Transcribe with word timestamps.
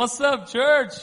What's 0.00 0.18
up, 0.18 0.48
church? 0.48 0.94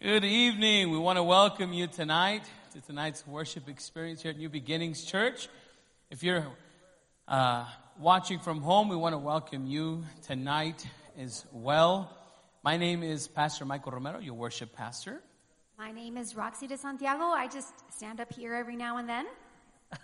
Good 0.00 0.24
evening. 0.24 0.92
We 0.92 0.98
want 0.98 1.16
to 1.16 1.24
welcome 1.24 1.72
you 1.72 1.88
tonight 1.88 2.44
to 2.74 2.80
tonight's 2.80 3.26
worship 3.26 3.68
experience 3.68 4.22
here 4.22 4.30
at 4.30 4.38
New 4.38 4.48
Beginnings 4.48 5.04
Church. 5.04 5.48
If 6.08 6.22
you're 6.22 6.46
uh, 7.26 7.64
watching 7.98 8.38
from 8.38 8.62
home, 8.62 8.88
we 8.88 8.94
want 8.94 9.14
to 9.14 9.18
welcome 9.18 9.66
you 9.66 10.04
tonight 10.22 10.86
as 11.18 11.44
well. 11.50 12.16
My 12.62 12.76
name 12.76 13.02
is 13.02 13.26
Pastor 13.26 13.64
Michael 13.64 13.90
Romero, 13.90 14.20
your 14.20 14.34
worship 14.34 14.72
pastor. 14.72 15.20
My 15.76 15.90
name 15.90 16.16
is 16.18 16.36
Roxy 16.36 16.68
de 16.68 16.78
Santiago. 16.78 17.24
I 17.24 17.48
just 17.48 17.74
stand 17.92 18.20
up 18.20 18.32
here 18.32 18.54
every 18.54 18.76
now 18.76 18.98
and 18.98 19.08
then. 19.08 19.26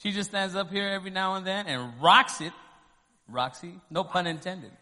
She 0.00 0.12
just 0.12 0.28
stands 0.28 0.54
up 0.54 0.70
here 0.70 0.86
every 0.86 1.10
now 1.10 1.36
and 1.36 1.46
then 1.46 1.66
and 1.66 1.94
rocks 2.02 2.42
it. 2.42 2.52
Roxy, 3.26 3.80
no 3.88 4.04
pun 4.04 4.26
intended. 4.26 4.72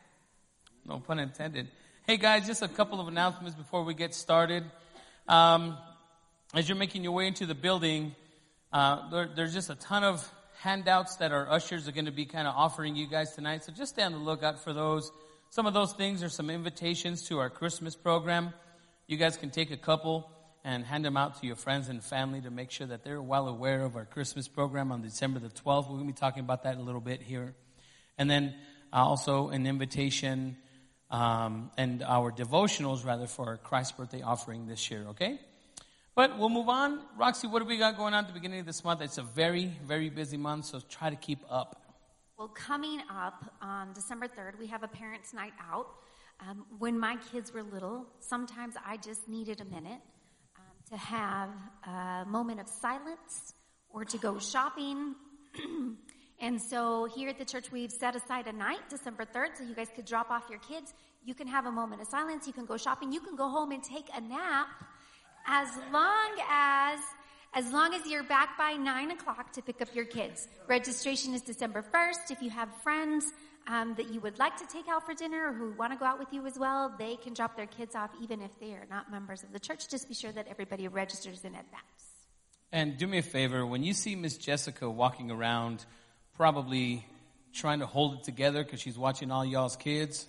No 0.84 0.98
pun 0.98 1.20
intended. 1.20 1.68
Hey 2.04 2.16
guys, 2.16 2.48
just 2.48 2.62
a 2.62 2.68
couple 2.68 3.00
of 3.00 3.06
announcements 3.06 3.54
before 3.54 3.84
we 3.84 3.94
get 3.94 4.12
started. 4.12 4.64
Um, 5.28 5.78
as 6.52 6.68
you're 6.68 6.76
making 6.76 7.04
your 7.04 7.12
way 7.12 7.28
into 7.28 7.46
the 7.46 7.54
building, 7.54 8.16
uh, 8.72 9.08
there, 9.08 9.30
there's 9.36 9.54
just 9.54 9.70
a 9.70 9.76
ton 9.76 10.02
of 10.02 10.28
handouts 10.58 11.18
that 11.18 11.30
our 11.30 11.48
ushers 11.48 11.86
are 11.86 11.92
going 11.92 12.06
to 12.06 12.10
be 12.10 12.24
kind 12.24 12.48
of 12.48 12.54
offering 12.56 12.96
you 12.96 13.06
guys 13.06 13.36
tonight. 13.36 13.62
So 13.62 13.70
just 13.70 13.92
stay 13.92 14.02
on 14.02 14.10
the 14.10 14.18
lookout 14.18 14.64
for 14.64 14.72
those. 14.72 15.12
Some 15.50 15.64
of 15.66 15.74
those 15.74 15.92
things 15.92 16.24
are 16.24 16.28
some 16.28 16.50
invitations 16.50 17.28
to 17.28 17.38
our 17.38 17.48
Christmas 17.48 17.94
program. 17.94 18.52
You 19.06 19.16
guys 19.16 19.36
can 19.36 19.50
take 19.50 19.70
a 19.70 19.76
couple 19.76 20.28
and 20.64 20.84
hand 20.84 21.04
them 21.04 21.16
out 21.16 21.40
to 21.40 21.46
your 21.46 21.56
friends 21.56 21.88
and 21.88 22.02
family 22.02 22.40
to 22.40 22.50
make 22.50 22.72
sure 22.72 22.88
that 22.88 23.04
they're 23.04 23.22
well 23.22 23.46
aware 23.46 23.82
of 23.82 23.94
our 23.94 24.06
Christmas 24.06 24.48
program 24.48 24.90
on 24.90 25.02
December 25.02 25.38
the 25.38 25.50
12th. 25.50 25.84
We're 25.84 25.98
going 25.98 26.08
to 26.08 26.12
be 26.14 26.18
talking 26.18 26.40
about 26.40 26.64
that 26.64 26.78
a 26.78 26.82
little 26.82 27.00
bit 27.00 27.22
here. 27.22 27.54
And 28.18 28.28
then 28.28 28.56
uh, 28.92 28.96
also 28.96 29.50
an 29.50 29.68
invitation 29.68 30.56
um, 31.12 31.70
and 31.76 32.02
our 32.02 32.32
devotionals 32.32 33.04
rather 33.04 33.26
for 33.26 33.46
our 33.46 33.56
Christ 33.58 33.96
birthday 33.96 34.22
offering 34.22 34.66
this 34.66 34.90
year, 34.90 35.04
okay? 35.10 35.38
But 36.14 36.38
we'll 36.38 36.48
move 36.48 36.68
on. 36.68 37.00
Roxy, 37.18 37.46
what 37.46 37.60
do 37.60 37.66
we 37.66 37.76
got 37.76 37.96
going 37.96 38.14
on 38.14 38.24
at 38.24 38.28
the 38.28 38.34
beginning 38.34 38.60
of 38.60 38.66
this 38.66 38.82
month? 38.82 39.02
It's 39.02 39.18
a 39.18 39.22
very, 39.22 39.66
very 39.84 40.08
busy 40.08 40.38
month, 40.38 40.64
so 40.64 40.80
try 40.88 41.10
to 41.10 41.16
keep 41.16 41.40
up. 41.50 41.80
Well, 42.38 42.48
coming 42.48 43.00
up 43.10 43.44
on 43.60 43.92
December 43.92 44.26
3rd, 44.26 44.58
we 44.58 44.66
have 44.66 44.82
a 44.82 44.88
parents' 44.88 45.34
night 45.34 45.52
out. 45.70 45.86
Um, 46.40 46.64
when 46.78 46.98
my 46.98 47.16
kids 47.30 47.52
were 47.52 47.62
little, 47.62 48.06
sometimes 48.20 48.74
I 48.84 48.96
just 48.96 49.28
needed 49.28 49.60
a 49.60 49.64
minute 49.66 50.00
um, 50.56 50.64
to 50.90 50.96
have 50.96 51.50
a 51.86 52.24
moment 52.26 52.58
of 52.58 52.68
silence 52.68 53.54
or 53.90 54.04
to 54.06 54.18
go 54.18 54.38
shopping. 54.38 55.14
And 56.42 56.60
so 56.60 57.04
here 57.04 57.28
at 57.28 57.38
the 57.38 57.44
church, 57.44 57.70
we've 57.70 57.92
set 57.92 58.16
aside 58.16 58.48
a 58.48 58.52
night, 58.52 58.80
December 58.90 59.24
3rd, 59.24 59.58
so 59.58 59.64
you 59.64 59.76
guys 59.76 59.86
could 59.94 60.04
drop 60.04 60.28
off 60.28 60.50
your 60.50 60.58
kids. 60.58 60.92
You 61.24 61.34
can 61.34 61.46
have 61.46 61.66
a 61.66 61.70
moment 61.70 62.02
of 62.02 62.08
silence. 62.08 62.48
You 62.48 62.52
can 62.52 62.66
go 62.66 62.76
shopping. 62.76 63.12
You 63.12 63.20
can 63.20 63.36
go 63.36 63.48
home 63.48 63.70
and 63.70 63.82
take 63.82 64.06
a 64.12 64.20
nap 64.20 64.66
as 65.46 65.68
long 65.92 66.30
as, 66.50 66.98
as 67.54 67.72
long 67.72 67.94
as 67.94 68.04
you're 68.08 68.24
back 68.24 68.58
by 68.58 68.72
nine 68.72 69.12
o'clock 69.12 69.52
to 69.52 69.62
pick 69.62 69.80
up 69.80 69.94
your 69.94 70.04
kids. 70.04 70.48
Registration 70.66 71.32
is 71.32 71.42
December 71.42 71.80
1st. 71.94 72.32
If 72.32 72.42
you 72.42 72.50
have 72.50 72.68
friends, 72.82 73.32
um, 73.68 73.94
that 73.94 74.12
you 74.12 74.18
would 74.18 74.40
like 74.40 74.56
to 74.56 74.66
take 74.66 74.88
out 74.88 75.06
for 75.06 75.14
dinner 75.14 75.50
or 75.50 75.52
who 75.52 75.70
want 75.74 75.92
to 75.92 75.98
go 75.98 76.04
out 76.04 76.18
with 76.18 76.32
you 76.32 76.44
as 76.46 76.58
well, 76.58 76.92
they 76.98 77.14
can 77.14 77.34
drop 77.34 77.56
their 77.56 77.66
kids 77.66 77.94
off 77.94 78.10
even 78.20 78.42
if 78.42 78.58
they 78.58 78.72
are 78.72 78.86
not 78.90 79.12
members 79.12 79.44
of 79.44 79.52
the 79.52 79.60
church. 79.60 79.88
Just 79.88 80.08
be 80.08 80.14
sure 80.14 80.32
that 80.32 80.48
everybody 80.48 80.88
registers 80.88 81.44
in 81.44 81.54
advance. 81.54 82.02
And 82.72 82.96
do 82.96 83.06
me 83.06 83.18
a 83.18 83.22
favor, 83.22 83.66
when 83.66 83.84
you 83.84 83.92
see 83.92 84.16
Miss 84.16 84.38
Jessica 84.38 84.88
walking 84.90 85.30
around 85.30 85.84
probably 86.36 87.04
trying 87.52 87.80
to 87.80 87.86
hold 87.86 88.14
it 88.14 88.24
together 88.24 88.64
because 88.64 88.80
she's 88.80 88.98
watching 88.98 89.30
all 89.30 89.44
y'all's 89.44 89.76
kids. 89.76 90.26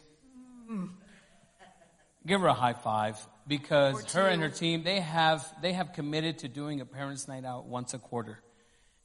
Give 2.25 2.41
her 2.41 2.47
a 2.47 2.53
high 2.53 2.73
five 2.73 3.17
because 3.47 4.13
her 4.13 4.27
and 4.27 4.41
her 4.41 4.49
team 4.49 4.83
they 4.83 5.01
have 5.01 5.45
they 5.61 5.73
have 5.73 5.93
committed 5.93 6.39
to 6.39 6.47
doing 6.47 6.79
a 6.81 6.85
parents' 6.85 7.27
night 7.27 7.43
out 7.43 7.65
once 7.65 7.93
a 7.93 7.99
quarter, 7.99 8.39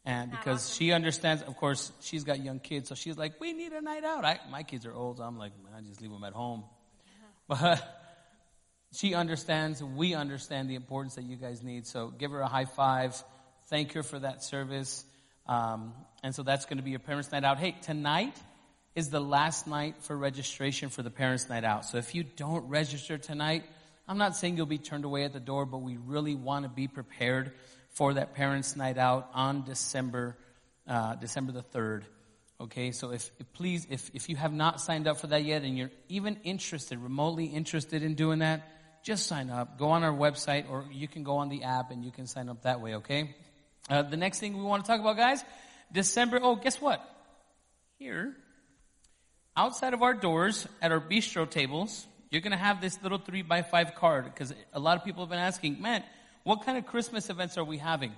and 0.05 0.31
because 0.31 0.65
awesome? 0.65 0.79
she 0.79 0.93
understands, 0.93 1.43
of 1.43 1.57
course, 1.57 1.91
she's 2.01 2.23
got 2.23 2.41
young 2.41 2.61
kids, 2.61 2.89
so 2.89 2.95
she's 2.95 3.19
like, 3.19 3.41
"We 3.41 3.53
need 3.53 3.73
a 3.73 3.81
night 3.81 4.05
out." 4.05 4.25
I, 4.25 4.39
my 4.51 4.63
kids 4.63 4.87
are 4.87 4.95
old, 4.95 5.19
so 5.19 5.25
I'm 5.25 5.37
like, 5.37 5.53
"Man, 5.65 5.73
I 5.77 5.81
just 5.81 6.01
leave 6.01 6.11
them 6.11 6.25
at 6.25 6.33
home," 6.33 6.65
but. 7.47 7.83
She 8.95 9.13
understands, 9.15 9.83
we 9.83 10.15
understand 10.15 10.71
the 10.71 10.75
importance 10.75 11.17
that 11.17 11.25
you 11.25 11.37
guys 11.37 11.63
need. 11.63 11.87
So 11.87 12.09
give 12.09 12.31
her 12.31 12.41
a 12.41 12.49
high 12.49 12.65
five. 12.65 13.23
Thank 13.67 13.93
her 13.93 14.03
for 14.03 14.19
that 14.19 14.43
service. 14.43 15.05
Um, 15.49 15.95
and 16.23 16.35
so 16.35 16.43
that's 16.43 16.67
going 16.67 16.77
to 16.77 16.83
be 16.83 16.91
your 16.91 16.99
parents' 16.99 17.33
night 17.33 17.45
out. 17.45 17.59
Hey, 17.59 17.75
tonight 17.83 18.37
is 18.95 19.11
the 19.11 19.21
last 19.21 19.67
night 19.67 19.97
for 20.01 20.17
registration 20.17 20.89
for 20.89 21.03
the 21.03 21.11
parents' 21.11 21.49
night 21.49 21.65
out. 21.65 21.85
So 21.85 21.99
if 21.99 22.15
you 22.15 22.25
don't 22.25 22.69
register 22.69 23.17
tonight, 23.17 23.65
I'm 24.07 24.19
not 24.19 24.37
saying 24.37 24.57
you'll 24.57 24.67
be 24.67 24.79
turned 24.79 25.05
away 25.05 25.25
at 25.25 25.33
the 25.33 25.41
door, 25.41 25.67
but 25.67 25.79
we 25.79 25.97
really 25.97 26.35
want 26.35 26.65
to 26.65 26.69
be 26.69 26.89
prepared 26.89 27.53
for 27.91 28.15
that 28.15 28.35
parents' 28.35 28.77
night 28.77 28.99
out 28.99 29.31
on 29.35 29.65
December, 29.65 30.37
uh, 30.87 31.15
December 31.15 31.53
the 31.53 31.63
3rd. 31.63 32.03
Okay, 32.61 32.91
so 32.91 33.13
if, 33.13 33.31
if, 33.39 33.53
please, 33.53 33.87
if, 33.89 34.11
if 34.15 34.29
you 34.29 34.35
have 34.35 34.53
not 34.53 34.81
signed 34.81 35.07
up 35.07 35.19
for 35.19 35.29
that 35.29 35.45
yet 35.45 35.63
and 35.63 35.79
you're 35.79 35.93
even 36.09 36.39
interested, 36.43 36.99
remotely 36.99 37.47
interested 37.47 38.03
in 38.03 38.15
doing 38.15 38.41
that, 38.41 38.69
just 39.05 39.27
sign 39.27 39.49
up. 39.49 39.79
Go 39.79 39.91
on 39.91 40.03
our 40.03 40.13
website 40.13 40.69
or 40.69 40.85
you 40.91 41.07
can 41.07 41.23
go 41.23 41.37
on 41.37 41.49
the 41.49 41.63
app 41.63 41.93
and 41.93 42.05
you 42.05 42.11
can 42.11 42.27
sign 42.27 42.49
up 42.49 42.63
that 42.63 42.81
way, 42.81 42.97
okay? 42.97 43.35
Uh, 43.89 44.03
the 44.03 44.17
next 44.17 44.39
thing 44.39 44.57
we 44.57 44.63
want 44.63 44.85
to 44.85 44.91
talk 44.91 45.01
about, 45.01 45.17
guys, 45.17 45.45
December. 45.93 46.39
Oh, 46.43 46.57
guess 46.57 46.81
what? 46.81 47.01
Here, 47.99 48.37
outside 49.57 49.95
of 49.95 50.03
our 50.03 50.15
doors 50.15 50.67
at 50.81 50.93
our 50.93 51.01
bistro 51.01 51.49
tables, 51.49 52.07
you're 52.31 52.43
going 52.43 52.53
to 52.53 52.59
have 52.59 52.81
this 52.81 53.03
little 53.03 53.19
three 53.19 53.43
by 53.43 53.63
five 53.63 53.95
card 53.95 54.25
because 54.25 54.55
a 54.73 54.79
lot 54.79 54.99
of 54.99 55.05
people 55.05 55.23
have 55.23 55.31
been 55.31 55.39
asking, 55.39 55.81
man, 55.81 56.05
what 56.45 56.65
kind 56.65 56.79
of 56.79 56.87
Christmas 56.87 57.31
events 57.31 57.57
are 57.57 57.65
we 57.65 57.79
having? 57.79 58.13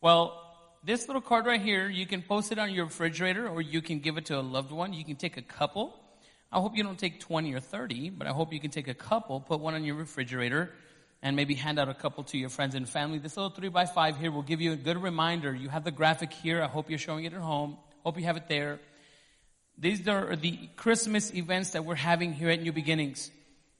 Well, 0.00 0.38
this 0.84 1.06
little 1.06 1.22
card 1.22 1.46
right 1.46 1.60
here, 1.60 1.88
you 1.88 2.06
can 2.06 2.22
post 2.22 2.50
it 2.50 2.58
on 2.58 2.72
your 2.72 2.86
refrigerator 2.86 3.48
or 3.48 3.62
you 3.62 3.80
can 3.80 4.00
give 4.00 4.18
it 4.18 4.26
to 4.26 4.38
a 4.38 4.42
loved 4.42 4.72
one. 4.72 4.92
You 4.92 5.04
can 5.04 5.16
take 5.16 5.36
a 5.36 5.42
couple. 5.42 5.96
I 6.50 6.60
hope 6.60 6.76
you 6.76 6.82
don't 6.82 6.98
take 6.98 7.20
20 7.20 7.54
or 7.54 7.60
30, 7.60 8.10
but 8.10 8.26
I 8.26 8.30
hope 8.30 8.52
you 8.52 8.60
can 8.60 8.70
take 8.70 8.88
a 8.88 8.94
couple, 8.94 9.40
put 9.40 9.60
one 9.60 9.74
on 9.74 9.84
your 9.84 9.94
refrigerator, 9.94 10.72
and 11.22 11.36
maybe 11.36 11.54
hand 11.54 11.78
out 11.78 11.88
a 11.88 11.94
couple 11.94 12.24
to 12.24 12.38
your 12.38 12.48
friends 12.48 12.74
and 12.74 12.88
family. 12.88 13.18
This 13.18 13.36
little 13.36 13.50
three 13.50 13.68
by 13.68 13.86
five 13.86 14.18
here 14.18 14.32
will 14.32 14.42
give 14.42 14.60
you 14.60 14.72
a 14.72 14.76
good 14.76 15.00
reminder. 15.00 15.54
You 15.54 15.68
have 15.68 15.84
the 15.84 15.92
graphic 15.92 16.32
here. 16.32 16.62
I 16.62 16.66
hope 16.66 16.90
you're 16.90 16.98
showing 16.98 17.24
it 17.24 17.32
at 17.32 17.40
home. 17.40 17.78
Hope 18.04 18.18
you 18.18 18.24
have 18.24 18.36
it 18.36 18.48
there. 18.48 18.80
These 19.78 20.06
are 20.08 20.36
the 20.36 20.58
Christmas 20.76 21.32
events 21.32 21.70
that 21.70 21.84
we're 21.84 21.94
having 21.94 22.32
here 22.32 22.50
at 22.50 22.60
New 22.60 22.72
Beginnings. 22.72 23.30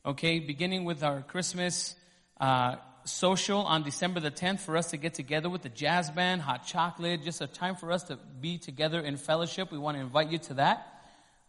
Okay, 0.07 0.39
beginning 0.39 0.85
with 0.85 1.03
our 1.03 1.23
Christmas 1.23 1.95
uh, 2.41 2.77
social 3.05 3.61
on 3.61 3.83
December 3.83 4.21
the 4.21 4.31
10th 4.31 4.61
for 4.61 4.77
us 4.77 4.91
to 4.91 4.97
get 4.97 5.15
together 5.15 5.51
with 5.51 5.63
the 5.63 5.69
jazz 5.69 6.11
band, 6.11 6.43
hot 6.43 6.67
chocolate, 6.67 7.23
just 7.25 7.41
a 7.41 7.47
time 7.47 7.77
for 7.77 7.93
us 7.93 8.05
to 8.05 8.19
be 8.41 8.59
together 8.59 9.01
in 9.01 9.17
fellowship. 9.17 9.71
We 9.71 9.79
want 9.79 9.97
to 9.97 10.01
invite 10.01 10.31
you 10.31 10.39
to 10.39 10.55
that. 10.55 10.87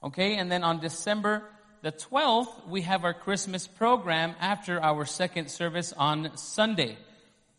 Okay, 0.04 0.36
and 0.36 0.52
then 0.52 0.64
on 0.64 0.80
December 0.80 1.44
the 1.84 1.92
12th, 1.92 2.66
we 2.70 2.84
have 2.84 3.04
our 3.04 3.14
Christmas 3.14 3.68
program 3.68 4.36
after 4.40 4.82
our 4.82 5.04
second 5.04 5.52
service 5.52 5.92
on 5.92 6.38
Sunday. 6.38 6.96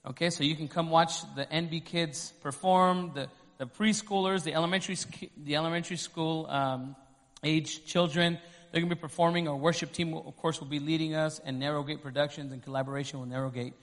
Okay, 0.06 0.30
so 0.30 0.44
you 0.44 0.56
can 0.56 0.66
come 0.66 0.88
watch 0.88 1.20
the 1.36 1.44
NB 1.44 1.84
kids 1.84 2.32
perform, 2.40 3.12
the, 3.14 3.28
the 3.58 3.66
preschoolers, 3.66 4.42
the 4.42 4.54
elementary, 4.54 4.96
the 5.36 5.56
elementary 5.56 5.98
school 5.98 6.46
um, 6.46 6.96
age 7.42 7.84
children. 7.84 8.38
They're 8.72 8.80
going 8.80 8.88
to 8.88 8.96
be 8.96 9.00
performing. 9.00 9.46
Our 9.46 9.56
worship 9.56 9.92
team, 9.92 10.14
of 10.14 10.34
course, 10.38 10.58
will 10.58 10.68
be 10.68 10.80
leading 10.80 11.14
us, 11.14 11.38
and 11.44 11.60
Narrowgate 11.60 12.00
Productions 12.00 12.50
in 12.50 12.60
collaboration 12.60 13.20
with 13.20 13.28
Narrowgate. 13.28 13.74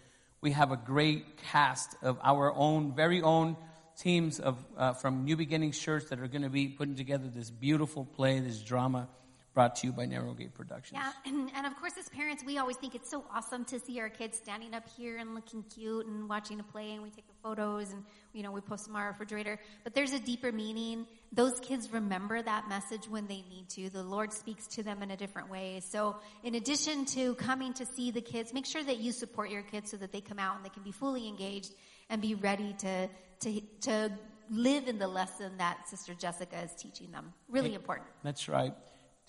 We 0.42 0.54
have 0.54 0.72
a 0.72 0.78
great 0.78 1.38
cast 1.38 1.96
of 2.02 2.18
our 2.24 2.52
own, 2.52 2.96
very 2.96 3.22
own 3.22 3.58
teams 3.96 4.40
of 4.40 4.58
uh, 4.76 4.94
from 4.94 5.24
New 5.24 5.38
Beginnings 5.38 5.78
Church 5.78 6.06
that 6.10 6.20
are 6.20 6.28
going 6.28 6.42
to 6.42 6.50
be 6.50 6.68
putting 6.68 6.96
together 6.96 7.28
this 7.28 7.52
beautiful 7.52 8.06
play, 8.06 8.40
this 8.40 8.60
drama 8.60 9.08
brought 9.54 9.76
to 9.78 9.88
you 9.88 9.94
by 9.94 10.06
Narrowgate 10.06 10.54
Productions. 10.54 10.94
Yeah, 11.02 11.12
and, 11.26 11.52
and, 11.56 11.66
of 11.66 11.76
course, 11.78 11.94
as 12.00 12.08
parents, 12.10 12.44
we 12.46 12.58
always 12.58 12.78
think 12.78 12.96
it's 12.96 13.10
so 13.10 13.24
awesome 13.34 13.66
to 13.66 13.80
see 13.80 14.00
our 14.00 14.10
kids 14.10 14.38
standing 14.38 14.74
up 14.74 14.88
here 14.98 15.18
and 15.18 15.36
looking 15.36 15.64
cute 15.64 16.06
and 16.06 16.30
watching 16.30 16.60
a 16.60 16.64
play, 16.64 16.92
and 16.94 17.04
we 17.04 17.10
take 17.10 17.28
the 17.28 17.34
photos 17.44 17.92
and 17.92 18.04
you 18.34 18.44
know 18.44 18.52
we 18.52 18.62
post 18.62 18.86
them 18.86 18.96
on 18.96 19.02
our 19.02 19.10
refrigerator. 19.10 19.60
But 19.84 19.94
there's 19.94 20.14
a 20.14 20.20
deeper 20.20 20.52
meaning. 20.52 21.06
Those 21.34 21.60
kids 21.60 21.92
remember 21.92 22.42
that 22.42 22.70
message 22.70 23.10
when 23.10 23.28
they 23.28 23.44
need 23.50 23.68
to. 23.70 23.90
The 23.90 24.04
Lord 24.04 24.32
speaks 24.32 24.68
to 24.68 24.84
them 24.84 25.04
in 25.04 25.12
a 25.12 25.18
different 25.18 25.50
way. 25.50 25.82
So, 25.90 26.18
in 26.44 26.56
addition 26.56 27.06
to 27.08 27.36
coming 27.36 27.74
to 27.74 27.86
see 27.86 28.12
the 28.12 28.22
kids, 28.22 28.54
make 28.54 28.66
sure 28.66 28.84
that 28.84 29.00
you 29.00 29.12
support 29.12 29.50
your 29.50 29.64
kids 29.64 29.92
so 29.92 29.98
that 29.98 30.12
they 30.12 30.22
come 30.22 30.40
out 30.40 30.56
and 30.56 30.66
they 30.66 30.70
can 30.70 30.84
be 30.84 30.92
fully 30.92 31.28
engaged 31.28 31.74
and 32.10 32.22
be 32.22 32.36
ready 32.36 32.74
to 32.80 33.10
to 33.42 33.62
to 33.82 34.12
live 34.50 34.88
in 34.88 35.00
the 35.00 35.08
lesson 35.08 35.58
that 35.58 35.88
Sister 35.90 36.14
Jessica 36.14 36.62
is 36.62 36.72
teaching 36.78 37.12
them. 37.12 37.34
Really 37.50 37.74
important. 37.74 38.08
That's 38.24 38.50
right. 38.50 38.74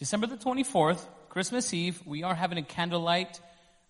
December 0.02 0.26
the 0.26 0.36
24th, 0.36 1.00
Christmas 1.28 1.72
Eve, 1.72 2.02
we 2.04 2.24
are 2.24 2.34
having 2.34 2.58
a 2.58 2.62
candlelight 2.62 3.38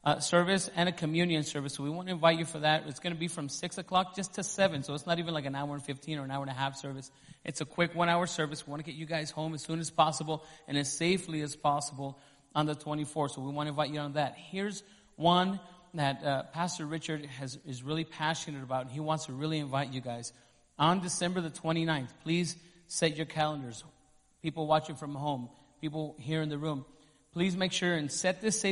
uh, 0.04 0.20
service 0.20 0.68
and 0.76 0.86
a 0.86 0.92
communion 0.92 1.42
service. 1.42 1.72
So 1.72 1.84
we 1.84 1.88
want 1.88 2.08
to 2.08 2.12
invite 2.12 2.38
you 2.38 2.44
for 2.44 2.58
that. 2.58 2.84
It's 2.86 3.00
going 3.00 3.14
to 3.14 3.18
be 3.18 3.28
from 3.28 3.48
6 3.48 3.78
o'clock 3.78 4.14
just 4.14 4.34
to 4.34 4.44
7. 4.44 4.82
So 4.82 4.92
it's 4.92 5.06
not 5.06 5.18
even 5.20 5.32
like 5.32 5.46
an 5.46 5.54
hour 5.54 5.72
and 5.72 5.82
15 5.82 6.18
or 6.18 6.24
an 6.24 6.30
hour 6.30 6.42
and 6.42 6.50
a 6.50 6.54
half 6.54 6.76
service. 6.76 7.10
It's 7.46 7.62
a 7.62 7.64
quick 7.64 7.94
one 7.94 8.10
hour 8.10 8.26
service. 8.26 8.66
We 8.66 8.72
want 8.72 8.84
to 8.84 8.90
get 8.90 8.98
you 8.98 9.06
guys 9.06 9.30
home 9.30 9.54
as 9.54 9.62
soon 9.62 9.80
as 9.80 9.88
possible 9.88 10.44
and 10.68 10.76
as 10.76 10.92
safely 10.92 11.40
as 11.40 11.56
possible. 11.56 12.20
on 12.54 12.66
the 12.66 12.74
24th. 12.74 13.30
So 13.30 13.40
we 13.40 13.50
want 13.50 13.68
to 13.68 13.70
invite 13.70 13.88
you 13.88 14.00
on 14.00 14.12
that. 14.12 14.36
Here's 14.36 14.82
one 15.16 15.60
that 15.94 16.22
uh, 16.22 16.42
Pastor 16.52 16.84
Richard 16.84 17.24
has, 17.24 17.58
is 17.64 17.82
really 17.82 18.04
passionate 18.04 18.62
about. 18.62 18.90
He 18.90 19.00
wants 19.00 19.24
to 19.26 19.32
really 19.32 19.60
invite 19.60 19.94
you 19.94 20.02
guys. 20.02 20.34
On 20.78 21.00
December 21.00 21.40
the 21.40 21.48
29th, 21.48 22.10
please 22.22 22.54
set 22.86 23.16
your 23.16 23.24
calendars. 23.24 23.82
People 24.42 24.66
watching 24.66 24.96
from 24.96 25.14
home, 25.14 25.48
people 25.82 26.14
here 26.20 26.40
in 26.40 26.48
the 26.48 26.56
room, 26.56 26.86
please 27.32 27.56
make 27.56 27.72
sure 27.72 27.92
and 27.92 28.10
set 28.10 28.40
this, 28.40 28.64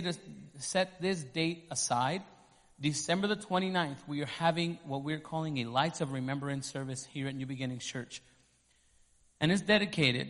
set 0.58 1.02
this 1.02 1.24
date 1.24 1.66
aside. 1.70 2.22
December 2.80 3.26
the 3.26 3.36
29th, 3.36 3.98
we 4.06 4.22
are 4.22 4.26
having 4.26 4.78
what 4.84 5.02
we're 5.02 5.18
calling 5.18 5.58
a 5.58 5.64
Lights 5.64 6.00
of 6.00 6.12
Remembrance 6.12 6.70
service 6.70 7.04
here 7.04 7.26
at 7.26 7.34
New 7.34 7.46
Beginnings 7.46 7.84
Church. 7.84 8.22
And 9.40 9.50
it's 9.50 9.60
dedicated 9.60 10.28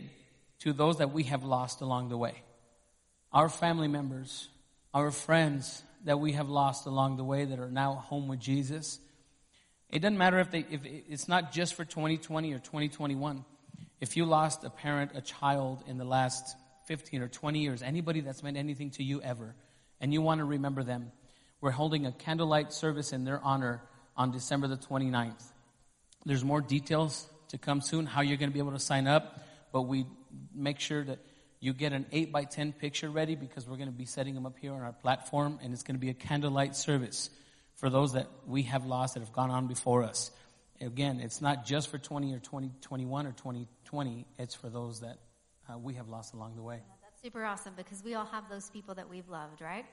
to 0.61 0.73
those 0.73 0.97
that 0.97 1.13
we 1.13 1.23
have 1.25 1.43
lost 1.43 1.81
along 1.81 2.09
the 2.09 2.17
way. 2.17 2.41
Our 3.31 3.47
family 3.47 3.87
members, 3.87 4.49
our 4.91 5.11
friends 5.11 5.83
that 6.05 6.19
we 6.19 6.31
have 6.31 6.49
lost 6.49 6.87
along 6.87 7.17
the 7.17 7.23
way 7.23 7.45
that 7.45 7.59
are 7.59 7.69
now 7.69 7.93
home 7.93 8.27
with 8.27 8.39
Jesus. 8.39 8.99
It 9.87 9.99
doesn't 9.99 10.17
matter 10.17 10.39
if 10.39 10.49
they, 10.49 10.65
if 10.71 10.81
it's 10.83 11.27
not 11.27 11.51
just 11.51 11.75
for 11.75 11.85
2020 11.85 12.51
or 12.53 12.57
2021. 12.57 13.45
If 13.99 14.17
you 14.17 14.25
lost 14.25 14.63
a 14.63 14.71
parent, 14.71 15.11
a 15.13 15.21
child 15.21 15.83
in 15.87 15.99
the 15.99 16.05
last 16.05 16.55
15 16.91 17.21
or 17.21 17.29
20 17.29 17.59
years, 17.59 17.81
anybody 17.81 18.19
that's 18.19 18.43
meant 18.43 18.57
anything 18.57 18.89
to 18.89 19.01
you 19.01 19.21
ever, 19.21 19.55
and 20.01 20.11
you 20.11 20.21
want 20.21 20.39
to 20.39 20.43
remember 20.43 20.83
them, 20.83 21.13
we're 21.61 21.71
holding 21.71 22.05
a 22.05 22.11
candlelight 22.11 22.73
service 22.73 23.13
in 23.13 23.23
their 23.23 23.39
honor 23.41 23.81
on 24.17 24.31
December 24.31 24.67
the 24.67 24.75
29th. 24.75 25.41
There's 26.25 26.43
more 26.43 26.59
details 26.59 27.29
to 27.47 27.57
come 27.57 27.79
soon, 27.79 28.05
how 28.05 28.19
you're 28.19 28.35
going 28.35 28.49
to 28.49 28.53
be 28.53 28.59
able 28.59 28.73
to 28.73 28.79
sign 28.79 29.07
up, 29.07 29.39
but 29.71 29.83
we 29.83 30.05
make 30.53 30.81
sure 30.81 31.01
that 31.01 31.19
you 31.61 31.71
get 31.71 31.93
an 31.93 32.07
8 32.11 32.33
by 32.33 32.43
10 32.43 32.73
picture 32.73 33.09
ready 33.09 33.35
because 33.35 33.65
we're 33.65 33.77
going 33.77 33.87
to 33.87 33.97
be 33.97 34.05
setting 34.05 34.35
them 34.35 34.45
up 34.45 34.57
here 34.59 34.73
on 34.73 34.81
our 34.81 34.91
platform, 34.91 35.59
and 35.63 35.71
it's 35.71 35.83
going 35.83 35.95
to 35.95 36.01
be 36.01 36.09
a 36.09 36.13
candlelight 36.13 36.75
service 36.75 37.29
for 37.77 37.89
those 37.89 38.11
that 38.15 38.27
we 38.45 38.63
have 38.63 38.85
lost 38.85 39.13
that 39.13 39.21
have 39.21 39.31
gone 39.31 39.49
on 39.49 39.67
before 39.67 40.03
us. 40.03 40.29
Again, 40.81 41.21
it's 41.21 41.39
not 41.39 41.65
just 41.65 41.87
for 41.87 41.97
20 41.97 42.33
or 42.33 42.39
2021 42.39 43.27
or 43.27 43.31
2020, 43.31 44.25
it's 44.37 44.55
for 44.55 44.67
those 44.67 44.99
that 44.99 45.19
uh, 45.71 45.77
we 45.77 45.93
have 45.93 46.09
lost 46.09 46.33
along 46.33 46.55
the 46.55 46.61
way. 46.61 46.75
Yeah, 46.75 46.95
that's 47.03 47.21
super 47.21 47.45
awesome 47.45 47.73
because 47.75 48.03
we 48.03 48.15
all 48.15 48.25
have 48.25 48.49
those 48.49 48.69
people 48.69 48.95
that 48.95 49.09
we've 49.09 49.27
loved, 49.29 49.61
right? 49.61 49.85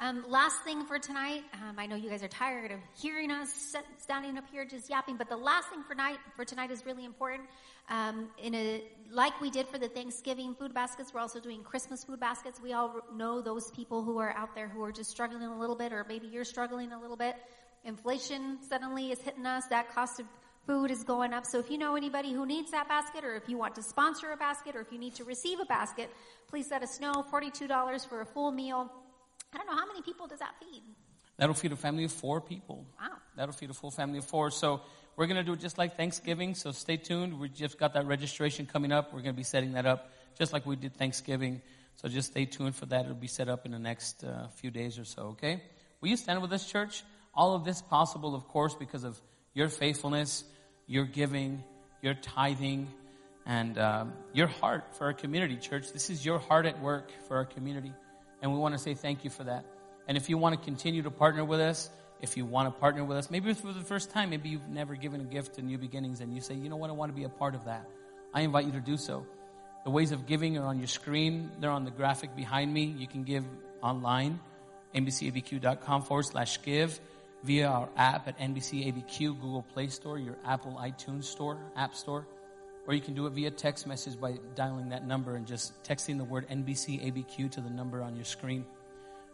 Um, 0.00 0.24
last 0.28 0.62
thing 0.62 0.84
for 0.86 0.98
tonight, 0.98 1.42
um, 1.54 1.76
I 1.76 1.86
know 1.86 1.96
you 1.96 2.08
guys 2.08 2.22
are 2.22 2.28
tired 2.28 2.70
of 2.70 2.78
hearing 2.94 3.30
us 3.30 3.74
standing 3.98 4.38
up 4.38 4.44
here 4.50 4.64
just 4.64 4.88
yapping, 4.88 5.16
but 5.16 5.28
the 5.28 5.36
last 5.36 5.68
thing 5.68 5.82
for 5.82 5.94
night 5.94 6.18
for 6.36 6.44
tonight 6.44 6.70
is 6.70 6.86
really 6.86 7.04
important. 7.04 7.48
Um, 7.90 8.28
in 8.38 8.54
a 8.54 8.84
like 9.10 9.40
we 9.40 9.50
did 9.50 9.66
for 9.66 9.78
the 9.78 9.88
Thanksgiving 9.88 10.54
food 10.54 10.72
baskets, 10.72 11.12
we're 11.12 11.20
also 11.20 11.40
doing 11.40 11.62
Christmas 11.62 12.04
food 12.04 12.20
baskets. 12.20 12.60
We 12.62 12.72
all 12.72 13.00
know 13.14 13.40
those 13.40 13.70
people 13.72 14.02
who 14.02 14.18
are 14.18 14.34
out 14.36 14.54
there 14.54 14.68
who 14.68 14.82
are 14.82 14.92
just 14.92 15.10
struggling 15.10 15.42
a 15.42 15.58
little 15.58 15.76
bit, 15.76 15.92
or 15.92 16.04
maybe 16.08 16.28
you're 16.28 16.44
struggling 16.44 16.92
a 16.92 17.00
little 17.00 17.16
bit. 17.16 17.36
Inflation 17.84 18.58
suddenly 18.68 19.10
is 19.10 19.20
hitting 19.20 19.46
us. 19.46 19.64
That 19.66 19.92
cost 19.94 20.20
of 20.20 20.26
food 20.68 20.90
is 20.90 21.02
going 21.02 21.32
up. 21.32 21.44
So 21.46 21.58
if 21.58 21.68
you 21.72 21.78
know 21.78 21.96
anybody 21.96 22.32
who 22.32 22.46
needs 22.54 22.70
that 22.70 22.86
basket, 22.88 23.24
or 23.24 23.34
if 23.34 23.48
you 23.48 23.58
want 23.58 23.74
to 23.76 23.82
sponsor 23.82 24.30
a 24.32 24.36
basket, 24.36 24.76
or 24.76 24.80
if 24.80 24.92
you 24.92 24.98
need 24.98 25.14
to 25.16 25.24
receive 25.24 25.58
a 25.58 25.64
basket, 25.64 26.08
please 26.46 26.68
let 26.70 26.82
us 26.82 27.00
know. 27.00 27.24
Forty-two 27.34 27.66
dollars 27.66 28.04
for 28.04 28.20
a 28.20 28.26
full 28.26 28.52
meal 28.52 28.82
I 29.52 29.56
don't 29.56 29.66
know, 29.66 29.76
how 29.76 29.86
many 29.86 30.02
people 30.02 30.26
does 30.26 30.40
that 30.40 30.54
feed? 30.60 30.82
That'll 31.36 31.54
feed 31.54 31.72
a 31.72 31.76
family 31.76 32.04
of 32.04 32.12
four 32.12 32.40
people. 32.40 32.86
Wow. 33.00 33.16
That'll 33.36 33.54
feed 33.54 33.70
a 33.70 33.74
full 33.74 33.90
family 33.90 34.18
of 34.18 34.24
four. 34.24 34.50
So 34.50 34.82
we're 35.16 35.26
going 35.26 35.36
to 35.36 35.44
do 35.44 35.54
it 35.54 35.60
just 35.60 35.78
like 35.78 35.96
Thanksgiving. 35.96 36.54
So 36.54 36.72
stay 36.72 36.96
tuned. 36.96 37.38
We 37.38 37.48
just 37.48 37.78
got 37.78 37.94
that 37.94 38.06
registration 38.06 38.66
coming 38.66 38.92
up. 38.92 39.12
We're 39.12 39.22
going 39.22 39.34
to 39.34 39.36
be 39.36 39.44
setting 39.44 39.72
that 39.72 39.86
up 39.86 40.12
just 40.38 40.52
like 40.52 40.66
we 40.66 40.76
did 40.76 40.96
Thanksgiving. 40.96 41.62
So 41.96 42.08
just 42.08 42.32
stay 42.32 42.44
tuned 42.44 42.74
for 42.76 42.86
that. 42.86 43.04
It'll 43.04 43.14
be 43.14 43.28
set 43.28 43.48
up 43.48 43.66
in 43.66 43.72
the 43.72 43.78
next 43.78 44.22
uh, 44.22 44.48
few 44.48 44.70
days 44.70 44.98
or 44.98 45.04
so, 45.04 45.28
okay? 45.28 45.62
Will 46.00 46.10
you 46.10 46.16
stand 46.16 46.42
with 46.42 46.52
us, 46.52 46.64
church? 46.70 47.02
All 47.34 47.54
of 47.54 47.64
this 47.64 47.82
possible, 47.82 48.34
of 48.34 48.46
course, 48.48 48.74
because 48.74 49.04
of 49.04 49.20
your 49.54 49.68
faithfulness, 49.68 50.44
your 50.88 51.04
giving, 51.04 51.62
your 52.02 52.14
tithing, 52.14 52.88
and 53.46 53.78
um, 53.78 54.12
your 54.32 54.48
heart 54.48 54.96
for 54.96 55.06
our 55.06 55.12
community, 55.12 55.56
church. 55.56 55.92
This 55.92 56.10
is 56.10 56.24
your 56.24 56.38
heart 56.38 56.66
at 56.66 56.82
work 56.82 57.10
for 57.28 57.36
our 57.36 57.44
community. 57.44 57.92
And 58.42 58.52
we 58.52 58.58
want 58.58 58.74
to 58.74 58.78
say 58.78 58.94
thank 58.94 59.24
you 59.24 59.30
for 59.30 59.44
that. 59.44 59.64
And 60.08 60.16
if 60.16 60.28
you 60.28 60.38
want 60.38 60.58
to 60.58 60.64
continue 60.64 61.02
to 61.02 61.10
partner 61.10 61.44
with 61.44 61.60
us, 61.60 61.90
if 62.20 62.36
you 62.36 62.44
want 62.44 62.72
to 62.72 62.80
partner 62.80 63.04
with 63.04 63.16
us, 63.16 63.30
maybe 63.30 63.52
for 63.54 63.72
the 63.72 63.84
first 63.84 64.10
time, 64.10 64.30
maybe 64.30 64.48
you've 64.48 64.68
never 64.68 64.96
given 64.96 65.20
a 65.20 65.24
gift 65.24 65.54
to 65.54 65.62
New 65.62 65.78
Beginnings 65.78 66.20
and 66.20 66.34
you 66.34 66.40
say, 66.40 66.54
you 66.54 66.68
know 66.68 66.76
what, 66.76 66.90
I 66.90 66.94
want 66.94 67.12
to 67.12 67.16
be 67.16 67.24
a 67.24 67.28
part 67.28 67.54
of 67.54 67.66
that. 67.66 67.88
I 68.34 68.40
invite 68.40 68.66
you 68.66 68.72
to 68.72 68.80
do 68.80 68.96
so. 68.96 69.26
The 69.84 69.90
ways 69.90 70.12
of 70.12 70.26
giving 70.26 70.58
are 70.58 70.66
on 70.66 70.78
your 70.78 70.88
screen. 70.88 71.50
They're 71.60 71.70
on 71.70 71.84
the 71.84 71.90
graphic 71.90 72.34
behind 72.34 72.72
me. 72.72 72.84
You 72.84 73.06
can 73.06 73.22
give 73.22 73.44
online, 73.82 74.40
nbcabq.com 74.94 76.02
forward 76.02 76.24
slash 76.24 76.60
give, 76.62 76.98
via 77.44 77.68
our 77.68 77.88
app 77.96 78.28
at 78.28 78.38
NBCABQ, 78.38 79.40
Google 79.40 79.62
Play 79.62 79.88
Store, 79.88 80.18
your 80.18 80.36
Apple 80.44 80.78
iTunes 80.80 81.24
Store, 81.24 81.58
App 81.76 81.94
Store. 81.94 82.26
Or 82.86 82.94
you 82.94 83.00
can 83.00 83.14
do 83.14 83.26
it 83.26 83.30
via 83.30 83.50
text 83.50 83.86
message 83.86 84.18
by 84.18 84.38
dialing 84.54 84.88
that 84.88 85.06
number 85.06 85.36
and 85.36 85.46
just 85.46 85.82
texting 85.82 86.16
the 86.16 86.24
word 86.24 86.48
NBC 86.48 87.12
ABQ 87.12 87.50
to 87.52 87.60
the 87.60 87.68
number 87.68 88.02
on 88.02 88.16
your 88.16 88.24
screen. 88.24 88.64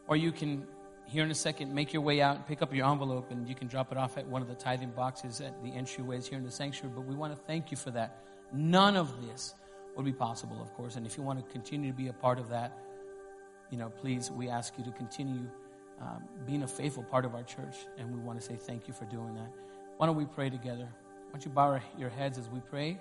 Or 0.08 0.16
you 0.16 0.32
can, 0.32 0.66
here 1.06 1.24
in 1.24 1.30
a 1.30 1.36
second, 1.36 1.72
make 1.72 1.92
your 1.92 2.02
way 2.02 2.20
out, 2.20 2.36
and 2.36 2.46
pick 2.46 2.62
up 2.62 2.74
your 2.74 2.90
envelope, 2.90 3.30
and 3.30 3.48
you 3.48 3.54
can 3.54 3.68
drop 3.68 3.92
it 3.92 3.96
off 3.96 4.18
at 4.18 4.26
one 4.26 4.42
of 4.42 4.48
the 4.48 4.56
tithing 4.56 4.90
boxes 4.90 5.40
at 5.40 5.62
the 5.62 5.70
entryways 5.70 6.26
here 6.26 6.36
in 6.36 6.44
the 6.44 6.50
sanctuary. 6.50 6.92
But 6.94 7.06
we 7.06 7.14
want 7.14 7.34
to 7.34 7.40
thank 7.46 7.70
you 7.70 7.76
for 7.76 7.92
that. 7.92 8.24
None 8.52 8.96
of 8.96 9.24
this 9.24 9.54
would 9.96 10.04
be 10.04 10.12
possible, 10.12 10.60
of 10.60 10.74
course. 10.74 10.96
And 10.96 11.06
if 11.06 11.16
you 11.16 11.22
want 11.22 11.38
to 11.38 11.52
continue 11.52 11.92
to 11.92 11.96
be 11.96 12.08
a 12.08 12.12
part 12.12 12.40
of 12.40 12.48
that, 12.50 12.76
you 13.70 13.78
know, 13.78 13.88
please, 13.88 14.30
we 14.30 14.48
ask 14.48 14.74
you 14.76 14.84
to 14.84 14.90
continue 14.92 15.48
um, 16.00 16.24
being 16.46 16.62
a 16.62 16.68
faithful 16.68 17.02
part 17.02 17.24
of 17.24 17.34
our 17.34 17.42
church. 17.42 17.76
And 17.98 18.14
we 18.14 18.20
want 18.20 18.40
to 18.40 18.46
say 18.46 18.56
thank 18.56 18.88
you 18.88 18.94
for 18.94 19.04
doing 19.06 19.34
that. 19.34 19.50
Why 19.96 20.06
don't 20.06 20.16
we 20.16 20.26
pray 20.26 20.50
together? 20.50 20.86
Why 20.86 21.32
don't 21.32 21.44
you 21.44 21.50
bow 21.50 21.80
your 21.98 22.10
heads 22.10 22.38
as 22.38 22.48
we 22.48 22.60
pray? 22.60 22.98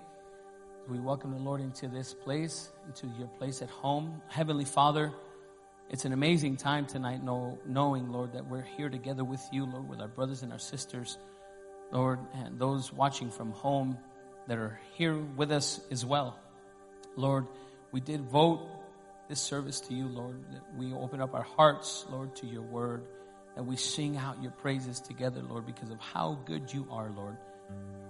we 0.90 1.00
welcome 1.00 1.31
the 1.31 1.38
Lord 1.38 1.62
into 1.62 1.88
this 1.88 2.13
place, 2.13 2.69
into 2.86 3.07
your 3.18 3.28
place 3.40 3.62
at 3.62 3.69
home. 3.69 4.22
Heavenly 4.28 4.66
Father, 4.66 5.13
it's 5.90 6.04
an 6.04 6.12
amazing 6.12 6.57
time 6.57 6.86
tonight 6.86 7.24
know, 7.24 7.57
knowing, 7.66 8.12
Lord, 8.12 8.34
that 8.34 8.48
we're 8.48 8.66
here 8.75 8.90
together 8.90 9.24
with 9.24 9.41
you, 9.51 9.65
Lord, 9.65 9.88
with 9.88 10.01
our 10.01 10.10
brothers 10.10 10.44
and 10.44 10.51
our 10.51 10.60
sisters, 10.60 11.18
Lord, 11.91 12.20
and 12.34 12.60
those 12.60 12.91
watching 12.91 13.32
from 13.32 13.51
home 13.51 13.98
that 14.48 14.58
are 14.58 14.77
here 14.96 15.18
with 15.18 15.51
us 15.51 15.79
as 15.89 16.06
well. 16.06 16.38
Lord, 17.15 17.48
we 17.94 18.01
did 18.01 18.22
vote 18.22 18.68
this 19.27 19.39
service 19.39 19.80
to 19.82 19.94
you, 19.94 20.08
Lord, 20.08 20.44
that 20.51 20.62
we 20.77 20.94
open 20.94 21.22
up 21.22 21.34
our 21.34 21.44
hearts, 21.44 22.06
Lord, 22.10 22.36
to 22.38 22.48
your 22.48 22.62
word, 22.62 23.03
that 23.56 23.63
we 23.63 23.75
sing 23.75 24.18
out 24.18 24.42
your 24.42 24.51
praises 24.51 25.00
together, 25.00 25.42
Lord, 25.42 25.65
because 25.65 25.89
of 25.89 26.00
how 26.00 26.39
good 26.46 26.74
you 26.74 26.88
are, 26.92 27.10
Lord. 27.15 27.38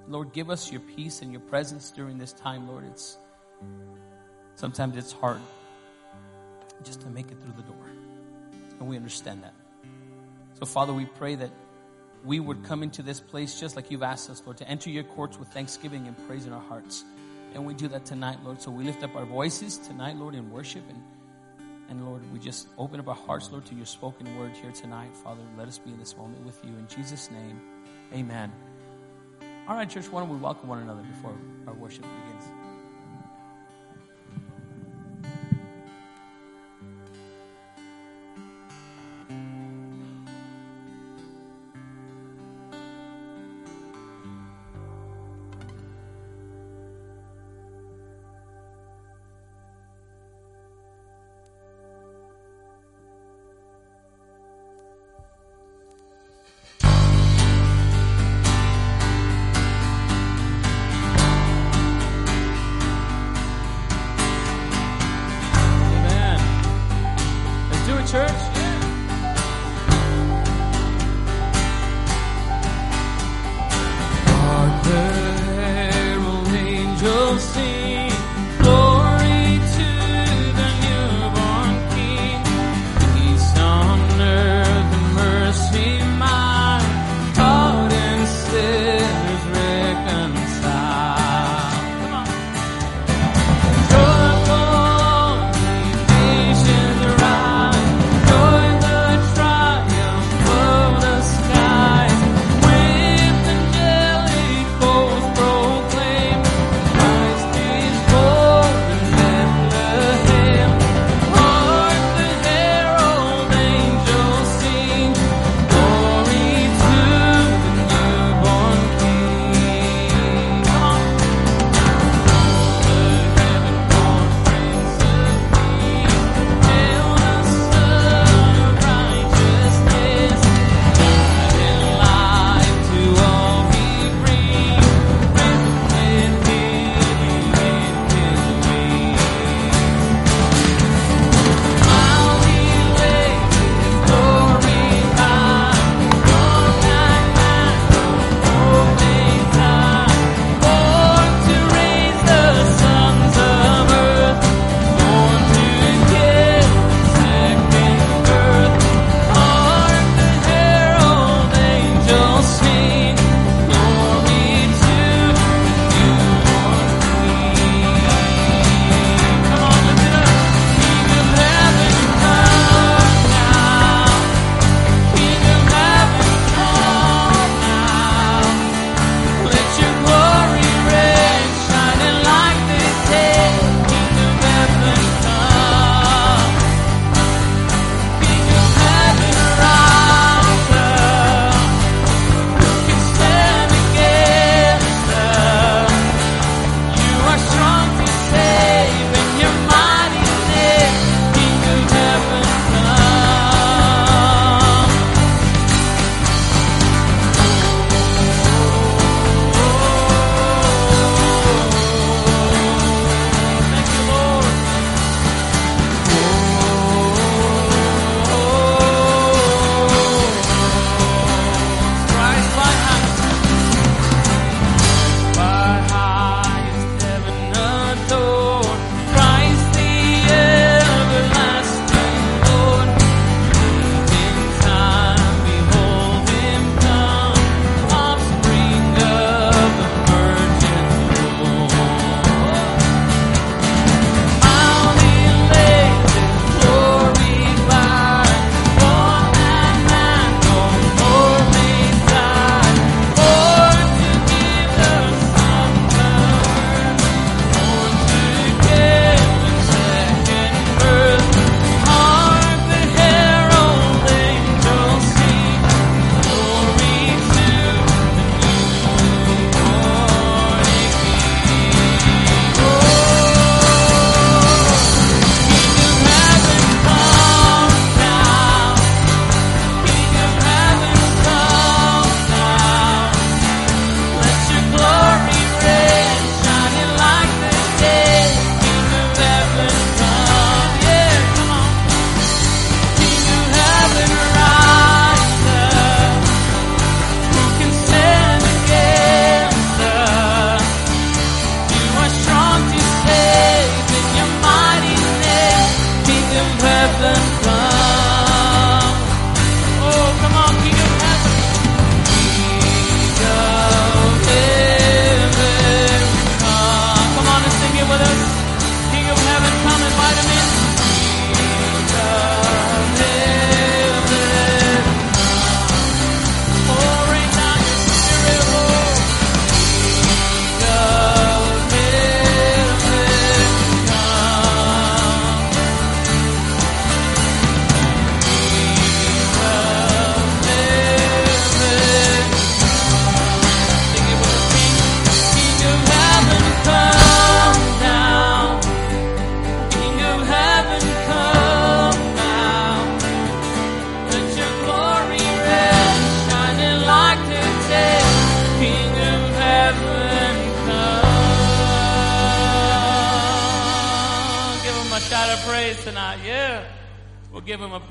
Lord, 0.08 0.34
give 0.34 0.50
us 0.50 0.72
your 0.72 0.82
peace 0.82 1.22
and 1.22 1.32
your 1.32 1.42
presence 1.42 1.92
during 1.92 2.18
this 2.18 2.34
time, 2.34 2.68
Lord. 2.68 2.86
It's 2.86 3.18
sometimes 4.56 4.98
it's 4.98 5.12
hard 5.12 5.40
just 6.84 7.02
to 7.02 7.10
make 7.10 7.32
it 7.32 7.40
through 7.42 7.54
the 7.56 7.64
door. 7.64 7.86
And 8.80 8.90
we 8.90 8.98
understand 8.98 9.44
that. 9.44 9.54
So, 10.60 10.66
Father, 10.66 10.94
we 10.94 11.06
pray 11.06 11.36
that 11.36 11.52
we 12.26 12.40
would 12.40 12.64
come 12.64 12.84
into 12.84 13.02
this 13.02 13.20
place 13.20 13.60
just 13.60 13.76
like 13.76 13.92
you've 13.92 14.04
asked 14.04 14.30
us, 14.30 14.42
Lord, 14.46 14.58
to 14.58 14.68
enter 14.68 14.90
your 14.90 15.04
courts 15.04 15.38
with 15.38 15.50
thanksgiving 15.50 16.08
and 16.08 16.28
praise 16.28 16.46
in 16.46 16.54
our 16.54 16.62
hearts. 16.62 17.04
And 17.54 17.66
we 17.66 17.74
do 17.74 17.88
that 17.90 18.06
tonight, 18.06 18.40
Lord. 18.44 18.62
So 18.62 18.72
we 18.72 18.84
lift 18.84 19.04
up 19.04 19.16
our 19.16 19.26
voices 19.26 19.78
tonight, 19.78 20.16
Lord, 20.16 20.34
in 20.36 20.50
worship. 20.50 20.84
And, 20.90 21.02
and 21.90 22.06
Lord, 22.06 22.22
we 22.34 22.40
just 22.40 22.68
open 22.78 23.00
up 23.00 23.08
our 23.08 23.16
hearts, 23.16 23.52
Lord, 23.52 23.66
to 23.66 23.76
your 23.76 23.86
spoken 23.86 24.38
word 24.40 24.54
here 24.54 24.72
tonight. 24.72 25.16
Father, 25.16 25.42
let 25.58 25.68
us 25.68 25.78
be 25.78 25.92
in 25.92 26.00
this 26.00 26.18
moment 26.18 26.44
with 26.46 26.60
you. 26.64 26.72
In 26.72 26.88
Jesus' 26.88 27.30
name, 27.30 27.62
amen. 28.14 28.52
All 29.68 29.76
right, 29.76 29.90
church, 29.90 30.12
why 30.12 30.22
don't 30.22 30.30
we 30.30 30.38
welcome 30.38 30.68
one 30.68 30.80
another 30.80 31.04
before 31.04 31.36
our 31.68 31.74
worship 31.74 32.02
begins? 32.02 32.33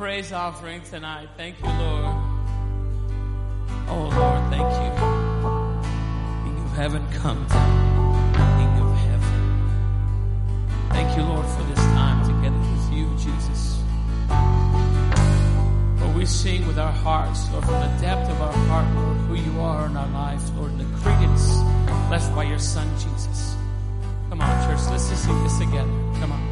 Praise 0.03 0.33
offering 0.33 0.83
tonight. 0.83 1.29
Thank 1.37 1.61
you, 1.61 1.67
Lord. 1.67 2.17
Oh, 3.87 4.11
Lord, 4.11 4.43
thank 4.51 4.69
you. 4.83 4.91
King 6.43 6.59
of 6.65 6.73
heaven, 6.75 7.07
come 7.13 7.47
down. 7.47 8.35
King 8.59 8.83
of 8.83 8.97
heaven. 9.07 9.35
Thank 10.91 11.17
you, 11.17 11.23
Lord, 11.23 11.47
for 11.47 11.63
this 11.71 11.79
time 11.95 12.19
together 12.27 12.59
with 12.59 12.93
you, 12.93 13.07
Jesus. 13.15 13.79
Lord, 16.01 16.17
we 16.17 16.27
sing 16.27 16.67
with 16.67 16.81
our 16.81 16.91
hearts, 16.91 17.49
Lord, 17.53 17.65
from 17.65 17.75
the 17.75 18.03
depth 18.03 18.29
of 18.29 18.41
our 18.43 18.53
heart, 18.53 18.97
Lord, 18.97 19.17
who 19.19 19.35
you 19.37 19.61
are 19.61 19.87
in 19.87 19.97
our 19.97 20.09
life, 20.09 20.43
Lord, 20.57 20.77
the 20.79 20.99
credence 20.99 21.59
left 22.11 22.35
by 22.35 22.43
your 22.43 22.59
Son, 22.59 22.89
Jesus. 22.99 23.55
Come 24.31 24.41
on, 24.41 24.69
church, 24.69 24.85
let's 24.91 25.09
just 25.09 25.23
sing 25.27 25.45
this 25.45 25.59
together. 25.59 25.93
Come 26.19 26.33
on. 26.33 26.52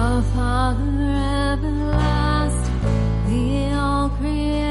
Our 0.00 0.22
Father 0.22 0.92
everlasting, 1.52 2.80
the 3.26 3.74
all 3.74 4.08
created 4.08 4.69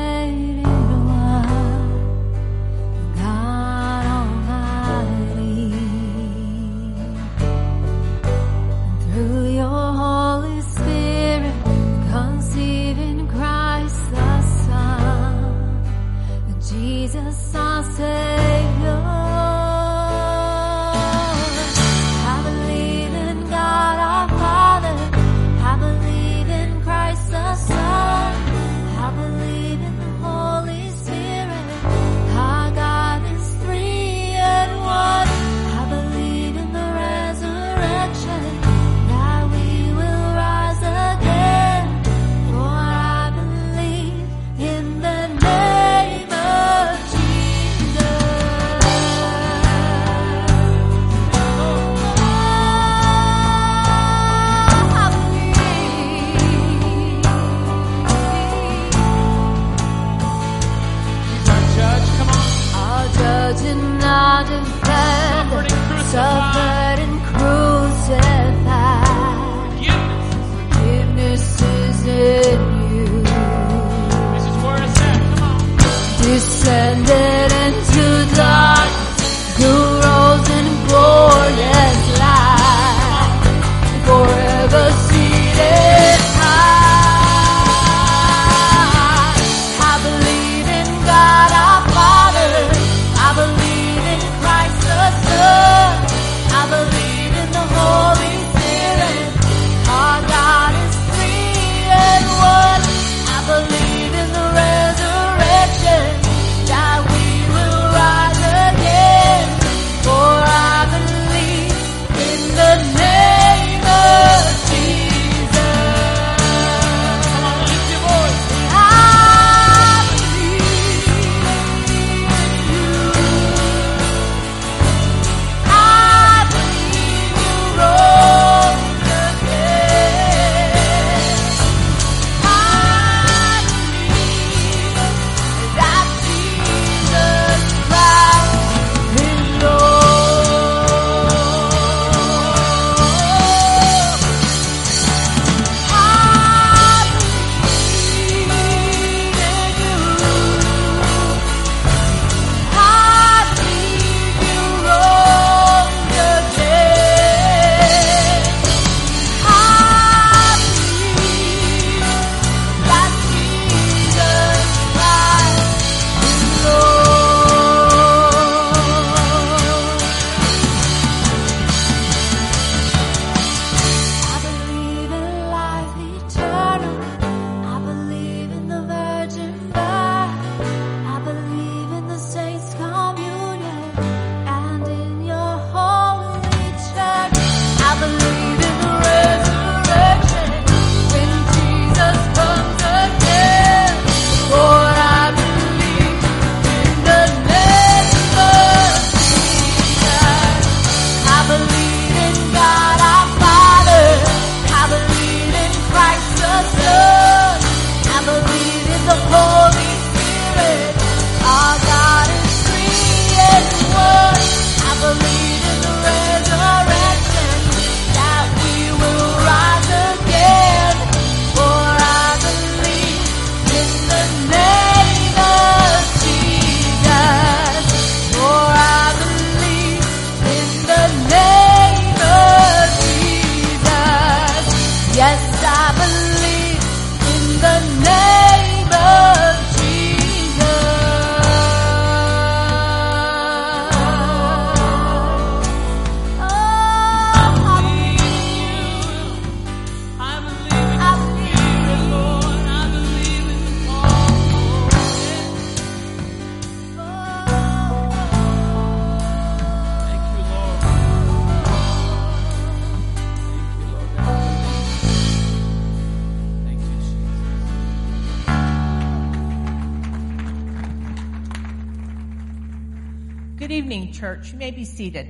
church. 274.39 274.51
You 274.51 274.57
may 274.57 274.71
be 274.71 274.85
seated. 274.85 275.27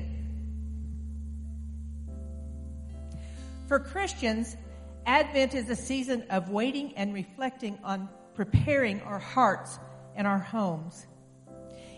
For 3.67 3.79
Christians, 3.79 4.55
Advent 5.05 5.53
is 5.53 5.69
a 5.69 5.75
season 5.75 6.23
of 6.29 6.49
waiting 6.49 6.93
and 6.95 7.13
reflecting 7.13 7.77
on 7.83 8.09
preparing 8.35 9.01
our 9.01 9.19
hearts 9.19 9.79
and 10.15 10.25
our 10.25 10.39
homes. 10.39 11.05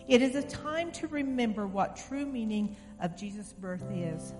It 0.08 0.22
is 0.22 0.36
a 0.36 0.42
time 0.42 0.92
to 0.94 1.08
remember 1.08 1.68
what 1.68 1.96
true 1.96 2.26
meaning 2.26 2.76
of 3.00 3.16
Jesus' 3.16 3.54
birth 3.54 3.84
is. 3.94 4.34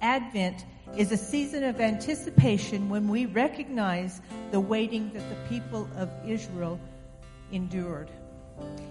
Advent 0.00 0.64
is 0.96 1.10
a 1.10 1.16
season 1.16 1.64
of 1.64 1.80
anticipation 1.80 2.88
when 2.88 3.08
we 3.08 3.26
recognize 3.26 4.20
the 4.50 4.60
waiting 4.60 5.12
that 5.12 5.28
the 5.28 5.48
people 5.48 5.88
of 5.96 6.10
Israel 6.26 6.78
endured. 7.50 8.10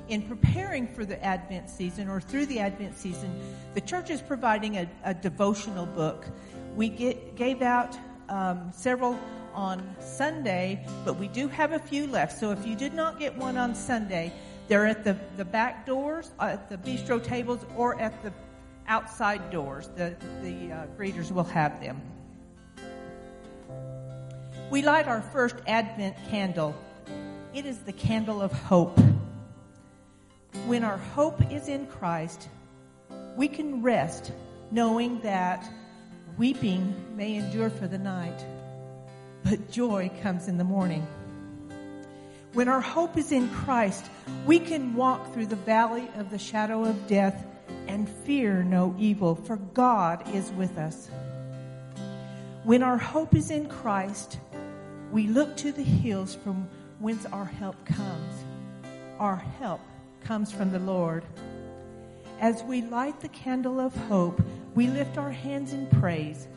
In 0.08 0.24
preparing 0.24 0.88
for 0.88 1.06
the 1.06 1.24
Advent 1.24 1.69
season 1.69 2.10
or 2.10 2.19
through 2.19 2.45
the 2.47 2.60
Advent 2.60 2.97
season, 2.97 3.34
the 3.74 3.82
church 3.82 4.10
is 4.10 4.21
providing 4.21 4.78
a, 4.78 4.89
a 5.04 5.13
devotional 5.13 5.86
book. 5.86 6.26
We 6.76 6.89
get, 6.89 7.36
gave 7.36 7.62
out 7.62 7.97
um, 8.28 8.71
several 8.74 9.17
on 9.54 9.95
Sunday, 10.00 10.86
but 11.06 11.17
we 11.17 11.28
do 11.28 11.47
have 11.47 11.74
a 11.74 11.80
few 11.80 12.08
left. 12.08 12.38
So 12.38 12.52
if 12.52 12.65
you 12.65 12.76
did 12.76 12.93
not 12.93 13.19
get 13.19 13.38
one 13.38 13.58
on 13.58 13.76
Sunday, 13.76 14.34
they're 14.67 14.88
at 14.88 15.04
the, 15.04 15.17
the 15.38 15.45
back 15.45 15.86
doors, 15.86 16.32
uh, 16.39 16.45
at 16.45 16.69
the 16.69 16.78
bistro 16.78 17.21
tables, 17.21 17.65
or 17.76 18.00
at 18.00 18.21
the 18.24 18.32
outside 18.88 19.50
doors. 19.52 19.89
The, 19.95 20.15
the 20.41 20.71
uh, 20.71 20.86
greeters 20.97 21.32
will 21.32 21.43
have 21.43 21.82
them. 21.82 22.02
We 24.69 24.82
light 24.82 25.08
our 25.08 25.21
first 25.21 25.56
Advent 25.67 26.15
candle. 26.30 26.74
It 27.54 27.65
is 27.65 27.80
the 27.80 27.91
candle 27.91 28.41
of 28.41 28.54
hope. 28.54 28.97
When 30.66 30.84
our 30.84 30.98
hope 30.98 31.52
is 31.52 31.68
in 31.70 31.88
Christ, 31.88 32.50
we 33.36 33.48
can 33.48 33.82
rest 33.82 34.32
knowing 34.70 35.20
that 35.22 35.70
weeping 36.38 36.94
may 37.16 37.36
endure 37.36 37.70
for 37.70 37.88
the 37.88 37.98
night, 37.98 38.46
but 39.44 39.72
joy 39.72 40.12
comes 40.22 40.48
in 40.48 40.58
the 40.58 40.64
morning. 40.64 41.06
When 42.54 42.68
our 42.68 42.82
hope 42.82 43.18
is 43.18 43.32
in 43.32 43.50
Christ, 43.50 44.06
we 44.46 44.60
can 44.60 44.94
walk 44.94 45.34
through 45.34 45.48
the 45.48 45.56
valley 45.56 46.10
of 46.16 46.30
the 46.30 46.38
shadow 46.38 46.84
of 46.84 47.08
death 47.08 47.46
and 47.88 48.08
fear 48.10 48.62
no 48.62 48.94
evil, 49.00 49.36
for 49.36 49.56
God 49.56 50.24
is 50.36 50.52
with 50.52 50.78
us. 50.78 51.10
When 52.64 52.84
our 52.84 52.98
hope 52.98 53.36
is 53.36 53.52
in 53.52 53.68
Christ, 53.68 54.38
we 55.12 55.28
look 55.28 55.56
to 55.58 55.72
the 55.72 55.84
hills 55.84 56.36
from 56.36 56.70
whence 57.00 57.26
our 57.28 57.46
help 57.46 57.84
comes. 57.86 58.44
Our 59.18 59.38
help 59.38 59.82
comes 60.21 60.51
from 60.51 60.71
the 60.71 60.79
Lord. 60.79 61.23
As 62.39 62.63
we 62.63 62.81
light 62.81 63.19
the 63.19 63.29
candle 63.29 63.79
of 63.79 63.95
hope, 64.07 64.41
we 64.73 64.88
lift 64.88 65.17
our 65.17 65.31
hands 65.31 65.73
in 65.73 65.88
praise. 65.88 66.47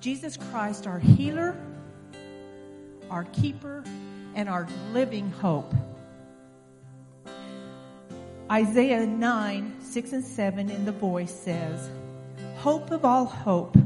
Jesus 0.00 0.36
Christ, 0.36 0.86
our 0.86 0.98
healer, 0.98 1.56
our 3.10 3.24
keeper, 3.24 3.84
and 4.34 4.48
our 4.48 4.66
living 4.92 5.30
hope. 5.30 5.72
Isaiah 8.50 9.06
9, 9.06 9.76
6 9.80 10.12
and 10.12 10.24
7 10.24 10.70
in 10.70 10.84
the 10.84 10.92
voice 10.92 11.32
says, 11.32 11.90
Hope 12.56 12.90
of 12.90 13.04
all 13.04 13.24
hope, 13.24 13.76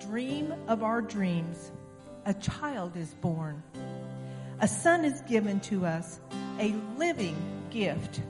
dream 0.00 0.52
of 0.68 0.82
our 0.82 1.00
dreams, 1.00 1.70
a 2.24 2.34
child 2.34 2.96
is 2.96 3.14
born. 3.14 3.62
A 4.60 4.68
son 4.68 5.04
is 5.04 5.20
given 5.22 5.60
to 5.60 5.86
us, 5.86 6.18
a 6.58 6.74
living 6.96 7.36
gift. 7.70 8.20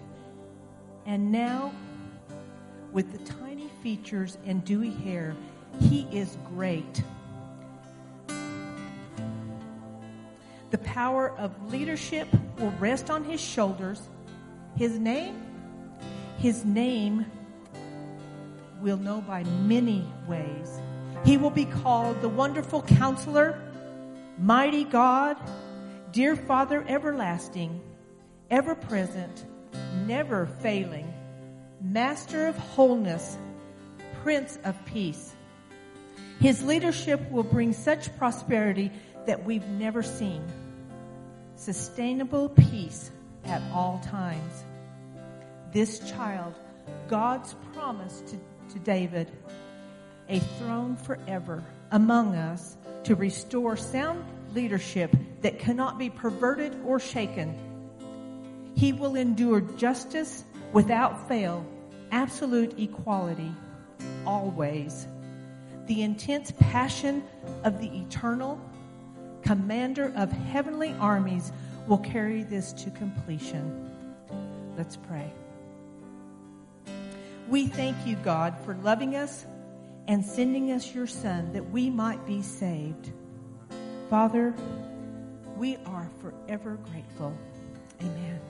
And 1.07 1.31
now, 1.31 1.73
with 2.93 3.13
the 3.13 3.33
tiny 3.33 3.69
features 3.83 4.39
and 4.45 4.65
dewy 4.65 4.91
hair, 4.91 5.37
he 5.81 6.09
is 6.11 6.37
great. 6.49 7.03
The 10.71 10.79
power 10.79 11.31
of 11.39 11.73
leadership 11.73 12.29
will 12.59 12.73
rest 12.81 13.09
on 13.09 13.25
his 13.25 13.41
shoulders. 13.41 14.03
His 14.77 14.99
name? 14.99 15.41
His 16.39 16.65
name 16.65 17.25
we'll 18.81 18.97
know 18.97 19.21
by 19.21 19.43
many 19.45 20.05
ways. 20.27 20.81
He 21.25 21.37
will 21.37 21.51
be 21.51 21.65
called 21.65 22.21
the 22.21 22.29
Wonderful 22.29 22.83
Counselor, 22.83 23.61
Mighty 24.39 24.85
God, 24.85 25.37
Dear 26.13 26.37
Father 26.37 26.85
Everlasting, 26.89 27.81
Ever 28.51 28.75
Present, 28.75 29.45
Never 30.05 30.47
Failing, 30.47 31.13
Master 31.81 32.49
of 32.49 32.57
Wholeness, 32.57 33.39
Prince 34.23 34.59
of 34.65 34.77
Peace. 34.85 35.35
His 36.41 36.63
leadership 36.63 37.31
will 37.31 37.43
bring 37.43 37.73
such 37.73 38.15
prosperity 38.19 38.91
that 39.27 39.45
we've 39.45 39.67
never 39.67 40.03
seen. 40.03 40.45
Sustainable 41.55 42.51
peace 42.51 43.11
at 43.45 43.63
all 43.73 44.01
times. 44.05 44.65
This 45.73 45.99
child, 46.11 46.55
God's 47.09 47.55
promise 47.73 48.23
to, 48.29 48.39
to 48.75 48.79
David, 48.81 49.31
a 50.29 50.41
throne 50.41 50.97
forever 50.97 51.65
among 51.91 52.35
us 52.35 52.77
to 53.05 53.15
restore 53.15 53.77
sound 53.77 54.25
leadership 54.55 55.15
that 55.41 55.59
cannot 55.59 55.99
be 55.99 56.11
perverted 56.11 56.77
or 56.85 56.99
shaken. 56.99 57.57
He 58.77 58.93
will 58.93 59.17
endure 59.17 59.63
justice 59.63 60.45
without 60.73 61.29
fail, 61.29 61.67
absolute 62.13 62.79
equality, 62.79 63.51
always. 64.27 65.09
The 65.87 66.03
intense 66.03 66.53
passion 66.61 67.25
of 67.65 67.81
the 67.81 67.89
eternal 67.89 68.61
commander 69.43 70.13
of 70.15 70.31
heavenly 70.31 70.95
armies 71.01 71.53
will 71.87 71.99
carry 71.99 72.43
this 72.43 72.73
to 72.75 72.91
completion. 72.91 73.91
Let's 74.77 74.97
pray. 74.97 75.33
We 77.49 77.69
thank 77.69 78.07
you, 78.07 78.17
God, 78.17 78.57
for 78.65 78.75
loving 78.83 79.17
us 79.17 79.47
and 80.09 80.25
sending 80.25 80.73
us 80.73 80.95
your 80.95 81.07
Son 81.07 81.53
that 81.53 81.71
we 81.71 81.89
might 81.89 82.27
be 82.27 82.43
saved. 82.43 83.11
Father, 84.11 84.55
we 85.57 85.77
are 85.87 86.11
forever 86.21 86.79
grateful. 86.91 87.37
Amen. 88.01 88.41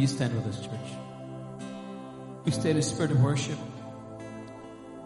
You 0.00 0.06
stand 0.06 0.34
with 0.34 0.46
us, 0.46 0.62
church? 0.62 0.94
We 2.46 2.52
stay 2.52 2.70
in 2.70 2.78
a 2.78 2.82
spirit 2.82 3.10
of 3.10 3.22
worship. 3.22 3.58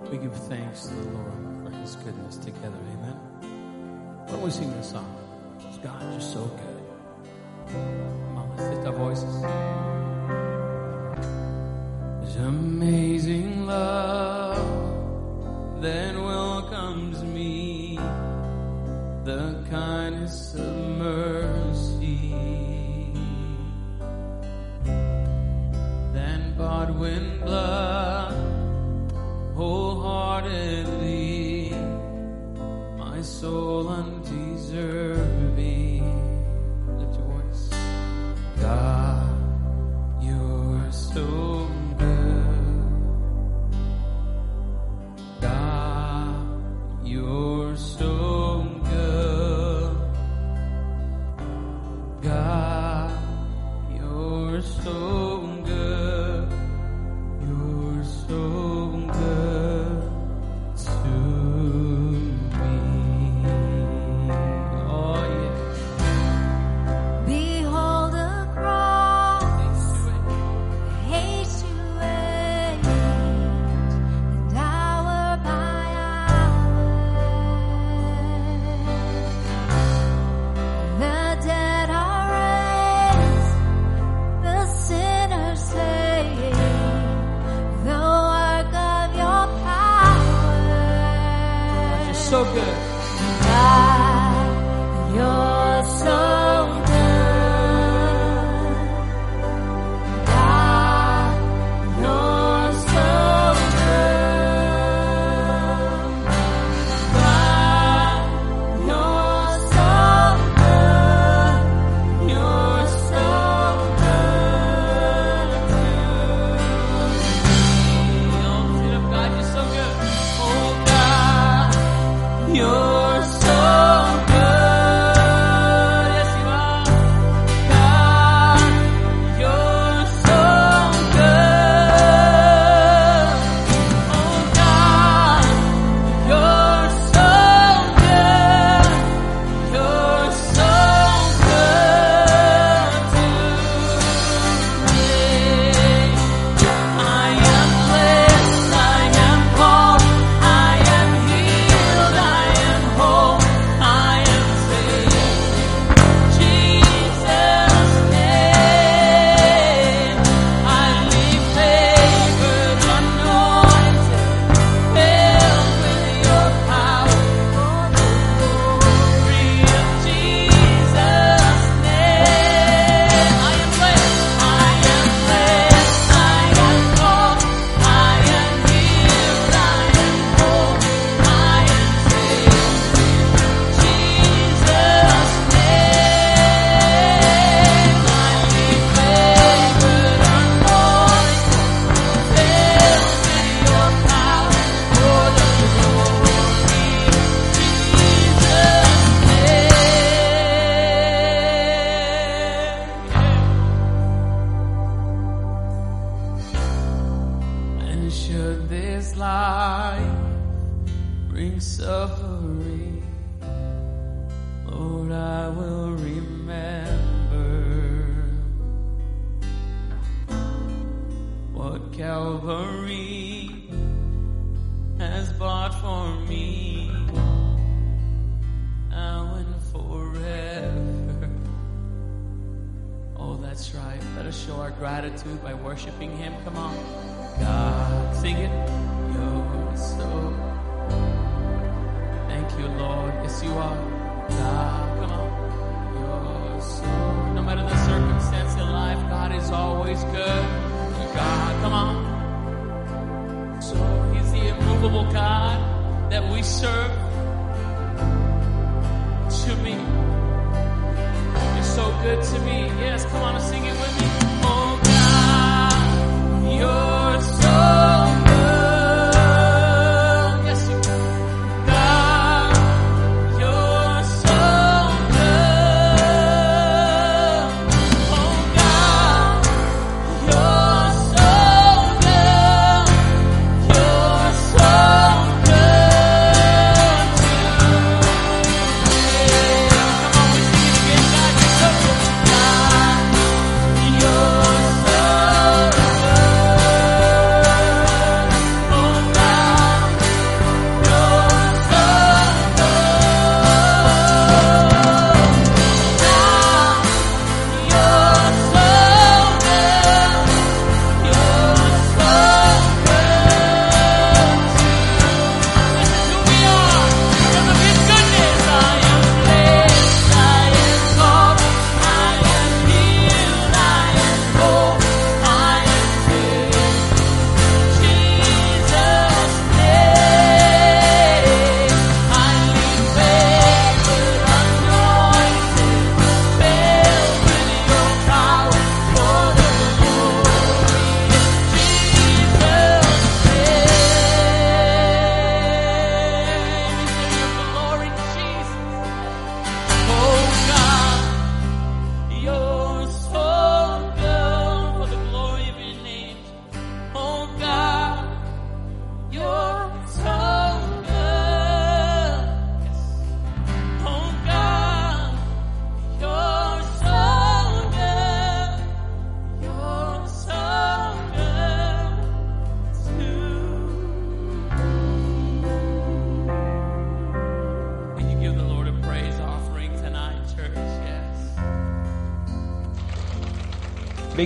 We 0.09 0.18
give 0.18 0.37
thanks 0.46 0.87
to 0.87 0.94
the 0.94 1.11
Lord 1.11 1.64
for 1.64 1.70
his 1.78 1.96
goodness 1.96 2.37
together. 2.37 2.78
Amen. 2.92 3.16
Why 4.20 4.30
don't 4.30 4.42
we 4.42 4.50
sing 4.50 4.70
this 4.76 4.90
song? 4.92 5.12
God, 5.83 6.00
you're 6.12 6.20
so 6.20 6.44
good. 6.44 6.83
Come 7.72 8.38
on, 8.38 8.57
let's 8.57 8.72
lift 8.72 8.87
our 8.87 8.92
voices. 8.92 9.42
There's 12.22 12.37
amazing 12.46 13.66
love 13.66 15.83
that 15.83 16.14
welcomes 16.14 17.20
me, 17.24 17.98
the 19.24 19.61
kindness 19.68 20.54
of 20.54 20.72
mercy. 20.98 22.84
When 26.98 27.40
blood 27.40 28.35
wholeheartedly, 29.54 31.70
my 32.96 33.20
soul 33.20 33.88
undeserving. 33.88 35.23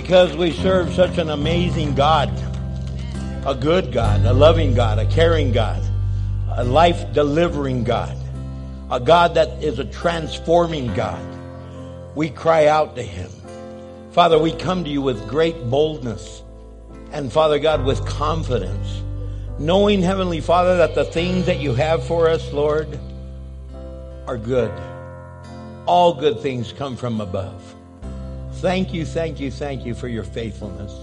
Because 0.09 0.35
we 0.35 0.51
serve 0.51 0.91
such 0.91 1.19
an 1.19 1.29
amazing 1.29 1.93
God, 1.93 2.29
a 3.45 3.53
good 3.53 3.91
God, 3.93 4.25
a 4.25 4.33
loving 4.33 4.73
God, 4.73 4.97
a 4.97 5.05
caring 5.05 5.51
God, 5.51 5.83
a 6.55 6.63
life 6.63 7.13
delivering 7.13 7.83
God, 7.83 8.17
a 8.89 8.99
God 8.99 9.35
that 9.35 9.61
is 9.61 9.77
a 9.77 9.85
transforming 9.85 10.91
God. 10.95 11.23
We 12.15 12.31
cry 12.31 12.65
out 12.65 12.95
to 12.95 13.03
Him. 13.03 13.29
Father, 14.09 14.39
we 14.39 14.51
come 14.51 14.83
to 14.83 14.89
you 14.89 15.03
with 15.03 15.29
great 15.29 15.69
boldness 15.69 16.41
and 17.11 17.31
Father 17.31 17.59
God, 17.59 17.85
with 17.85 18.03
confidence, 18.07 19.03
knowing, 19.59 20.01
Heavenly 20.01 20.41
Father, 20.41 20.77
that 20.77 20.95
the 20.95 21.05
things 21.05 21.45
that 21.45 21.59
you 21.59 21.75
have 21.75 22.03
for 22.03 22.27
us, 22.27 22.51
Lord, 22.51 22.99
are 24.25 24.39
good. 24.39 24.71
All 25.85 26.15
good 26.15 26.39
things 26.39 26.73
come 26.73 26.97
from 26.97 27.21
above. 27.21 27.75
Thank 28.59 28.93
you, 28.93 29.05
thank 29.05 29.39
you, 29.39 29.51
thank 29.51 29.85
you 29.85 29.93
for 29.93 30.09
your 30.09 30.25
faithfulness. 30.25 30.93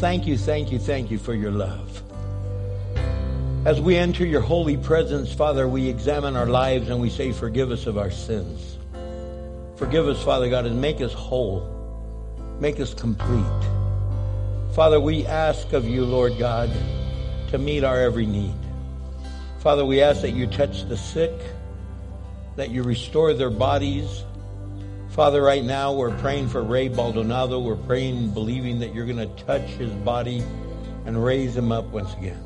Thank 0.00 0.26
you, 0.26 0.36
thank 0.36 0.72
you, 0.72 0.80
thank 0.80 1.12
you 1.12 1.18
for 1.18 1.32
your 1.32 1.52
love. 1.52 2.02
As 3.64 3.80
we 3.80 3.96
enter 3.96 4.26
your 4.26 4.40
holy 4.40 4.76
presence, 4.76 5.32
Father, 5.32 5.68
we 5.68 5.88
examine 5.88 6.34
our 6.34 6.46
lives 6.46 6.88
and 6.88 7.00
we 7.00 7.08
say, 7.08 7.30
Forgive 7.30 7.70
us 7.70 7.86
of 7.86 7.96
our 7.96 8.10
sins. 8.10 8.78
Forgive 9.76 10.08
us, 10.08 10.20
Father 10.24 10.50
God, 10.50 10.66
and 10.66 10.80
make 10.80 11.00
us 11.00 11.12
whole. 11.12 11.72
Make 12.58 12.80
us 12.80 12.94
complete. 12.94 13.70
Father, 14.74 14.98
we 14.98 15.24
ask 15.24 15.72
of 15.72 15.84
you, 15.86 16.04
Lord 16.04 16.36
God, 16.36 16.68
to 17.50 17.58
meet 17.58 17.84
our 17.84 18.00
every 18.00 18.26
need. 18.26 18.56
Father, 19.60 19.84
we 19.84 20.02
ask 20.02 20.20
that 20.22 20.32
you 20.32 20.48
touch 20.48 20.88
the 20.88 20.96
sick, 20.96 21.32
that 22.56 22.70
you 22.70 22.82
restore 22.82 23.34
their 23.34 23.50
bodies. 23.50 24.24
Father, 25.16 25.40
right 25.40 25.64
now 25.64 25.94
we're 25.94 26.14
praying 26.18 26.46
for 26.46 26.62
Ray 26.62 26.88
Baldonado. 26.88 27.58
We're 27.58 27.74
praying, 27.74 28.32
believing 28.32 28.78
that 28.80 28.94
you're 28.94 29.06
going 29.06 29.16
to 29.16 29.44
touch 29.44 29.62
his 29.62 29.90
body 29.90 30.42
and 31.06 31.24
raise 31.24 31.56
him 31.56 31.72
up 31.72 31.86
once 31.86 32.12
again. 32.12 32.38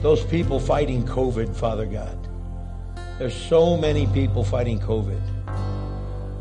Those 0.00 0.24
people 0.24 0.58
fighting 0.58 1.04
COVID, 1.04 1.54
Father 1.54 1.84
God. 1.84 2.16
There's 3.18 3.36
so 3.36 3.76
many 3.76 4.06
people 4.06 4.42
fighting 4.42 4.80
COVID. 4.80 5.20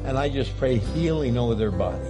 And 0.06 0.18
I 0.18 0.30
just 0.30 0.58
pray 0.58 0.78
healing 0.78 1.38
over 1.38 1.54
their 1.54 1.70
bodies. 1.70 2.08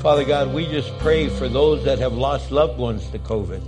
Father 0.00 0.24
God, 0.24 0.54
we 0.54 0.64
just 0.66 0.96
pray 1.00 1.28
for 1.28 1.46
those 1.46 1.84
that 1.84 1.98
have 1.98 2.14
lost 2.14 2.50
loved 2.50 2.78
ones 2.78 3.06
to 3.10 3.18
COVID. 3.18 3.60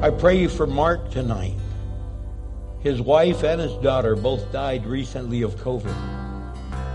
I 0.00 0.08
pray 0.08 0.46
for 0.46 0.66
Mark 0.66 1.10
tonight. 1.10 1.58
His 2.80 3.02
wife 3.02 3.44
and 3.44 3.60
his 3.60 3.74
daughter 3.82 4.16
both 4.16 4.50
died 4.52 4.86
recently 4.86 5.42
of 5.42 5.54
COVID. 5.56 6.11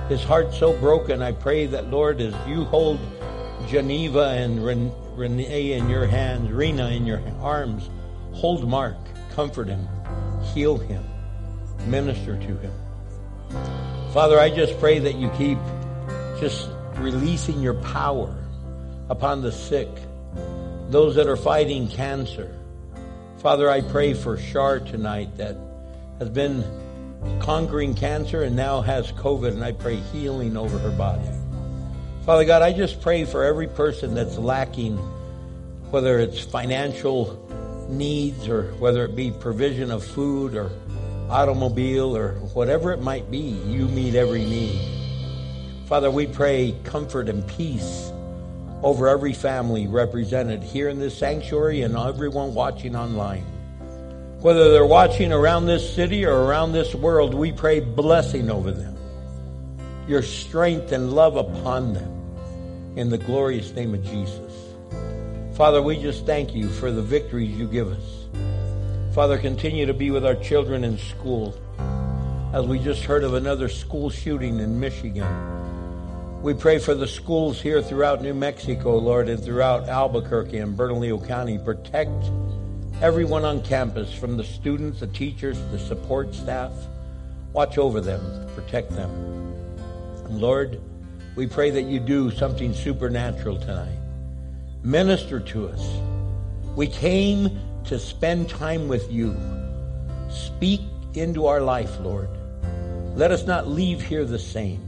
His 0.10 0.24
heart 0.24 0.54
so 0.54 0.78
broken. 0.80 1.22
I 1.22 1.34
pray 1.34 1.66
that, 1.68 1.92
Lord, 1.92 2.22
as 2.22 2.34
you 2.48 2.64
hold 2.66 3.00
Geneva 3.68 4.30
and 4.30 4.66
Ren- 4.66 4.94
Renee 5.16 5.74
in 5.74 5.90
your 5.90 6.06
hands, 6.06 6.52
Rena 6.52 6.90
in 6.90 7.06
your 7.06 7.22
arms, 7.42 7.90
hold 8.34 8.68
Mark, 8.68 8.96
comfort 9.36 9.68
him, 9.68 9.88
heal 10.54 10.78
him, 10.78 11.04
minister 11.88 12.38
to 12.38 12.58
him. 12.58 12.74
Father, 14.14 14.40
I 14.40 14.50
just 14.50 14.80
pray 14.80 15.00
that 15.00 15.16
you 15.16 15.30
keep 15.32 15.58
just 16.40 16.70
releasing 16.96 17.62
your 17.62 17.74
power 17.76 18.34
upon 19.10 19.42
the 19.42 19.52
sick, 19.52 19.90
those 20.90 21.16
that 21.16 21.28
are 21.28 21.38
fighting 21.38 21.88
cancer. 21.90 22.56
Father, 23.40 23.70
I 23.70 23.82
pray 23.82 24.14
for 24.14 24.38
Shar 24.38 24.80
tonight 24.80 25.36
that 25.38 25.58
has 26.20 26.30
been 26.30 26.64
conquering 27.40 27.94
cancer 27.94 28.44
and 28.44 28.56
now 28.56 28.82
has 28.82 29.12
COVID, 29.14 29.50
and 29.50 29.64
I 29.64 29.72
pray 29.72 29.96
healing 29.96 30.58
over 30.58 30.78
her 30.78 30.92
body. 30.92 31.28
Father 32.26 32.46
God, 32.46 32.62
I 32.62 32.74
just 32.74 33.02
pray 33.02 33.24
for 33.26 33.44
every 33.44 33.68
person 33.68 34.14
that's 34.14 34.38
lacking, 34.38 34.98
whether 35.92 36.20
it's 36.20 36.40
financial 36.40 37.44
needs, 37.90 38.48
or 38.48 38.74
whether 38.80 39.06
it 39.06 39.16
be 39.16 39.32
provision 39.32 39.92
of 39.92 40.04
food 40.04 40.56
or 40.56 40.72
automobile 41.30 42.16
or 42.16 42.34
whatever 42.54 42.92
it 42.92 43.02
might 43.02 43.30
be, 43.32 43.38
you 43.38 43.88
meet 43.88 44.16
every 44.16 44.44
need. 44.46 44.80
Father, 45.88 46.12
we 46.12 46.28
pray 46.28 46.76
comfort 46.84 47.30
and 47.30 47.48
peace 47.48 48.12
over 48.84 49.08
every 49.08 49.34
family 49.34 49.88
represented 49.88 50.62
here 50.62 50.90
in 50.90 51.00
this 51.00 51.18
sanctuary 51.18 51.82
and 51.82 51.96
everyone 51.96 52.54
watching 52.54 52.96
online. 52.96 53.46
Whether 54.40 54.72
they're 54.72 54.86
watching 54.86 55.34
around 55.34 55.66
this 55.66 55.96
city 55.96 56.24
or 56.24 56.32
around 56.32 56.72
this 56.72 56.94
world, 56.94 57.34
we 57.34 57.52
pray 57.52 57.80
blessing 57.80 58.52
over 58.52 58.70
them. 58.72 58.96
Your 60.08 60.22
strength 60.22 60.92
and 60.92 61.14
love 61.14 61.38
upon 61.38 61.94
them 61.94 62.94
in 62.96 63.10
the 63.10 63.18
glorious 63.18 63.74
name 63.74 63.96
of 63.96 64.04
Jesus. 64.04 64.54
Father, 65.56 65.82
we 65.82 66.00
just 66.00 66.28
thank 66.28 66.54
you 66.54 66.70
for 66.70 66.92
the 66.92 67.02
victories 67.02 67.58
you 67.58 67.68
give 67.68 67.92
us. 67.92 68.28
Father, 69.16 69.40
continue 69.40 69.88
to 69.88 69.94
be 69.96 70.12
with 70.12 70.24
our 70.24 70.36
children 70.36 70.84
in 70.84 71.00
school. 71.00 71.56
As 72.54 72.64
we 72.68 72.78
just 72.78 73.04
heard 73.04 73.24
of 73.24 73.34
another 73.34 73.68
school 73.68 74.12
shooting 74.12 74.60
in 74.60 74.80
Michigan. 74.80 75.28
We 76.44 76.54
pray 76.54 76.78
for 76.78 76.94
the 76.94 77.08
schools 77.08 77.60
here 77.60 77.82
throughout 77.82 78.22
New 78.22 78.36
Mexico, 78.36 78.98
Lord, 78.98 79.30
and 79.30 79.44
throughout 79.44 79.90
Albuquerque 79.90 80.60
and 80.60 80.78
Bernalillo 80.78 81.26
County. 81.26 81.58
Protect 81.58 82.30
everyone 83.02 83.46
on 83.46 83.62
campus, 83.62 84.12
from 84.12 84.38
the 84.38 84.44
students, 84.44 85.02
the 85.02 85.08
teachers, 85.08 85.60
the 85.72 85.80
support 85.80 86.34
staff. 86.34 86.72
Watch 87.54 87.78
over 87.78 88.02
them, 88.02 88.22
protect 88.56 88.92
them. 88.92 89.10
And 90.26 90.40
Lord, 90.40 90.82
we 91.36 91.46
pray 91.48 91.70
that 91.72 91.84
you 91.84 92.00
do 92.00 92.32
something 92.32 92.74
supernatural 92.74 93.60
tonight. 93.60 94.00
Minister 94.84 95.40
to 95.40 95.68
us. 95.70 95.88
We 96.76 96.88
came 96.88 97.60
to 97.86 98.00
spend 98.00 98.50
time 98.50 98.88
with 98.88 99.12
you. 99.12 99.36
Speak 100.30 100.82
into 101.14 101.46
our 101.46 101.62
life, 101.62 102.00
Lord. 102.02 102.30
Let 103.16 103.32
us 103.32 103.46
not 103.46 103.68
leave 103.68 104.02
here 104.02 104.26
the 104.26 104.40
same. 104.40 104.82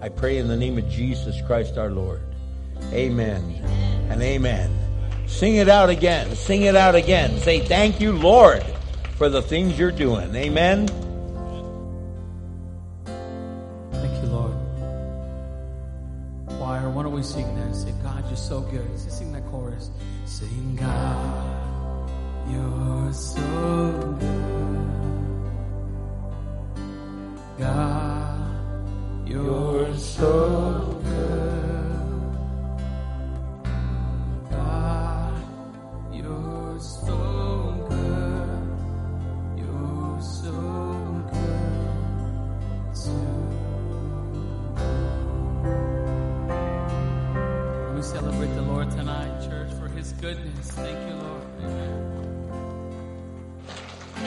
I 0.00 0.08
pray 0.08 0.38
in 0.38 0.48
the 0.48 0.56
name 0.56 0.78
of 0.78 0.88
Jesus 0.88 1.36
Christ 1.46 1.76
our 1.76 1.90
Lord. 1.90 2.22
Amen, 2.92 3.42
amen. 3.42 4.10
and 4.10 4.22
amen. 4.22 4.89
Sing 5.30 5.56
it 5.56 5.68
out 5.70 5.88
again. 5.88 6.34
Sing 6.36 6.62
it 6.62 6.76
out 6.76 6.94
again. 6.94 7.38
Say, 7.38 7.60
Thank 7.60 8.00
you, 8.00 8.12
Lord, 8.12 8.62
for 9.16 9.30
the 9.30 9.40
things 9.40 9.78
you're 9.78 9.92
doing. 9.92 10.34
Amen. 10.34 10.86
Thank 13.06 14.22
you, 14.22 14.28
Lord. 14.28 14.54
Choir, 16.58 16.90
why 16.90 17.02
don't 17.04 17.12
we 17.12 17.22
sing 17.22 17.46
that 17.56 17.74
say, 17.74 17.92
God, 18.02 18.22
you're 18.26 18.36
so 18.36 18.60
good. 18.60 18.86
Let's 18.90 19.16
sing 19.16 19.32
that 19.32 19.46
chorus. 19.46 19.90
Sing, 20.26 20.76
God, 20.76 21.29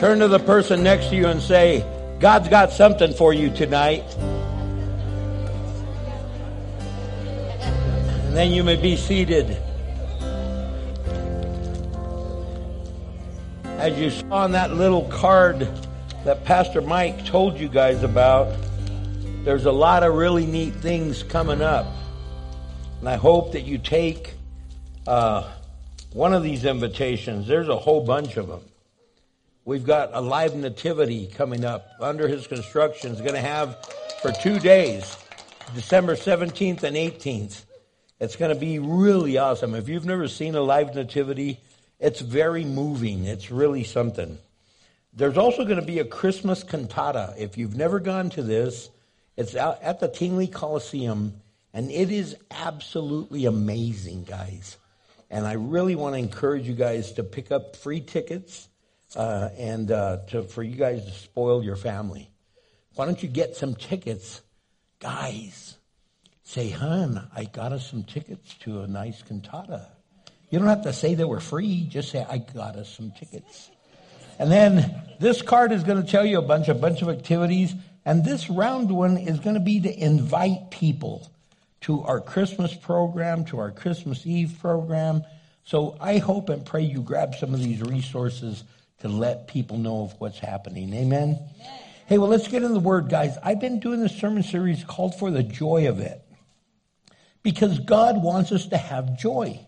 Turn 0.04 0.20
to 0.20 0.28
the 0.28 0.38
person 0.38 0.84
next 0.84 1.12
to 1.12 1.16
you 1.16 1.28
and 1.28 1.42
say, 1.42 1.80
God's 2.20 2.50
got 2.50 2.74
something 2.74 3.14
for 3.14 3.32
you 3.32 3.50
tonight. 3.50 4.04
And 8.26 8.36
then 8.36 8.52
you 8.52 8.66
may 8.66 8.76
be 8.76 8.98
seated. 8.98 9.58
As 13.64 13.98
you 13.98 14.10
saw 14.10 14.44
on 14.44 14.52
that 14.52 14.74
little 14.74 15.06
card 15.08 15.70
that 16.26 16.44
Pastor 16.44 16.82
Mike 16.82 17.26
told 17.26 17.58
you 17.58 17.70
guys 17.70 18.04
about, 18.04 18.54
there's 19.46 19.64
a 19.64 19.72
lot 19.72 20.04
of 20.04 20.16
really 20.16 20.46
neat 20.46 20.74
things 20.74 21.24
coming 21.24 21.62
up. 21.62 21.88
And 23.00 23.08
I 23.08 23.16
hope 23.16 23.54
that 23.54 23.62
you 23.62 23.78
take 23.78 24.34
uh, 25.08 25.50
one 26.12 26.34
of 26.34 26.44
these 26.44 26.66
invitations. 26.66 27.48
There's 27.48 27.70
a 27.70 27.78
whole 27.78 28.06
bunch 28.06 28.36
of 28.36 28.50
them. 28.50 28.60
We've 29.66 29.86
got 29.86 30.10
a 30.12 30.20
live 30.20 30.56
nativity 30.56 31.28
coming 31.28 31.64
up 31.64 31.88
under 32.02 32.28
his 32.28 32.48
construction. 32.48 33.14
Is 33.14 33.22
going 33.22 33.34
to 33.34 33.40
have 33.40 33.78
for 34.22 34.34
two 34.34 34.60
days, 34.60 35.16
December 35.74 36.16
17th 36.16 36.84
and 36.84 36.98
18th. 36.98 37.64
It's 38.20 38.36
going 38.36 38.54
to 38.54 38.60
be 38.60 38.80
really 38.80 39.38
awesome. 39.38 39.74
If 39.74 39.88
you've 39.88 40.06
never 40.06 40.28
seen 40.28 40.56
a 40.56 40.62
live 40.62 40.94
nativity, 40.94 41.62
it's 41.98 42.20
very 42.20 42.66
moving. 42.66 43.24
It's 43.24 43.52
really 43.52 43.86
something. 43.86 44.38
There's 45.14 45.38
also 45.38 45.64
going 45.64 45.80
to 45.80 45.86
be 45.86 46.00
a 46.00 46.06
Christmas 46.06 46.62
cantata. 46.64 47.34
If 47.38 47.58
you've 47.58 47.78
never 47.78 48.02
gone 48.02 48.32
to 48.32 48.44
this, 48.44 48.90
it's 49.38 49.56
out 49.56 49.82
at 49.82 50.02
the 50.02 50.10
Tingley 50.10 50.48
Coliseum 50.48 51.42
and 51.74 51.90
it 51.90 52.12
is 52.12 52.36
absolutely 52.52 53.46
amazing, 53.46 54.26
guys. 54.26 54.78
And 55.30 55.48
I 55.48 55.54
really 55.54 55.96
want 55.96 56.16
to 56.16 56.20
encourage 56.20 56.68
you 56.68 56.76
guys 56.76 57.14
to 57.14 57.24
pick 57.24 57.50
up 57.50 57.78
free 57.78 58.02
tickets 58.02 58.68
uh, 59.16 59.50
and 59.58 59.92
uh, 59.92 60.18
to, 60.30 60.44
for 60.44 60.64
you 60.64 60.76
guys 60.76 61.04
to 61.06 61.12
spoil 61.12 61.64
your 61.64 61.76
family. 61.76 62.30
Why 62.96 63.06
don't 63.06 63.22
you 63.22 63.30
get 63.30 63.56
some 63.56 63.76
tickets? 63.76 64.42
Guys, 65.00 65.78
say, 66.44 66.70
hon, 66.70 67.28
I 67.36 67.46
got 67.46 67.74
us 67.74 67.90
some 67.90 68.04
tickets 68.04 68.54
to 68.62 68.82
a 68.82 68.88
nice 68.88 69.22
cantata. 69.24 69.88
You 70.50 70.60
don't 70.60 70.68
have 70.68 70.84
to 70.84 70.94
say 70.94 71.16
they 71.16 71.26
were 71.26 71.40
free. 71.40 71.86
Just 71.90 72.12
say, 72.12 72.26
I 72.28 72.38
got 72.38 72.76
us 72.76 72.90
some 72.90 73.12
tickets. 73.12 73.72
And 74.38 74.52
then 74.52 75.02
this 75.20 75.42
card 75.42 75.72
is 75.72 75.84
going 75.84 76.04
to 76.04 76.10
tell 76.10 76.26
you 76.26 76.38
a 76.38 76.44
bunch, 76.44 76.70
a 76.70 76.76
bunch 76.76 77.02
of 77.02 77.10
activities. 77.10 77.74
And 78.06 78.24
this 78.24 78.50
round 78.50 78.92
one 78.92 79.18
is 79.18 79.40
going 79.40 79.56
to 79.56 79.60
be 79.60 79.80
to 79.82 80.00
invite 80.00 80.70
people 80.70 81.30
to 81.82 82.04
our 82.04 82.22
Christmas 82.22 82.74
program, 82.74 83.46
to 83.46 83.60
our 83.60 83.72
Christmas 83.72 84.26
Eve 84.26 84.58
program. 84.62 85.24
So 85.64 85.98
I 86.00 86.18
hope 86.18 86.50
and 86.50 86.66
pray 86.66 86.82
you 86.82 87.02
grab 87.02 87.36
some 87.36 87.54
of 87.54 87.62
these 87.62 87.82
resources 87.82 88.64
to 89.04 89.10
let 89.10 89.48
people 89.48 89.78
know 89.78 90.04
of 90.04 90.16
what's 90.20 90.40
happening. 90.40 90.94
Amen? 90.94 91.38
Amen. 91.38 91.80
Hey, 92.08 92.18
well, 92.18 92.30
let's 92.30 92.48
get 92.48 92.64
in 92.64 92.74
the 92.74 92.80
word, 92.80 93.10
guys. 93.10 93.38
I've 93.44 93.60
been 93.60 93.80
doing 93.80 94.00
this 94.00 94.16
sermon 94.16 94.44
series 94.44 94.84
called 94.86 95.20
For 95.20 95.30
the 95.30 95.44
Joy 95.44 95.90
of 95.90 96.00
It 96.00 96.22
because 97.44 97.80
God 97.80 98.24
wants 98.24 98.54
us 98.54 98.68
to 98.68 98.78
have 98.78 99.18
joy. 99.18 99.60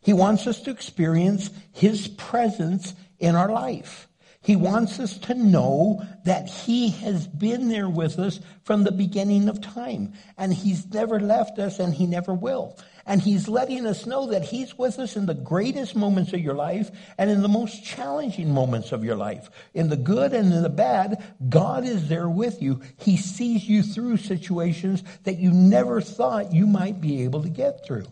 He 0.00 0.12
wants 0.12 0.46
us 0.46 0.60
to 0.62 0.70
experience 0.70 1.50
His 1.72 2.06
presence 2.06 2.94
in 3.18 3.34
our 3.34 3.50
life. 3.50 4.06
He 4.40 4.54
wants 4.54 5.00
us 5.00 5.18
to 5.18 5.34
know 5.34 6.06
that 6.24 6.48
He 6.48 6.90
has 6.90 7.26
been 7.26 7.68
there 7.68 7.88
with 7.88 8.20
us 8.20 8.38
from 8.62 8.84
the 8.84 8.92
beginning 8.92 9.48
of 9.48 9.60
time. 9.60 10.12
And 10.38 10.54
He's 10.54 10.86
never 10.92 11.18
left 11.18 11.58
us 11.58 11.80
and 11.80 11.92
He 11.92 12.06
never 12.06 12.32
will. 12.32 12.78
And 13.06 13.22
He's 13.22 13.48
letting 13.48 13.86
us 13.86 14.04
know 14.04 14.26
that 14.28 14.42
He's 14.42 14.76
with 14.76 14.98
us 14.98 15.16
in 15.16 15.26
the 15.26 15.34
greatest 15.34 15.94
moments 15.94 16.32
of 16.32 16.40
your 16.40 16.54
life 16.54 16.90
and 17.16 17.30
in 17.30 17.42
the 17.42 17.48
most 17.48 17.84
challenging 17.84 18.52
moments 18.52 18.92
of 18.92 19.04
your 19.04 19.16
life. 19.16 19.48
In 19.74 19.88
the 19.88 19.96
good 19.96 20.32
and 20.32 20.52
in 20.52 20.62
the 20.62 20.68
bad, 20.68 21.22
God 21.48 21.84
is 21.84 22.08
there 22.08 22.28
with 22.28 22.60
you. 22.60 22.80
He 22.98 23.16
sees 23.16 23.68
you 23.68 23.82
through 23.82 24.16
situations 24.16 25.04
that 25.22 25.38
you 25.38 25.52
never 25.52 26.00
thought 26.00 26.52
you 26.52 26.66
might 26.66 27.00
be 27.00 27.22
able 27.22 27.42
to 27.42 27.48
get 27.48 27.86
through. 27.86 28.08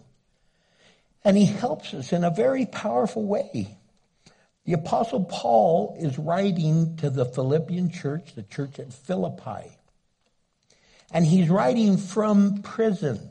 And 1.25 1.37
He 1.37 1.47
helps 1.47 1.93
us 1.93 2.13
in 2.13 2.23
a 2.23 2.31
very 2.31 2.67
powerful 2.67 3.25
way. 3.25 3.77
The 4.65 4.73
Apostle 4.75 5.25
Paul 5.25 5.97
is 5.99 6.19
writing 6.19 6.97
to 6.99 7.11
the 7.11 7.27
Philippian 7.27 7.91
church, 7.91 8.35
the 8.35 8.43
church 8.43 8.79
at 8.79 8.93
Philippi. 8.93 9.77
And 11.11 11.25
he's 11.27 11.51
writing 11.51 11.99
from 11.99 12.63
prison. 12.63 13.31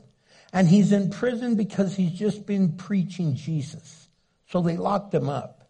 And 0.54 0.68
he's 0.68 0.92
in 0.92 1.10
prison 1.10 1.56
because 1.56 1.96
he's 1.96 2.12
just 2.12 2.46
been 2.46 2.76
preaching 2.76 3.34
Jesus. 3.34 4.08
So 4.48 4.62
they 4.62 4.76
locked 4.76 5.12
him 5.12 5.28
up. 5.28 5.68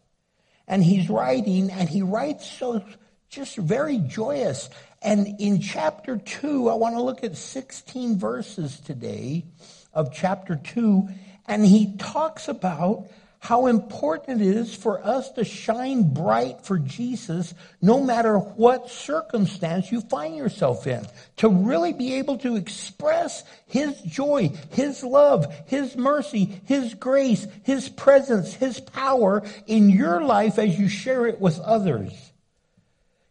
And 0.69 0.85
he's 0.85 1.09
writing, 1.09 1.71
and 1.71 1.89
he 1.89 2.03
writes 2.03 2.47
so 2.47 2.85
just 3.31 3.57
very 3.57 3.97
joyous. 3.97 4.69
And 5.01 5.41
in 5.41 5.61
chapter 5.61 6.19
2, 6.19 6.69
I 6.69 6.75
want 6.75 6.97
to 6.97 7.03
look 7.03 7.25
at 7.25 7.35
16 7.37 8.19
verses 8.19 8.79
today 8.79 9.47
of 9.95 10.13
chapter 10.13 10.57
2. 10.57 11.09
And 11.47 11.65
he 11.65 11.97
talks 11.97 12.49
about 12.49 13.09
how 13.45 13.67
important 13.67 14.41
it 14.41 14.47
is 14.47 14.75
for 14.75 15.05
us 15.05 15.31
to 15.33 15.45
shine 15.45 16.15
bright 16.15 16.63
for 16.63 16.79
Jesus 16.79 17.53
no 17.83 18.03
matter 18.03 18.39
what 18.39 18.89
circumstance 18.89 19.93
you 19.93 20.01
find 20.01 20.35
yourself 20.35 20.87
in. 20.87 21.07
To 21.37 21.51
really 21.51 21.93
be 21.93 22.15
able 22.15 22.39
to 22.39 22.57
express 22.57 23.45
His 23.67 24.01
joy, 24.01 24.51
His 24.71 25.05
love, 25.05 25.55
His 25.67 25.95
mercy, 25.95 26.59
His 26.65 26.95
grace, 26.95 27.47
His 27.65 27.91
presence, 27.91 28.55
His 28.55 28.81
power 28.81 29.43
in 29.67 29.91
your 29.91 30.23
life 30.23 30.59
as 30.59 30.79
you 30.79 30.89
share 30.89 31.27
it 31.27 31.39
with 31.39 31.61
others. 31.61 32.13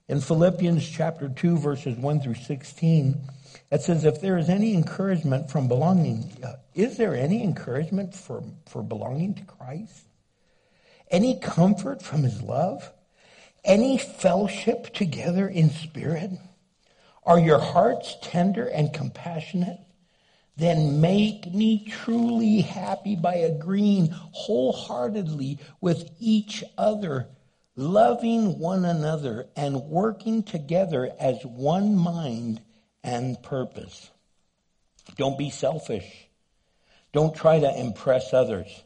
In 0.08 0.22
Philippians 0.22 0.88
chapter 0.88 1.28
2 1.28 1.58
verses 1.58 1.98
1 1.98 2.22
through 2.22 2.36
16, 2.36 3.16
it 3.72 3.82
says, 3.82 4.06
if 4.06 4.22
there 4.22 4.38
is 4.38 4.50
any 4.50 4.74
encouragement 4.74 5.50
from 5.50 5.68
belonging, 5.68 6.32
uh, 6.44 6.54
is 6.74 6.98
there 6.98 7.16
any 7.16 7.44
encouragement 7.44 8.16
for, 8.16 8.44
for 8.68 8.84
belonging 8.84 9.34
to 9.36 9.44
Christ? 9.44 10.08
Any 11.10 11.40
comfort 11.40 12.02
from 12.02 12.24
his 12.24 12.42
love? 12.42 12.92
Any 13.64 13.98
fellowship 13.98 14.94
together 14.94 15.48
in 15.48 15.70
spirit? 15.70 16.32
Are 17.26 17.40
your 17.40 17.60
hearts 17.60 18.18
tender 18.22 18.68
and 18.68 18.94
compassionate? 18.94 19.80
Then 20.58 21.02
make 21.02 21.52
me 21.54 21.86
truly 21.90 22.62
happy 22.62 23.16
by 23.16 23.36
agreeing 23.36 24.10
wholeheartedly 24.12 25.60
with 25.82 26.12
each 26.20 26.64
other, 26.78 27.30
loving 27.76 28.60
one 28.60 28.86
another, 28.86 29.48
and 29.56 29.84
working 29.84 30.44
together 30.44 31.12
as 31.20 31.44
one 31.44 31.96
mind 31.96 32.62
and 33.04 33.42
purpose. 33.44 34.10
Don't 35.18 35.38
be 35.38 35.50
selfish. 35.50 36.28
Don't 37.12 37.36
try 37.36 37.60
to 37.60 37.80
impress 37.80 38.34
others. 38.34 38.84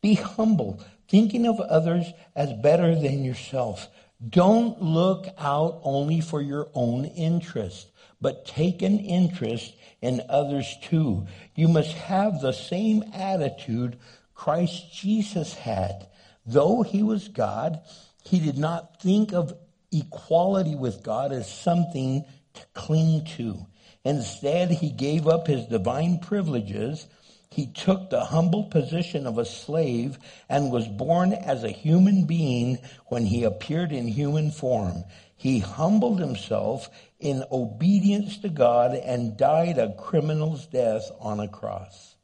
Be 0.00 0.14
humble, 0.14 0.82
thinking 1.08 1.46
of 1.46 1.60
others 1.60 2.06
as 2.34 2.52
better 2.52 2.94
than 2.94 3.24
yourself. 3.24 3.88
Don't 4.26 4.80
look 4.82 5.26
out 5.38 5.80
only 5.82 6.20
for 6.20 6.40
your 6.40 6.68
own 6.74 7.04
interest, 7.04 7.88
but 8.20 8.46
take 8.46 8.82
an 8.82 8.98
interest 8.98 9.74
in 10.00 10.22
others 10.28 10.76
too. 10.82 11.26
You 11.54 11.68
must 11.68 11.92
have 11.92 12.40
the 12.40 12.52
same 12.52 13.04
attitude 13.12 13.98
Christ 14.34 14.92
Jesus 14.92 15.54
had. 15.54 16.08
Though 16.46 16.82
he 16.82 17.02
was 17.02 17.28
God, 17.28 17.80
he 18.24 18.40
did 18.40 18.56
not 18.56 19.00
think 19.00 19.32
of 19.32 19.54
equality 19.92 20.74
with 20.74 21.02
God 21.02 21.32
as 21.32 21.50
something 21.50 22.24
cling 22.74 23.24
to. 23.36 23.66
Instead, 24.04 24.70
he 24.70 24.90
gave 24.90 25.26
up 25.26 25.46
his 25.46 25.66
divine 25.66 26.18
privileges. 26.18 27.06
He 27.50 27.66
took 27.66 28.10
the 28.10 28.26
humble 28.26 28.64
position 28.64 29.26
of 29.26 29.38
a 29.38 29.44
slave 29.44 30.18
and 30.48 30.70
was 30.70 30.86
born 30.86 31.32
as 31.32 31.64
a 31.64 31.70
human 31.70 32.24
being 32.24 32.78
when 33.06 33.26
he 33.26 33.44
appeared 33.44 33.92
in 33.92 34.06
human 34.06 34.50
form. 34.50 35.04
He 35.36 35.60
humbled 35.60 36.20
himself 36.20 36.90
in 37.20 37.44
obedience 37.50 38.38
to 38.38 38.48
God 38.48 38.94
and 38.94 39.36
died 39.36 39.78
a 39.78 39.94
criminal's 39.94 40.66
death 40.66 41.10
on 41.20 41.40
a 41.40 41.48
cross. 41.48 42.16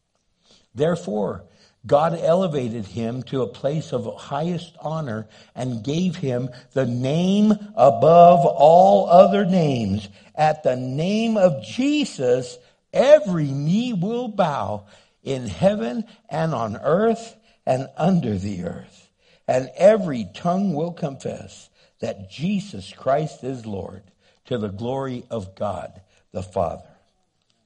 Therefore, 0.75 1.45
God 1.87 2.19
elevated 2.19 2.87
him 2.87 3.23
to 3.25 3.43
a 3.43 3.47
place 3.47 3.93
of 3.93 4.17
highest 4.17 4.75
honor 4.81 5.27
and 5.55 5.85
gave 5.85 6.17
him 6.17 6.49
the 6.73 6.87
name 6.87 7.53
above 7.77 8.47
all 8.47 9.09
other 9.09 9.45
names. 9.45 10.09
At 10.35 10.63
the 10.63 10.77
name 10.77 11.37
of 11.37 11.63
Jesus, 11.63 12.57
every 12.93 13.49
knee 13.49 13.93
will 13.93 14.29
bow 14.29 14.87
in 15.23 15.47
heaven 15.47 16.05
and 16.31 16.55
on 16.55 16.77
earth 16.77 17.37
and 17.67 17.89
under 17.97 18.39
the 18.39 18.65
earth. 18.65 19.11
And 19.47 19.71
every 19.77 20.27
tongue 20.35 20.73
will 20.73 20.93
confess 20.93 21.69
that 22.01 22.31
Jesus 22.31 22.93
Christ 22.93 23.45
is 23.45 23.67
Lord 23.67 24.03
to 24.47 24.57
the 24.57 24.69
glory 24.69 25.25
of 25.31 25.55
God 25.55 26.01
the 26.33 26.43
Father. 26.43 26.89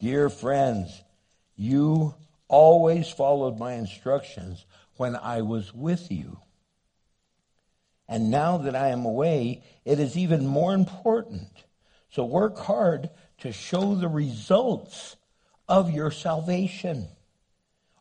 Dear 0.00 0.28
friends, 0.28 1.02
you 1.56 2.14
always 2.48 3.08
followed 3.08 3.58
my 3.58 3.74
instructions 3.74 4.64
when 4.96 5.14
I 5.16 5.42
was 5.42 5.72
with 5.72 6.10
you. 6.10 6.40
And 8.08 8.30
now 8.30 8.58
that 8.58 8.74
I 8.74 8.88
am 8.88 9.04
away, 9.04 9.62
it 9.84 10.00
is 10.00 10.16
even 10.16 10.46
more 10.46 10.74
important. 10.74 11.50
So 12.10 12.24
work 12.24 12.58
hard 12.58 13.10
to 13.38 13.52
show 13.52 13.94
the 13.94 14.08
results 14.08 15.16
of 15.68 15.90
your 15.90 16.10
salvation. 16.10 17.08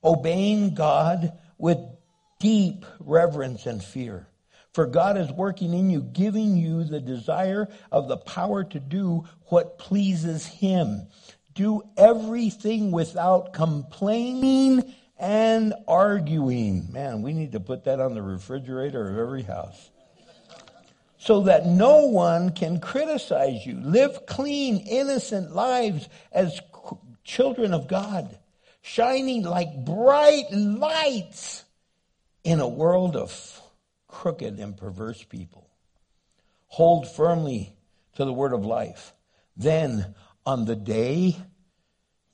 Obeying 0.03 0.73
God 0.73 1.33
with 1.57 1.77
deep 2.39 2.85
reverence 2.99 3.65
and 3.65 3.83
fear. 3.83 4.27
For 4.71 4.85
God 4.85 5.17
is 5.17 5.31
working 5.31 5.73
in 5.73 5.89
you, 5.89 6.01
giving 6.01 6.55
you 6.55 6.83
the 6.83 7.01
desire 7.01 7.67
of 7.91 8.07
the 8.07 8.17
power 8.17 8.63
to 8.63 8.79
do 8.79 9.25
what 9.47 9.79
pleases 9.79 10.45
Him 10.45 11.07
do 11.57 11.81
everything 11.97 12.91
without 12.91 13.51
complaining 13.51 14.93
and 15.17 15.73
arguing. 15.87 16.91
Man, 16.91 17.23
we 17.23 17.33
need 17.33 17.53
to 17.53 17.59
put 17.59 17.85
that 17.85 17.99
on 17.99 18.13
the 18.13 18.21
refrigerator 18.21 19.09
of 19.09 19.17
every 19.17 19.41
house. 19.41 19.89
So 21.17 21.41
that 21.41 21.65
no 21.65 22.05
one 22.05 22.51
can 22.51 22.79
criticize 22.79 23.65
you. 23.65 23.79
Live 23.81 24.27
clean, 24.27 24.77
innocent 24.77 25.53
lives 25.53 26.07
as 26.31 26.61
children 27.23 27.73
of 27.73 27.87
God, 27.87 28.37
shining 28.83 29.41
like 29.41 29.83
bright 29.83 30.45
lights 30.51 31.65
in 32.43 32.59
a 32.59 32.67
world 32.67 33.15
of 33.15 33.61
crooked 34.07 34.59
and 34.59 34.77
perverse 34.77 35.23
people. 35.23 35.67
Hold 36.67 37.09
firmly 37.09 37.73
to 38.15 38.25
the 38.25 38.31
word 38.31 38.53
of 38.53 38.63
life. 38.63 39.13
Then 39.57 40.13
on 40.47 40.63
the 40.63 40.77
day, 40.77 41.35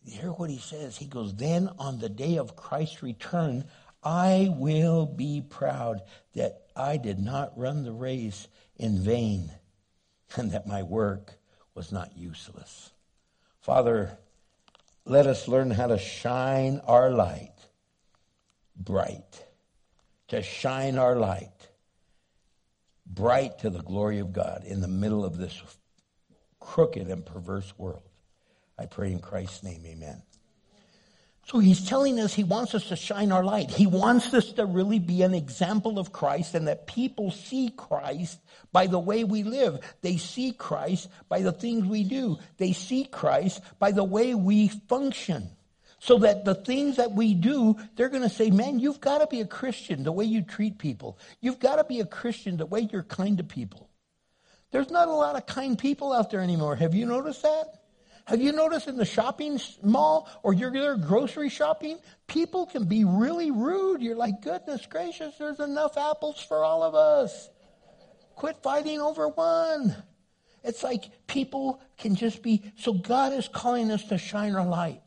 hear 0.06 0.30
what 0.30 0.52
he 0.52 0.60
says. 0.60 0.96
He 0.96 1.08
goes, 1.08 1.34
Then 1.34 1.68
on 1.80 1.98
the 1.98 2.10
day 2.10 2.38
of 2.38 2.56
Christ's 2.56 3.02
return, 3.02 3.66
I 4.04 4.54
will 4.56 5.08
be 5.08 5.42
proud 5.42 6.04
that 6.36 6.68
I 6.76 6.98
did 6.98 7.18
not 7.18 7.58
run 7.58 7.84
the 7.84 7.92
race 7.92 8.48
in 8.76 9.00
vain 9.00 9.52
and 10.36 10.52
that 10.52 10.68
my 10.68 10.84
work 10.84 11.40
was 11.74 11.92
not 11.92 12.16
useless. 12.16 12.92
Father, 13.62 14.16
let 15.06 15.26
us 15.26 15.48
learn 15.48 15.72
how 15.72 15.88
to 15.88 15.98
shine 15.98 16.82
our 16.86 17.10
light 17.10 17.56
bright, 18.76 19.44
to 20.28 20.44
shine 20.44 21.00
our 21.00 21.16
light 21.16 21.50
bright 23.08 23.58
to 23.60 23.72
the 23.72 23.82
glory 23.82 24.20
of 24.20 24.34
God 24.34 24.64
in 24.66 24.82
the 24.82 24.88
middle 24.88 25.26
of 25.26 25.38
this 25.38 25.60
crooked 26.64 27.08
and 27.08 27.26
perverse 27.26 27.78
world. 27.78 28.10
I 28.80 28.86
pray 28.86 29.12
in 29.12 29.20
Christ's 29.20 29.64
name, 29.64 29.84
amen. 29.86 30.24
So 31.46 31.60
he's 31.60 31.86
telling 31.88 32.20
us 32.20 32.34
he 32.34 32.46
wants 32.46 32.74
us 32.74 32.88
to 32.88 32.96
shine 32.96 33.34
our 33.34 33.44
light. 33.44 33.70
He 33.70 33.86
wants 33.86 34.34
us 34.34 34.54
to 34.54 34.66
really 34.66 35.00
be 35.00 35.24
an 35.24 35.34
example 35.34 36.00
of 36.00 36.14
Christ 36.14 36.56
and 36.56 36.70
that 36.70 36.88
people 36.88 37.32
see 37.32 37.70
Christ 37.76 38.40
by 38.72 38.88
the 38.88 38.98
way 38.98 39.26
we 39.26 39.44
live. 39.44 39.80
They 40.02 40.16
see 40.16 40.54
Christ 40.54 41.10
by 41.28 41.42
the 41.42 41.52
things 41.52 41.86
we 41.86 42.06
do. 42.06 42.38
They 42.58 42.72
see 42.72 43.04
Christ 43.04 43.62
by 43.78 43.92
the 43.92 44.06
way 44.06 44.34
we 44.34 44.70
function. 44.70 45.50
So 46.00 46.20
that 46.20 46.44
the 46.44 46.56
things 46.56 46.98
that 46.98 47.12
we 47.12 47.34
do, 47.34 47.78
they're 47.96 48.10
going 48.10 48.24
to 48.24 48.30
say, 48.30 48.50
man, 48.50 48.80
you've 48.80 49.00
got 49.00 49.20
to 49.20 49.28
be 49.28 49.42
a 49.42 49.48
Christian 49.48 50.04
the 50.04 50.12
way 50.12 50.26
you 50.26 50.42
treat 50.42 50.78
people. 50.78 51.18
You've 51.40 51.60
got 51.60 51.76
to 51.76 51.84
be 51.84 52.00
a 52.00 52.06
Christian 52.06 52.58
the 52.58 52.66
way 52.66 52.90
you're 52.92 53.04
kind 53.04 53.38
to 53.38 53.44
people. 53.44 53.90
There's 54.74 54.90
not 54.90 55.08
a 55.08 55.14
lot 55.14 55.36
of 55.36 55.46
kind 55.46 55.78
people 55.78 56.12
out 56.12 56.32
there 56.32 56.42
anymore. 56.42 56.76
Have 56.76 56.96
you 56.96 57.06
noticed 57.06 57.44
that? 57.44 57.84
Have 58.26 58.42
you 58.42 58.52
noticed 58.52 58.88
in 58.88 58.98
the 58.98 59.06
shopping 59.06 59.60
mall 59.84 60.28
or 60.42 60.56
there 60.56 60.98
grocery 60.98 61.50
shopping, 61.50 62.00
people 62.26 62.66
can 62.66 62.86
be 62.86 63.04
really 63.04 63.52
rude. 63.52 64.02
You're 64.02 64.16
like, 64.16 64.42
goodness 64.42 64.88
gracious, 64.88 65.38
there's 65.38 65.60
enough 65.60 65.96
apples 65.96 66.42
for 66.42 66.64
all 66.64 66.82
of 66.82 66.96
us. 66.96 67.50
Quit 68.36 68.64
fighting 68.64 69.00
over 69.00 69.28
one. 69.28 69.96
It's 70.64 70.82
like 70.82 71.28
people 71.28 71.80
can 72.00 72.16
just 72.16 72.42
be, 72.42 72.64
so 72.76 72.94
God 72.94 73.32
is 73.32 73.48
calling 73.48 73.92
us 73.92 74.04
to 74.06 74.18
shine 74.18 74.56
our 74.56 74.66
light. 74.66 75.04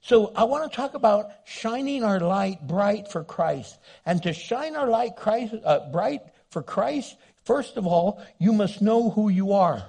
So 0.00 0.32
I 0.34 0.44
want 0.44 0.68
to 0.68 0.76
talk 0.76 0.94
about 0.94 1.30
shining 1.44 2.02
our 2.02 2.18
light 2.18 2.66
bright 2.66 3.06
for 3.12 3.22
Christ. 3.22 3.78
And 4.04 4.20
to 4.24 4.32
shine 4.32 4.74
our 4.74 4.88
light 4.88 5.14
Christ, 5.14 5.54
uh, 5.64 5.90
bright 5.92 6.22
for 6.50 6.62
Christ, 6.62 7.16
First 7.44 7.76
of 7.76 7.86
all, 7.86 8.22
you 8.38 8.52
must 8.52 8.82
know 8.82 9.10
who 9.10 9.28
you 9.28 9.52
are. 9.52 9.84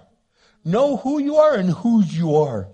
Know 0.64 0.97
who 0.97 1.20
you 1.20 1.38
are 1.38 1.56
and 1.56 1.70
whose 1.70 2.16
you 2.16 2.36
are. 2.36 2.68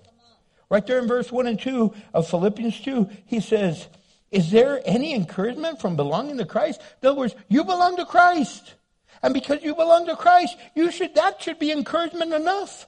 Right 0.70 0.86
there 0.86 1.00
in 1.00 1.08
verse 1.08 1.32
1 1.32 1.48
and 1.48 1.60
2 1.60 1.94
of 2.14 2.28
Philippians 2.28 2.82
2, 2.82 3.10
he 3.26 3.40
says, 3.40 3.88
Is 4.32 4.52
there 4.52 4.82
any 4.86 5.14
encouragement 5.14 5.80
from 5.80 5.96
belonging 5.96 6.38
to 6.38 6.46
Christ? 6.46 6.82
In 7.02 7.10
other 7.10 7.18
words, 7.18 7.36
you 7.48 7.64
belong 7.64 7.96
to 7.98 8.06
Christ. 8.06 8.76
And 9.24 9.34
because 9.34 9.64
you 9.64 9.74
belong 9.74 10.06
to 10.08 10.16
Christ, 10.16 10.58
you 10.76 10.92
should, 10.92 11.16
that 11.16 11.42
should 11.42 11.60
be 11.60 11.72
encouragement 11.72 12.34
enough. 12.34 12.88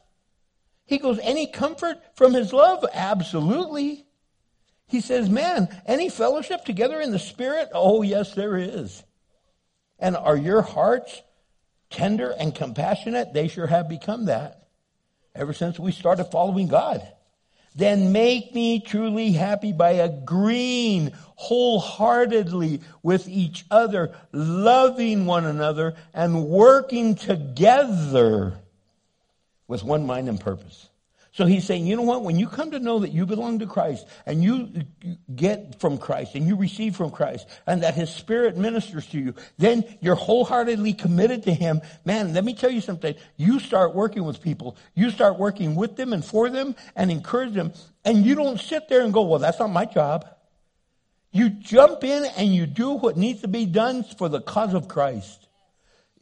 He 0.86 0.98
goes, 0.98 1.20
Any 1.20 1.48
comfort 1.48 1.98
from 2.16 2.34
his 2.34 2.52
love? 2.52 2.86
Absolutely. 2.94 4.06
He 4.90 5.02
says, 5.02 5.30
man, 5.30 5.70
any 5.86 6.10
fellowship 6.10 6.66
together 6.66 7.00
in 7.00 7.12
the 7.12 7.20
Spirit? 7.20 7.70
Oh, 7.74 8.02
yes, 8.02 8.34
there 8.34 8.58
is. 8.58 9.04
And 10.00 10.18
are 10.18 10.36
your 10.36 10.64
hearts 10.64 11.22
tender 11.90 12.32
and 12.32 12.54
compassionate? 12.54 13.34
They 13.34 13.48
sure 13.48 13.68
have 13.68 13.90
become 13.90 14.26
that 14.26 14.68
ever 15.36 15.54
since 15.54 15.80
we 15.80 15.92
started 15.92 16.26
following 16.26 16.68
God. 16.68 17.08
Then 17.76 18.12
make 18.12 18.54
me 18.54 18.80
truly 18.80 19.32
happy 19.32 19.72
by 19.72 19.92
agreeing 19.92 21.14
wholeheartedly 21.36 22.82
with 23.04 23.28
each 23.28 23.66
other, 23.70 24.14
loving 24.32 25.26
one 25.26 25.46
another, 25.46 25.96
and 26.14 26.46
working 26.48 27.16
together 27.16 28.60
with 29.68 29.84
one 29.84 30.06
mind 30.06 30.28
and 30.28 30.40
purpose. 30.40 30.89
So 31.40 31.46
he's 31.46 31.64
saying, 31.64 31.88
you 31.88 31.96
know 31.96 32.02
what? 32.02 32.26
When 32.26 32.38
you 32.38 32.48
come 32.50 32.72
to 32.72 32.82
know 32.82 33.00
that 33.00 33.14
you 33.14 33.26
belong 33.26 33.60
to 33.60 33.66
Christ 33.66 34.06
and 34.26 34.44
you 34.44 34.84
get 35.34 35.80
from 35.80 35.98
Christ 35.98 36.36
and 36.36 36.46
you 36.46 36.58
receive 36.58 36.98
from 36.98 37.12
Christ 37.12 37.48
and 37.66 37.82
that 37.82 37.94
his 37.94 38.10
spirit 38.10 38.58
ministers 38.58 39.08
to 39.08 39.20
you, 39.20 39.36
then 39.58 39.86
you're 40.02 40.16
wholeheartedly 40.16 40.96
committed 40.96 41.44
to 41.44 41.54
him. 41.54 41.80
Man, 42.04 42.34
let 42.34 42.44
me 42.44 42.54
tell 42.54 42.70
you 42.70 42.82
something. 42.82 43.16
You 43.38 43.62
start 43.62 43.96
working 43.96 44.26
with 44.26 44.42
people. 44.42 44.76
You 44.96 45.12
start 45.12 45.40
working 45.40 45.76
with 45.76 45.96
them 45.96 46.12
and 46.12 46.26
for 46.26 46.50
them 46.50 46.76
and 46.94 47.10
encourage 47.10 47.54
them. 47.54 47.72
And 48.04 48.26
you 48.26 48.36
don't 48.36 48.60
sit 48.60 48.90
there 48.90 49.06
and 49.06 49.14
go, 49.14 49.22
well, 49.22 49.40
that's 49.40 49.60
not 49.60 49.70
my 49.70 49.86
job. 49.86 50.28
You 51.32 51.52
jump 51.52 52.04
in 52.04 52.26
and 52.36 52.54
you 52.54 52.66
do 52.66 52.96
what 52.96 53.16
needs 53.16 53.44
to 53.44 53.48
be 53.48 53.66
done 53.66 54.04
for 54.04 54.28
the 54.28 54.42
cause 54.42 54.74
of 54.74 54.90
Christ. 54.90 55.39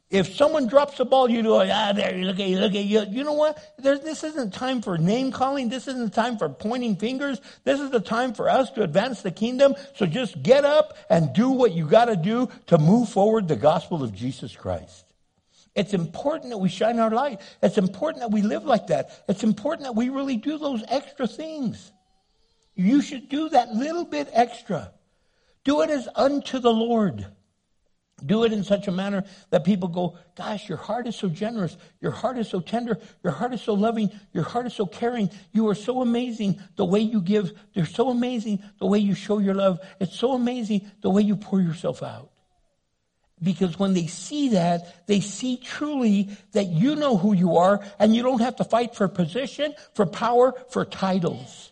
If 0.10 0.36
someone 0.36 0.68
drops 0.68 0.98
the 0.98 1.06
ball, 1.06 1.30
you 1.30 1.44
go, 1.44 1.60
ah, 1.60 1.92
there, 1.92 2.16
you 2.16 2.24
look 2.24 2.40
at 2.40 2.48
you, 2.48 2.60
look 2.60 2.76
at 2.76 2.86
you. 2.86 3.04
You 3.10 3.26
know 3.26 3.34
what? 3.34 3.62
There's, 3.78 4.00
this 4.00 4.24
isn't 4.24 4.54
time 4.54 4.82
for 4.82 4.98
name 4.98 5.34
calling. 5.34 5.68
This 5.68 5.86
isn't 5.90 6.14
time 6.14 6.38
for 6.38 6.48
pointing 6.48 6.96
fingers. 6.96 7.42
This 7.66 7.82
is 7.82 7.90
the 7.90 8.00
time 8.00 8.34
for 8.34 8.50
us 8.50 8.72
to 8.72 8.84
advance 8.84 9.22
the 9.22 9.32
kingdom. 9.32 9.76
So 9.96 10.06
just 10.06 10.42
get 10.42 10.64
up 10.64 10.98
and 11.10 11.34
do 11.34 11.50
what 11.50 11.74
you 11.74 11.86
gotta 11.86 12.16
do 12.16 12.48
to 12.68 12.78
move 12.78 13.10
forward 13.10 13.50
the 13.50 13.58
gospel 13.58 14.02
of 14.02 14.14
Jesus 14.14 14.56
Christ. 14.56 15.06
It's 15.76 15.94
important 15.94 16.52
that 16.52 16.58
we 16.58 16.70
shine 16.70 17.00
our 17.00 17.12
light. 17.12 17.42
It's 17.62 17.78
important 17.78 18.22
that 18.22 18.32
we 18.32 18.42
live 18.42 18.64
like 18.64 18.88
that. 18.88 19.26
It's 19.28 19.44
important 19.44 19.84
that 19.84 19.96
we 19.96 20.08
really 20.08 20.38
do 20.38 20.58
those 20.58 20.84
extra 20.88 21.28
things. 21.28 21.92
You 22.76 23.02
should 23.02 23.28
do 23.28 23.50
that 23.50 23.74
little 23.74 24.06
bit 24.06 24.30
extra. 24.32 24.94
Do 25.66 25.82
it 25.82 25.90
as 25.90 26.08
unto 26.16 26.60
the 26.60 26.72
Lord. 26.72 27.28
Do 28.26 28.46
it 28.46 28.54
in 28.54 28.64
such 28.64 28.88
a 28.88 28.92
manner 28.92 29.24
that 29.52 29.64
people 29.64 29.90
go, 29.90 30.18
gosh, 30.36 30.68
your 30.68 30.80
heart 30.80 31.06
is 31.06 31.16
so 31.16 31.30
generous. 31.30 31.78
Your 32.02 32.12
heart 32.12 32.40
is 32.40 32.50
so 32.50 32.60
tender. 32.60 32.98
Your 33.24 33.32
heart 33.32 33.54
is 33.54 33.62
so 33.62 33.76
loving. 33.76 34.10
Your 34.34 34.44
heart 34.44 34.66
is 34.66 34.74
so 34.74 34.88
caring. 34.88 35.30
You 35.52 35.68
are 35.70 35.76
so 35.76 36.02
amazing 36.02 36.60
the 36.78 36.86
way 36.86 37.00
you 37.00 37.22
give. 37.22 37.52
They're 37.76 37.86
so 37.86 38.10
amazing 38.10 38.64
the 38.80 38.88
way 38.88 38.98
you 38.98 39.14
show 39.14 39.38
your 39.38 39.54
love. 39.54 39.80
It's 40.00 40.18
so 40.18 40.32
amazing 40.34 40.90
the 41.02 41.12
way 41.12 41.22
you 41.22 41.36
pour 41.36 41.62
yourself 41.62 42.02
out. 42.02 42.32
Because 43.42 43.78
when 43.78 43.94
they 43.94 44.08
see 44.08 44.50
that, 44.50 45.06
they 45.06 45.20
see 45.20 45.58
truly 45.58 46.30
that 46.54 46.66
you 46.66 46.96
know 46.96 47.18
who 47.18 47.34
you 47.34 47.58
are 47.58 47.86
and 48.00 48.16
you 48.16 48.24
don't 48.24 48.42
have 48.42 48.56
to 48.56 48.64
fight 48.64 48.96
for 48.96 49.08
position, 49.08 49.76
for 49.94 50.08
power, 50.08 50.56
for 50.70 50.86
titles. 50.86 51.72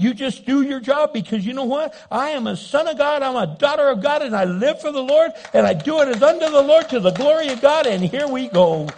You 0.00 0.14
just 0.14 0.46
do 0.46 0.62
your 0.62 0.80
job 0.80 1.12
because 1.12 1.44
you 1.44 1.52
know 1.52 1.64
what? 1.64 1.94
I 2.10 2.30
am 2.30 2.46
a 2.46 2.56
son 2.56 2.88
of 2.88 2.96
God. 2.96 3.22
I'm 3.22 3.36
a 3.36 3.58
daughter 3.58 3.88
of 3.88 4.02
God 4.02 4.22
and 4.22 4.34
I 4.34 4.44
live 4.44 4.80
for 4.80 4.90
the 4.90 5.02
Lord 5.02 5.32
and 5.52 5.66
I 5.66 5.74
do 5.74 6.00
it 6.00 6.08
as 6.08 6.22
unto 6.22 6.48
the 6.48 6.62
Lord 6.62 6.88
to 6.88 7.00
the 7.00 7.10
glory 7.10 7.48
of 7.48 7.60
God. 7.60 7.86
And 7.86 8.02
here 8.02 8.26
we 8.26 8.48
go. 8.48 8.88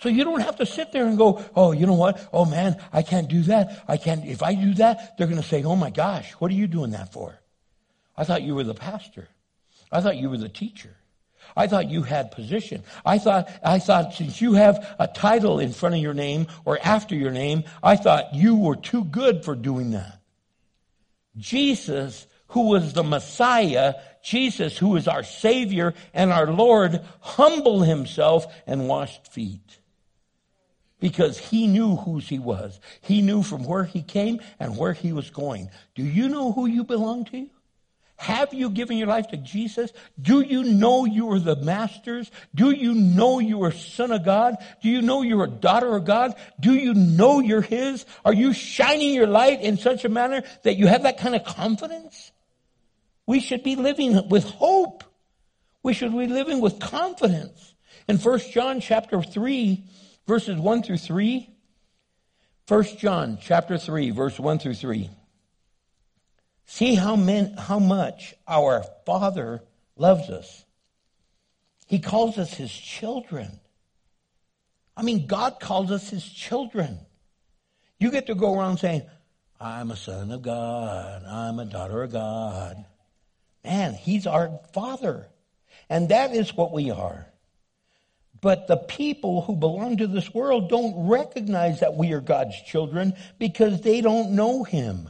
So 0.00 0.08
you 0.08 0.24
don't 0.24 0.40
have 0.40 0.56
to 0.56 0.66
sit 0.66 0.92
there 0.92 1.06
and 1.06 1.18
go, 1.18 1.44
oh, 1.54 1.72
you 1.72 1.86
know 1.86 1.94
what? 1.94 2.26
Oh 2.32 2.46
man, 2.46 2.76
I 2.90 3.02
can't 3.02 3.28
do 3.28 3.42
that. 3.42 3.84
I 3.86 3.98
can't, 3.98 4.24
if 4.24 4.42
I 4.42 4.54
do 4.54 4.72
that, 4.74 5.18
they're 5.18 5.26
going 5.26 5.40
to 5.40 5.46
say, 5.46 5.62
oh 5.62 5.76
my 5.76 5.90
gosh, 5.90 6.32
what 6.32 6.50
are 6.50 6.54
you 6.54 6.66
doing 6.66 6.92
that 6.92 7.12
for? 7.12 7.38
I 8.16 8.24
thought 8.24 8.42
you 8.42 8.54
were 8.54 8.64
the 8.64 8.74
pastor. 8.74 9.28
I 9.92 10.00
thought 10.00 10.16
you 10.16 10.30
were 10.30 10.38
the 10.38 10.48
teacher. 10.48 10.96
I 11.56 11.66
thought 11.66 11.90
you 11.90 12.02
had 12.02 12.30
position. 12.30 12.82
I 13.04 13.18
thought, 13.18 13.48
I 13.62 13.78
thought 13.78 14.14
since 14.14 14.40
you 14.40 14.54
have 14.54 14.94
a 14.98 15.06
title 15.06 15.58
in 15.60 15.72
front 15.72 15.94
of 15.94 16.00
your 16.00 16.14
name 16.14 16.48
or 16.64 16.78
after 16.82 17.14
your 17.14 17.30
name, 17.30 17.64
I 17.82 17.96
thought 17.96 18.34
you 18.34 18.56
were 18.56 18.76
too 18.76 19.04
good 19.04 19.44
for 19.44 19.54
doing 19.54 19.92
that. 19.92 20.20
Jesus, 21.36 22.26
who 22.48 22.68
was 22.68 22.92
the 22.92 23.02
Messiah, 23.02 23.94
Jesus, 24.22 24.78
who 24.78 24.96
is 24.96 25.08
our 25.08 25.22
Savior 25.22 25.94
and 26.12 26.32
our 26.32 26.50
Lord, 26.50 27.00
humbled 27.20 27.86
himself 27.86 28.46
and 28.66 28.88
washed 28.88 29.28
feet. 29.28 29.78
Because 31.00 31.38
he 31.38 31.66
knew 31.66 31.96
whose 31.96 32.28
he 32.28 32.38
was. 32.38 32.80
He 33.02 33.20
knew 33.20 33.42
from 33.42 33.64
where 33.64 33.84
he 33.84 34.02
came 34.02 34.40
and 34.58 34.76
where 34.76 34.92
he 34.92 35.12
was 35.12 35.30
going. 35.30 35.70
Do 35.94 36.02
you 36.02 36.28
know 36.28 36.52
who 36.52 36.66
you 36.66 36.84
belong 36.84 37.26
to? 37.26 37.48
Have 38.16 38.54
you 38.54 38.70
given 38.70 38.96
your 38.96 39.08
life 39.08 39.28
to 39.28 39.36
Jesus? 39.36 39.92
Do 40.20 40.40
you 40.40 40.62
know 40.62 41.04
you 41.04 41.30
are 41.32 41.40
the 41.40 41.56
masters? 41.56 42.30
Do 42.54 42.70
you 42.70 42.94
know 42.94 43.40
you 43.40 43.64
are 43.64 43.72
son 43.72 44.12
of 44.12 44.24
God? 44.24 44.56
Do 44.82 44.88
you 44.88 45.02
know 45.02 45.22
you're 45.22 45.44
a 45.44 45.48
daughter 45.48 45.96
of 45.96 46.04
God? 46.04 46.34
Do 46.60 46.74
you 46.74 46.94
know 46.94 47.40
you're 47.40 47.60
his? 47.60 48.06
Are 48.24 48.32
you 48.32 48.52
shining 48.52 49.14
your 49.14 49.26
light 49.26 49.62
in 49.62 49.78
such 49.78 50.04
a 50.04 50.08
manner 50.08 50.42
that 50.62 50.76
you 50.76 50.86
have 50.86 51.02
that 51.02 51.18
kind 51.18 51.34
of 51.34 51.44
confidence? 51.44 52.30
We 53.26 53.40
should 53.40 53.64
be 53.64 53.74
living 53.76 54.28
with 54.28 54.44
hope. 54.44 55.02
We 55.82 55.92
should 55.92 56.12
be 56.12 56.26
living 56.26 56.60
with 56.60 56.78
confidence. 56.78 57.74
In 58.06 58.18
1 58.18 58.38
John 58.52 58.80
chapter 58.80 59.22
3, 59.22 59.84
verses 60.26 60.56
1 60.56 60.82
through 60.82 60.98
3, 60.98 61.50
1 62.68 62.84
John 62.96 63.38
chapter 63.40 63.76
3, 63.76 64.10
verse 64.10 64.38
1 64.38 64.58
through 64.58 64.74
3. 64.74 65.10
See 66.66 66.94
how, 66.94 67.16
men, 67.16 67.54
how 67.58 67.78
much 67.78 68.34
our 68.48 68.84
Father 69.04 69.62
loves 69.96 70.30
us. 70.30 70.64
He 71.86 71.98
calls 71.98 72.38
us 72.38 72.54
His 72.54 72.72
children. 72.72 73.60
I 74.96 75.02
mean, 75.02 75.26
God 75.26 75.60
calls 75.60 75.90
us 75.90 76.08
His 76.08 76.24
children. 76.24 76.98
You 77.98 78.10
get 78.10 78.26
to 78.26 78.34
go 78.34 78.58
around 78.58 78.78
saying, 78.78 79.02
I'm 79.60 79.90
a 79.90 79.96
son 79.96 80.30
of 80.30 80.42
God. 80.42 81.24
I'm 81.24 81.58
a 81.58 81.64
daughter 81.64 82.02
of 82.02 82.12
God. 82.12 82.84
Man, 83.62 83.94
He's 83.94 84.26
our 84.26 84.60
Father. 84.72 85.28
And 85.88 86.08
that 86.08 86.34
is 86.34 86.54
what 86.56 86.72
we 86.72 86.90
are. 86.90 87.26
But 88.40 88.66
the 88.66 88.76
people 88.76 89.42
who 89.42 89.56
belong 89.56 89.98
to 89.98 90.06
this 90.06 90.34
world 90.34 90.68
don't 90.68 91.08
recognize 91.08 91.80
that 91.80 91.94
we 91.94 92.12
are 92.12 92.20
God's 92.20 92.60
children 92.62 93.14
because 93.38 93.80
they 93.80 94.00
don't 94.00 94.32
know 94.32 94.64
Him. 94.64 95.08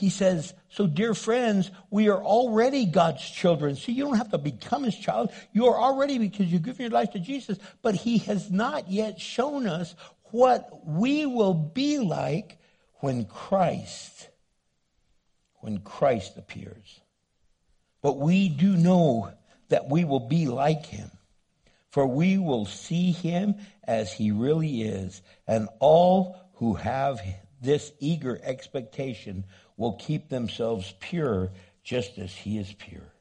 He 0.00 0.08
says, 0.08 0.54
so 0.70 0.86
dear 0.86 1.12
friends, 1.12 1.70
we 1.90 2.08
are 2.08 2.22
already 2.22 2.86
God's 2.86 3.28
children. 3.28 3.76
See, 3.76 3.92
you 3.92 4.04
don't 4.04 4.16
have 4.16 4.30
to 4.30 4.38
become 4.38 4.84
his 4.84 4.96
child. 4.96 5.30
You 5.52 5.66
are 5.66 5.78
already 5.78 6.16
because 6.16 6.46
you've 6.46 6.62
given 6.62 6.80
your 6.80 6.90
life 6.90 7.10
to 7.10 7.18
Jesus, 7.18 7.58
but 7.82 7.94
he 7.94 8.16
has 8.18 8.50
not 8.50 8.90
yet 8.90 9.20
shown 9.20 9.66
us 9.66 9.94
what 10.30 10.86
we 10.86 11.26
will 11.26 11.52
be 11.52 11.98
like 11.98 12.58
when 13.00 13.26
Christ, 13.26 14.30
when 15.56 15.80
Christ 15.80 16.38
appears. 16.38 17.00
But 18.00 18.16
we 18.16 18.48
do 18.48 18.78
know 18.78 19.30
that 19.68 19.90
we 19.90 20.04
will 20.04 20.28
be 20.28 20.46
like 20.46 20.86
him, 20.86 21.10
for 21.90 22.06
we 22.06 22.38
will 22.38 22.64
see 22.64 23.12
him 23.12 23.56
as 23.84 24.14
he 24.14 24.30
really 24.30 24.80
is, 24.80 25.20
and 25.46 25.68
all 25.78 26.36
who 26.54 26.72
have 26.72 27.20
this 27.60 27.92
eager 28.00 28.40
expectation 28.42 29.44
will 29.76 29.94
keep 29.94 30.28
themselves 30.28 30.94
pure 31.00 31.50
just 31.82 32.18
as 32.18 32.34
he 32.34 32.58
is 32.58 32.72
pure. 32.72 33.12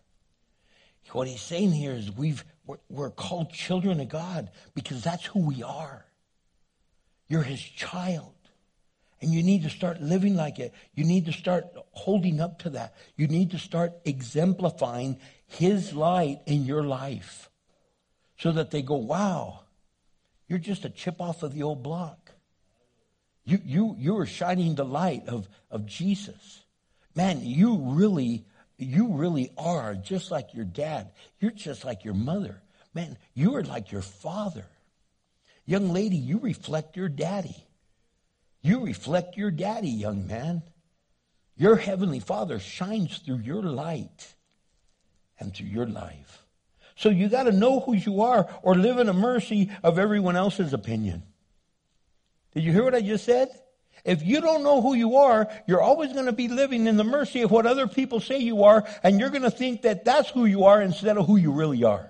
What 1.12 1.28
he's 1.28 1.42
saying 1.42 1.72
here 1.72 1.94
is 1.94 2.12
we've, 2.12 2.44
we're, 2.66 2.78
we're 2.90 3.10
called 3.10 3.52
children 3.52 4.00
of 4.00 4.10
God 4.10 4.52
because 4.76 5.04
that's 5.04 5.26
who 5.26 5.46
we 5.46 5.64
are. 5.64 6.06
You're 7.28 7.44
his 7.44 7.62
child. 7.62 8.34
And 9.22 9.34
you 9.34 9.44
need 9.44 9.64
to 9.64 9.70
start 9.70 10.02
living 10.02 10.36
like 10.36 10.60
it. 10.60 10.74
You 10.94 11.04
need 11.04 11.26
to 11.26 11.34
start 11.34 11.66
holding 11.92 12.40
up 12.40 12.60
to 12.60 12.70
that. 12.72 12.96
You 13.18 13.28
need 13.28 13.52
to 13.52 13.60
start 13.60 13.94
exemplifying 14.06 15.18
his 15.46 15.94
light 15.94 16.40
in 16.46 16.66
your 16.66 16.84
life 16.84 17.50
so 18.38 18.52
that 18.54 18.72
they 18.72 18.82
go, 18.82 18.96
wow, 18.96 19.62
you're 20.48 20.60
just 20.60 20.86
a 20.86 20.90
chip 20.90 21.20
off 21.20 21.44
of 21.44 21.54
the 21.54 21.64
old 21.64 21.84
block. 21.84 22.19
You, 23.50 23.60
you, 23.66 23.96
you 23.98 24.18
are 24.20 24.28
shining 24.28 24.76
the 24.76 24.86
light 24.86 25.28
of, 25.28 25.50
of 25.72 25.88
Jesus. 25.88 26.62
Man, 27.16 27.40
you 27.42 27.78
really, 27.78 28.46
you 28.78 29.08
really 29.14 29.52
are 29.58 29.96
just 29.96 30.30
like 30.30 30.54
your 30.54 30.66
dad. 30.66 31.10
You're 31.40 31.50
just 31.50 31.84
like 31.84 32.06
your 32.06 32.14
mother. 32.14 32.62
Man, 32.94 33.18
you 33.34 33.56
are 33.56 33.64
like 33.64 33.92
your 33.92 34.04
father. 34.04 34.68
Young 35.66 35.90
lady, 35.90 36.16
you 36.16 36.38
reflect 36.38 36.96
your 36.96 37.10
daddy. 37.10 37.56
You 38.62 38.86
reflect 38.86 39.36
your 39.36 39.50
daddy, 39.50 39.90
young 39.90 40.28
man. 40.28 40.62
Your 41.58 41.76
heavenly 41.76 42.20
father 42.20 42.60
shines 42.60 43.18
through 43.18 43.40
your 43.40 43.64
light 43.64 44.36
and 45.40 45.56
through 45.56 45.70
your 45.70 45.88
life. 45.88 46.46
So 46.96 47.10
you 47.10 47.30
got 47.30 47.44
to 47.44 47.52
know 47.52 47.80
who 47.80 47.96
you 47.96 48.22
are 48.22 48.48
or 48.62 48.76
live 48.76 49.00
in 49.00 49.08
the 49.08 49.14
mercy 49.14 49.72
of 49.82 49.98
everyone 49.98 50.36
else's 50.36 50.72
opinion. 50.72 51.24
Did 52.54 52.64
you 52.64 52.72
hear 52.72 52.84
what 52.84 52.96
I 52.96 53.02
just 53.02 53.26
said? 53.26 53.50
If 54.06 54.24
you 54.24 54.42
don't 54.42 54.64
know 54.64 54.82
who 54.82 54.94
you 54.94 55.18
are, 55.18 55.50
you're 55.68 55.82
always 55.82 56.14
going 56.14 56.26
to 56.26 56.32
be 56.32 56.48
living 56.48 56.88
in 56.88 56.98
the 56.98 57.04
mercy 57.04 57.42
of 57.42 57.52
what 57.52 57.66
other 57.66 57.88
people 57.88 58.20
say 58.20 58.40
you 58.40 58.64
are, 58.64 58.86
and 59.04 59.20
you're 59.20 59.30
going 59.30 59.44
to 59.44 59.52
think 59.52 59.82
that 59.84 60.06
that's 60.06 60.30
who 60.30 60.46
you 60.46 60.66
are 60.66 60.82
instead 60.82 61.18
of 61.18 61.26
who 61.26 61.38
you 61.38 61.52
really 61.52 61.84
are. 61.84 62.10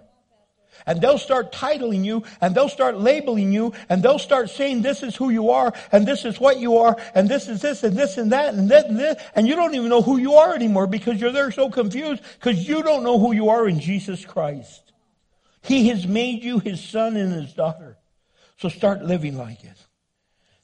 And 0.85 1.01
they'll 1.01 1.17
start 1.17 1.51
titling 1.51 2.05
you, 2.05 2.23
and 2.39 2.55
they'll 2.55 2.69
start 2.69 2.97
labeling 2.97 3.51
you, 3.51 3.73
and 3.89 4.01
they'll 4.01 4.19
start 4.19 4.49
saying 4.49 4.81
this 4.81 5.03
is 5.03 5.15
who 5.15 5.29
you 5.29 5.49
are, 5.49 5.73
and 5.91 6.07
this 6.07 6.23
is 6.25 6.39
what 6.39 6.59
you 6.59 6.77
are, 6.77 6.95
and 7.15 7.27
this 7.27 7.49
is 7.49 7.61
this, 7.61 7.83
and 7.83 7.97
this 7.97 8.17
and 8.17 8.31
that, 8.31 8.53
and 8.53 8.69
that 8.69 8.85
and 8.85 8.97
this, 8.97 9.21
and 9.35 9.47
you 9.47 9.55
don't 9.55 9.75
even 9.75 9.89
know 9.89 10.01
who 10.01 10.17
you 10.17 10.35
are 10.35 10.53
anymore 10.53 10.87
because 10.87 11.19
you're 11.19 11.33
there 11.33 11.51
so 11.51 11.69
confused 11.69 12.23
because 12.39 12.65
you 12.67 12.81
don't 12.81 13.03
know 13.03 13.19
who 13.19 13.33
you 13.33 13.49
are 13.49 13.67
in 13.67 13.79
Jesus 13.79 14.23
Christ. 14.25 14.93
He 15.61 15.89
has 15.89 16.07
made 16.07 16.43
you 16.43 16.59
his 16.59 16.81
son 16.81 17.17
and 17.17 17.33
his 17.33 17.53
daughter. 17.53 17.97
So 18.57 18.69
start 18.69 19.03
living 19.03 19.37
like 19.37 19.63
it. 19.63 19.77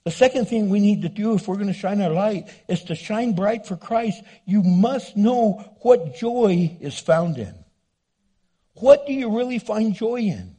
The 0.06 0.12
second 0.12 0.46
thing 0.46 0.70
we 0.70 0.80
need 0.80 1.02
to 1.02 1.10
do 1.10 1.34
if 1.34 1.48
we're 1.48 1.56
going 1.56 1.68
to 1.68 1.74
shine 1.74 2.00
our 2.00 2.12
light 2.12 2.48
is 2.68 2.84
to 2.86 2.96
shine 2.96 3.34
bright 3.34 3.66
for 3.66 3.76
Christ. 3.76 4.24
You 4.46 4.62
must 4.62 5.18
know 5.18 5.76
what 5.82 6.16
joy 6.16 6.78
is 6.80 6.98
found 7.00 7.40
in. 7.40 7.56
What 8.76 9.08
do 9.08 9.14
you 9.14 9.36
really 9.36 9.58
find 9.58 9.96
joy 9.96 10.18
in? 10.22 10.56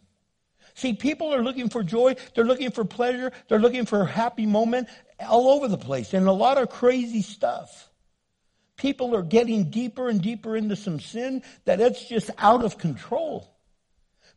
See, 0.75 0.95
people 0.95 1.33
are 1.33 1.45
looking 1.45 1.69
for 1.69 1.85
joy. 1.85 2.17
They're 2.35 2.45
looking 2.45 2.73
for 2.73 2.85
pleasure. 2.85 3.31
They're 3.49 3.61
looking 3.61 3.87
for 3.87 4.03
a 4.03 4.07
happy 4.07 4.47
moment 4.47 4.89
all 5.21 5.49
over 5.49 5.69
the 5.69 5.79
place 5.79 6.13
and 6.13 6.27
a 6.27 6.33
lot 6.33 6.59
of 6.59 6.69
crazy 6.69 7.23
stuff. 7.23 7.89
People 8.77 9.15
are 9.15 9.23
getting 9.23 9.71
deeper 9.71 10.09
and 10.09 10.21
deeper 10.21 10.57
into 10.57 10.75
some 10.75 10.99
sin 10.99 11.43
that 11.67 11.81
it's 11.81 12.05
just 12.05 12.31
out 12.39 12.65
of 12.65 12.79
control. 12.79 13.56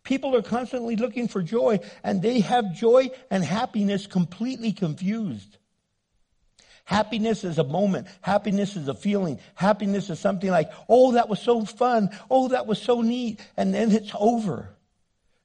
People 0.04 0.36
are 0.36 0.42
constantly 0.42 0.96
looking 0.96 1.28
for 1.28 1.42
joy 1.42 1.80
and 2.04 2.22
they 2.22 2.40
have 2.40 2.74
joy 2.74 3.10
and 3.30 3.44
happiness 3.44 4.08
completely 4.08 4.72
confused. 4.72 5.58
Happiness 6.86 7.44
is 7.44 7.60
a 7.60 7.64
moment. 7.64 8.08
Happiness 8.22 8.76
is 8.76 8.88
a 8.88 8.96
feeling. 8.96 9.40
Happiness 9.54 10.10
is 10.10 10.20
something 10.20 10.50
like, 10.50 10.72
oh, 10.88 11.12
that 11.12 11.30
was 11.30 11.40
so 11.40 11.64
fun. 11.64 12.10
Oh, 12.32 12.48
that 12.48 12.66
was 12.66 12.82
so 12.82 13.02
neat. 13.02 13.40
And 13.56 13.74
then 13.74 13.92
it's 13.92 14.12
over. 14.20 14.76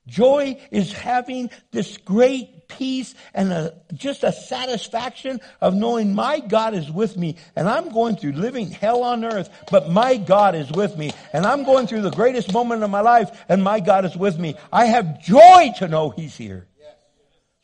Joy 0.07 0.61
is 0.71 0.93
having 0.93 1.51
this 1.71 1.97
great 1.97 2.69
peace 2.69 3.15
and 3.33 3.53
a, 3.53 3.75
just 3.95 4.25
a 4.25 4.33
satisfaction 4.33 5.41
of 5.61 5.75
knowing 5.75 6.15
my 6.15 6.41
God 6.41 6.75
is 6.75 6.91
with 6.91 7.17
me 7.17 7.37
and 7.57 7.69
I'm 7.69 7.91
going 7.91 8.17
through 8.17 8.33
living 8.33 8.71
hell 8.71 9.03
on 9.03 9.25
earth, 9.25 9.49
but 9.71 9.91
my 9.91 10.17
God 10.17 10.55
is 10.55 10.71
with 10.71 10.97
me 10.97 11.13
and 11.33 11.47
I'm 11.47 11.65
going 11.65 11.87
through 11.87 12.03
the 12.03 12.11
greatest 12.11 12.53
moment 12.53 12.83
of 12.83 12.91
my 12.91 13.01
life 13.01 13.45
and 13.49 13.63
my 13.63 13.81
God 13.81 14.05
is 14.05 14.17
with 14.17 14.39
me. 14.39 14.57
I 14.73 14.87
have 14.87 15.23
joy 15.23 15.73
to 15.79 15.89
know 15.89 16.11
He's 16.11 16.37
here. 16.37 16.67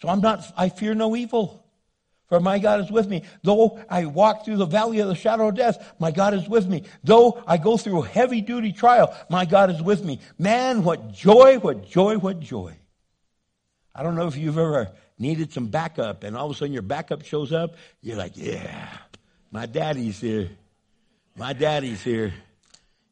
So 0.01 0.09
I'm 0.09 0.21
not, 0.21 0.45
I 0.57 0.71
fear 0.71 0.95
no 0.95 1.15
evil. 1.15 1.67
For 2.31 2.39
my 2.39 2.61
God 2.61 2.79
is 2.79 2.93
with 2.93 3.09
me. 3.09 3.25
Though 3.43 3.81
I 3.91 4.07
walk 4.07 4.45
through 4.45 4.59
the 4.59 4.65
valley 4.65 5.01
of 5.01 5.09
the 5.09 5.17
shadow 5.17 5.49
of 5.49 5.57
death, 5.57 5.95
my 5.99 6.13
God 6.13 6.33
is 6.33 6.49
with 6.49 6.69
me. 6.69 6.85
Though 7.03 7.43
I 7.45 7.57
go 7.57 7.77
through 7.77 8.05
a 8.05 8.07
heavy 8.07 8.41
duty 8.41 8.73
trial, 8.73 9.13
my 9.29 9.45
God 9.45 9.69
is 9.69 9.83
with 9.83 10.05
me. 10.05 10.21
Man, 10.39 10.85
what 10.85 11.13
joy, 11.13 11.59
what 11.59 11.91
joy, 11.91 12.19
what 12.19 12.39
joy. 12.39 12.77
I 13.93 14.05
don't 14.05 14.15
know 14.15 14.29
if 14.29 14.37
you've 14.37 14.57
ever 14.57 14.93
needed 15.19 15.53
some 15.53 15.67
backup 15.67 16.23
and 16.23 16.37
all 16.37 16.47
of 16.47 16.53
a 16.53 16.55
sudden 16.55 16.73
your 16.73 16.83
backup 16.83 17.25
shows 17.25 17.53
up. 17.53 17.75
You're 18.01 18.17
like, 18.17 18.37
yeah, 18.37 18.89
my 19.51 19.67
daddy's 19.67 20.21
here. 20.21 20.51
My 21.37 21.53
daddy's 21.53 22.01
here. 22.01 22.33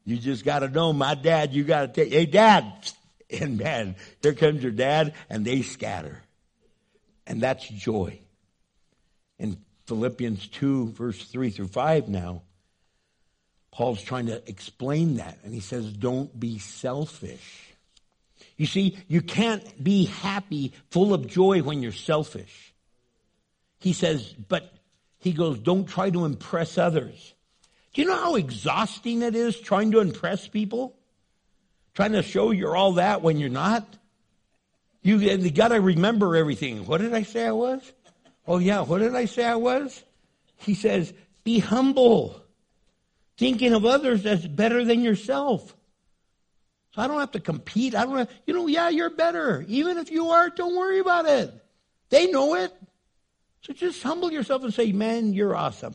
You 0.05 0.15
just 0.15 0.45
got 0.45 0.59
to 0.59 0.69
know 0.69 0.93
my 0.93 1.13
dad. 1.13 1.53
You 1.53 1.65
got 1.65 1.81
to 1.81 1.87
take, 1.89 2.13
hey, 2.13 2.25
dad. 2.25 2.65
And 3.31 3.59
man, 3.59 3.95
here 4.23 4.33
comes 4.33 4.63
your 4.63 4.71
dad 4.71 5.13
and 5.29 5.45
they 5.45 5.61
scatter. 5.61 6.23
And 7.27 7.39
that's 7.39 7.69
joy 7.69 8.19
in 9.39 9.57
Philippians 9.87 10.47
2, 10.49 10.89
verse 10.89 11.23
3 11.23 11.49
through 11.49 11.67
5 11.67 12.09
now, 12.09 12.43
Paul's 13.71 14.01
trying 14.01 14.27
to 14.27 14.47
explain 14.47 15.17
that. 15.17 15.39
And 15.43 15.53
he 15.53 15.61
says, 15.61 15.91
don't 15.91 16.37
be 16.37 16.59
selfish. 16.59 17.69
You 18.57 18.65
see, 18.65 18.97
you 19.07 19.21
can't 19.21 19.83
be 19.83 20.05
happy, 20.05 20.73
full 20.91 21.13
of 21.13 21.27
joy 21.27 21.63
when 21.63 21.81
you're 21.81 21.91
selfish. 21.91 22.73
He 23.79 23.93
says, 23.93 24.33
but 24.33 24.71
he 25.19 25.31
goes, 25.31 25.59
don't 25.59 25.85
try 25.85 26.09
to 26.09 26.25
impress 26.25 26.77
others. 26.77 27.33
Do 27.93 28.01
you 28.01 28.07
know 28.07 28.17
how 28.17 28.35
exhausting 28.35 29.21
it 29.21 29.35
is 29.35 29.59
trying 29.59 29.91
to 29.91 29.99
impress 29.99 30.47
people? 30.47 30.95
Trying 31.93 32.11
to 32.11 32.23
show 32.23 32.51
you're 32.51 32.75
all 32.75 32.93
that 32.93 33.21
when 33.21 33.39
you're 33.39 33.49
not? 33.49 33.85
You, 35.01 35.17
you 35.17 35.51
got 35.51 35.69
to 35.69 35.79
remember 35.79 36.35
everything. 36.35 36.85
What 36.85 36.99
did 36.99 37.13
I 37.13 37.23
say 37.23 37.47
I 37.47 37.51
was? 37.51 37.81
Oh, 38.49 38.57
yeah, 38.57 38.81
what 38.81 38.97
did 38.97 39.15
I 39.15 39.25
say 39.25 39.45
I 39.45 39.57
was? 39.57 40.03
He 40.57 40.73
says, 40.73 41.13
be 41.43 41.59
humble, 41.59 42.41
thinking 43.37 43.73
of 43.73 43.85
others 43.85 44.25
as 44.25 44.45
better 44.45 44.83
than 44.83 45.01
yourself. 45.01 45.75
So 46.95 47.03
I 47.03 47.07
don't 47.07 47.19
have 47.19 47.33
to 47.33 47.39
compete. 47.39 47.93
I 47.93 48.05
don't 48.05 48.17
have, 48.17 48.31
you 48.47 48.55
know, 48.55 48.65
yeah, 48.65 48.89
you're 48.89 49.11
better. 49.11 49.63
Even 49.67 49.99
if 49.99 50.09
you 50.09 50.31
are, 50.31 50.49
don't 50.49 50.75
worry 50.75 50.97
about 50.97 51.27
it. 51.27 51.53
They 52.09 52.31
know 52.31 52.55
it. 52.55 52.73
So 53.61 53.71
just 53.71 54.01
humble 54.01 54.31
yourself 54.31 54.63
and 54.63 54.73
say, 54.73 54.93
man, 54.93 55.33
you're 55.33 55.55
awesome. 55.55 55.93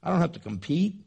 I 0.00 0.10
don't 0.10 0.20
have 0.20 0.32
to 0.32 0.38
compete 0.38 1.02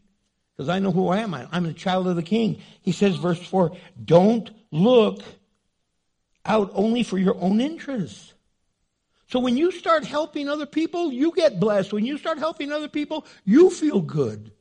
because 0.58 0.68
I 0.68 0.80
know 0.80 0.92
who 0.92 1.08
I 1.08 1.20
am. 1.20 1.34
I'm 1.34 1.66
a 1.66 1.74
child 1.74 2.08
of 2.08 2.18
the 2.18 2.22
king. 2.22 2.62
He 2.82 2.92
says, 2.92 3.16
verse 3.16 3.42
4, 3.42 3.78
don't 4.04 4.52
look 4.72 5.22
out 6.46 6.70
only 6.74 7.04
for 7.04 7.18
your 7.18 7.38
own 7.40 7.62
interests. 7.62 8.34
So 9.32 9.40
when 9.40 9.56
you 9.56 9.72
start 9.72 10.04
helping 10.04 10.50
other 10.50 10.66
people, 10.66 11.10
you 11.14 11.32
get 11.32 11.58
blessed. 11.58 11.94
When 11.94 12.06
you 12.06 12.18
start 12.18 12.38
helping 12.38 12.70
other 12.74 12.90
people, 12.90 13.26
you 13.46 13.70
feel 13.70 14.02
good. 14.02 14.52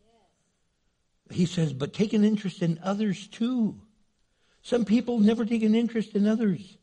He 1.28 1.46
says, 1.46 1.72
but 1.72 1.92
take 1.92 2.12
an 2.12 2.22
interest 2.22 2.62
in 2.62 2.78
others 2.80 3.26
too. 3.26 3.80
Some 4.62 4.84
people 4.84 5.18
never 5.18 5.44
take 5.44 5.64
an 5.64 5.74
interest 5.74 6.14
in 6.14 6.28
others. 6.28 6.78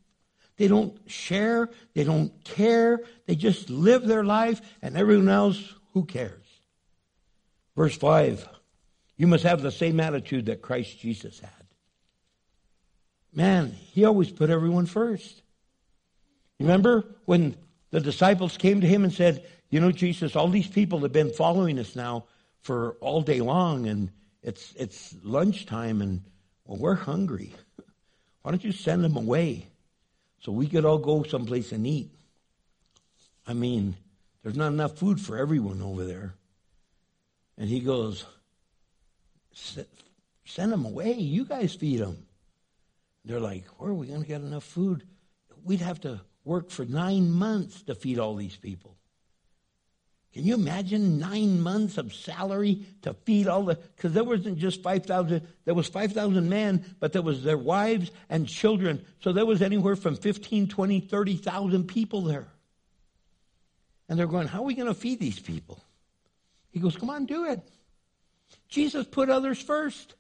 They 0.58 0.68
don't 0.68 1.00
share, 1.10 1.70
they 1.94 2.04
don't 2.04 2.44
care, 2.44 3.04
they 3.26 3.36
just 3.36 3.70
live 3.70 4.06
their 4.06 4.26
life, 4.26 4.60
and 4.82 4.98
everyone 4.98 5.30
else, 5.30 5.74
who 5.94 6.04
cares? 6.04 6.44
Verse 7.78 7.96
5 7.96 8.50
You 9.16 9.28
must 9.28 9.46
have 9.46 9.62
the 9.62 9.72
same 9.72 10.02
attitude 10.02 10.48
that 10.48 10.62
Christ 10.62 11.00
Jesus 11.00 11.40
had. 11.40 11.52
Man, 13.32 13.72
he 13.72 14.04
always 14.04 14.30
put 14.30 14.50
everyone 14.50 14.88
first. 14.88 15.42
Remember 16.60 17.06
when 17.26 17.56
the 17.92 18.00
disciples 18.00 18.58
came 18.58 18.82
to 18.82 18.88
him 18.88 19.04
and 19.04 19.14
said, 19.14 19.46
You 19.70 19.80
know, 19.80 19.92
Jesus, 19.92 20.36
all 20.36 20.50
these 20.50 20.68
people 20.68 21.00
have 21.00 21.14
been 21.14 21.32
following 21.32 21.80
us 21.80 21.96
now 21.96 22.26
for 22.62 22.98
all 23.00 23.22
day 23.22 23.40
long, 23.42 23.88
and 23.88 24.12
it's, 24.44 24.74
it's 24.76 25.16
lunchtime, 25.24 26.02
and 26.02 26.22
well, 26.66 26.78
we're 26.78 26.96
hungry. 26.96 27.54
Why 28.42 28.52
don't 28.52 28.64
you 28.64 28.72
send 28.72 29.04
them 29.04 29.16
away 29.16 29.68
so 30.40 30.52
we 30.52 30.68
could 30.68 30.86
all 30.86 30.98
go 30.98 31.24
someplace 31.24 31.72
and 31.72 31.88
eat? 31.88 32.12
I 33.48 33.54
mean, 33.54 33.96
there's 34.44 34.58
not 34.58 34.74
enough 34.74 34.98
food 34.98 35.20
for 35.20 35.38
everyone 35.38 35.82
over 35.82 36.06
there. 36.06 36.34
And 37.58 37.70
he 37.70 37.80
goes, 37.80 38.26
Send 39.54 40.72
them 40.72 40.86
away. 40.86 41.14
You 41.14 41.46
guys 41.46 41.74
feed 41.74 42.00
them. 42.00 42.26
They're 43.26 43.40
like, 43.40 43.66
Where 43.78 43.92
are 43.92 43.96
we 43.96 44.08
going 44.08 44.22
to 44.22 44.28
get 44.28 44.42
enough 44.42 44.64
food? 44.64 45.04
We'd 45.64 45.82
have 45.82 46.02
to 46.02 46.22
worked 46.48 46.72
for 46.72 46.86
nine 46.86 47.30
months 47.30 47.84
to 47.84 47.94
feed 47.94 48.18
all 48.18 48.36
these 48.36 48.56
people. 48.56 48.96
Can 50.34 50.46
you 50.46 50.54
imagine 50.54 51.20
nine 51.20 51.62
months 51.62 51.98
of 51.98 52.14
salary 52.14 52.86
to 53.02 53.14
feed 53.14 53.48
all 53.48 53.64
the, 53.64 53.76
because 53.76 54.14
there 54.14 54.24
wasn't 54.24 54.60
just 54.60 54.84
5,000, 54.84 55.48
there 55.66 55.74
was 55.74 55.88
5,000 55.88 56.48
men, 56.48 56.86
but 57.00 57.12
there 57.12 57.22
was 57.22 57.44
their 57.44 57.58
wives 57.58 58.12
and 58.30 58.48
children. 58.48 59.04
So 59.20 59.34
there 59.34 59.46
was 59.46 59.62
anywhere 59.62 59.96
from 59.96 60.16
15, 60.16 60.68
20, 60.68 61.00
30,000 61.00 61.88
people 61.88 62.22
there. 62.22 62.48
And 64.08 64.18
they're 64.18 64.28
going, 64.28 64.48
how 64.48 64.60
are 64.60 64.66
we 64.66 64.76
going 64.76 64.88
to 64.88 64.94
feed 64.94 65.20
these 65.20 65.40
people? 65.40 65.84
He 66.70 66.80
goes, 66.80 66.96
come 66.96 67.10
on, 67.10 67.26
do 67.26 67.46
it. 67.46 67.62
Jesus 68.70 69.06
put 69.06 69.30
others 69.30 69.60
first. 69.60 70.14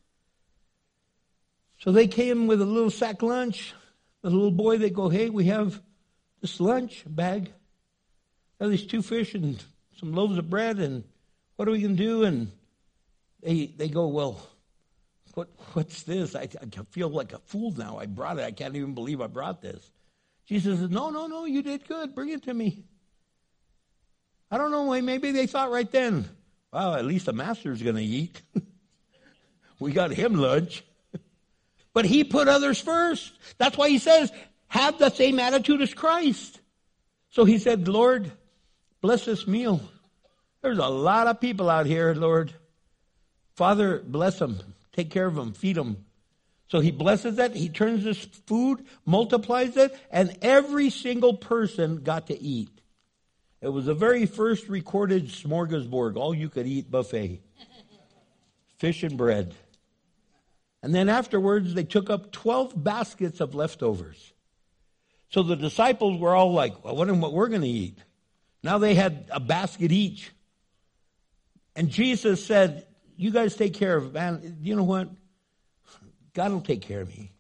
So 1.80 1.92
they 1.92 2.08
came 2.08 2.48
with 2.48 2.60
a 2.60 2.66
little 2.66 2.90
sack 2.90 3.22
lunch. 3.22 3.74
The 4.24 4.32
little 4.32 4.52
boy, 4.52 4.78
they 4.80 4.90
go, 4.90 5.10
hey, 5.10 5.30
we 5.30 5.46
have 5.46 5.80
this 6.48 6.62
lunch 6.62 7.04
bag. 7.06 7.52
Have 8.62 8.70
these 8.70 8.86
two 8.86 9.02
fish 9.02 9.36
and 9.36 9.62
some 10.00 10.14
loaves 10.14 10.38
of 10.38 10.50
bread, 10.50 10.80
and 10.80 11.04
what 11.58 11.68
are 11.68 11.72
we 11.72 11.82
going 11.82 11.98
to 11.98 12.04
do? 12.04 12.24
And 12.24 12.52
they 13.44 13.66
they 13.66 13.90
go, 13.90 14.08
well, 14.08 14.42
what 15.34 15.50
what's 15.74 16.04
this? 16.04 16.36
I, 16.36 16.44
I 16.44 16.84
feel 16.92 17.10
like 17.10 17.34
a 17.34 17.40
fool 17.40 17.72
now. 17.72 17.98
I 18.00 18.06
brought 18.06 18.40
it. 18.40 18.46
I 18.46 18.52
can't 18.52 18.76
even 18.76 18.94
believe 18.94 19.20
I 19.20 19.28
brought 19.28 19.62
this. 19.62 19.92
Jesus 20.46 20.80
says, 20.80 20.90
no, 20.90 21.10
no, 21.10 21.28
no, 21.28 21.44
you 21.44 21.62
did 21.62 21.86
good. 21.86 22.16
Bring 22.16 22.30
it 22.30 22.44
to 22.44 22.54
me. 22.54 22.86
I 24.50 24.58
don't 24.58 24.72
know. 24.72 24.90
Maybe 25.02 25.32
they 25.32 25.46
thought 25.46 25.70
right 25.70 25.92
then, 25.92 26.30
well, 26.72 26.96
at 26.96 27.04
least 27.04 27.26
the 27.26 27.34
master's 27.34 27.84
going 27.84 27.98
to 27.98 28.04
eat. 28.04 28.42
we 29.80 29.92
got 29.92 30.12
him 30.12 30.36
lunch. 30.36 30.86
but 31.94 32.06
he 32.06 32.24
put 32.24 32.48
others 32.48 32.80
first. 32.80 33.34
That's 33.58 33.78
why 33.78 33.90
he 33.90 33.98
says, 33.98 34.32
have 34.68 34.98
the 35.00 35.10
same 35.10 35.40
attitude 35.40 35.82
as 35.82 35.94
Christ. 35.94 36.60
So 37.30 37.46
he 37.46 37.58
said, 37.58 37.88
Lord, 37.88 38.32
bless 39.02 39.26
this 39.26 39.48
meal. 39.48 39.82
There's 40.62 40.78
a 40.80 40.88
lot 40.88 41.28
of 41.28 41.40
people 41.40 41.70
out 41.70 41.86
here, 41.86 42.14
Lord. 42.14 42.54
Father, 43.56 44.02
bless 44.06 44.40
them. 44.40 44.60
Take 44.94 45.12
care 45.12 45.26
of 45.26 45.36
them. 45.36 45.54
Feed 45.54 45.76
them. 45.76 46.06
So 46.70 46.80
he 46.80 46.92
blesses 46.92 47.40
it. 47.40 47.56
He 47.56 47.70
turns 47.70 48.04
this 48.04 48.26
food, 48.46 48.86
multiplies 49.06 49.78
it, 49.78 49.98
and 50.12 50.38
every 50.42 50.90
single 50.90 51.36
person 51.36 51.98
got 52.04 52.28
to 52.28 52.40
eat. 52.40 52.70
It 53.62 53.70
was 53.70 53.86
the 53.86 53.94
very 53.94 54.26
first 54.26 54.68
recorded 54.68 55.28
smorgasbord, 55.28 56.18
all 56.18 56.34
you 56.34 56.50
could 56.50 56.68
eat 56.68 56.92
buffet. 56.92 57.42
Fish 58.78 59.04
and 59.04 59.18
bread. 59.18 59.56
And 60.84 60.94
then 60.94 61.10
afterwards, 61.10 61.74
they 61.74 61.84
took 61.84 62.10
up 62.10 62.32
12 62.32 62.84
baskets 62.84 63.40
of 63.40 63.56
leftovers. 63.56 64.34
So 65.30 65.44
the 65.44 65.56
disciples 65.56 66.20
were 66.20 66.36
all 66.36 66.54
like, 66.54 66.84
well, 66.84 66.94
I 66.94 66.98
wonder 66.98 67.14
what 67.14 67.34
we're 67.34 67.50
going 67.50 67.62
to 67.62 67.68
eat. 67.68 67.98
Now 68.64 68.78
they 68.78 68.96
had 68.96 69.30
a 69.32 69.40
basket 69.40 69.92
each. 69.92 70.32
And 71.76 71.90
Jesus 71.90 72.46
said, 72.46 72.88
You 73.16 73.32
guys 73.32 73.56
take 73.56 73.74
care 73.74 73.96
of 73.96 74.14
man. 74.14 74.58
You 74.62 74.76
know 74.76 74.84
what? 74.84 75.10
God 76.34 76.52
will 76.52 76.62
take 76.62 76.82
care 76.82 77.02
of 77.02 77.10
me. 77.10 77.32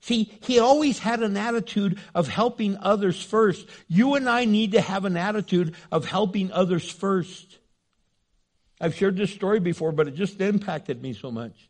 See, 0.00 0.32
he 0.42 0.58
always 0.58 0.98
had 0.98 1.22
an 1.22 1.36
attitude 1.36 1.98
of 2.14 2.26
helping 2.26 2.78
others 2.78 3.22
first. 3.22 3.66
You 3.86 4.14
and 4.14 4.28
I 4.28 4.46
need 4.46 4.72
to 4.72 4.80
have 4.80 5.04
an 5.04 5.16
attitude 5.16 5.74
of 5.92 6.06
helping 6.06 6.50
others 6.52 6.90
first. 6.90 7.58
I've 8.80 8.94
shared 8.94 9.16
this 9.16 9.32
story 9.32 9.60
before, 9.60 9.92
but 9.92 10.08
it 10.08 10.14
just 10.14 10.40
impacted 10.40 11.02
me 11.02 11.12
so 11.12 11.30
much. 11.30 11.69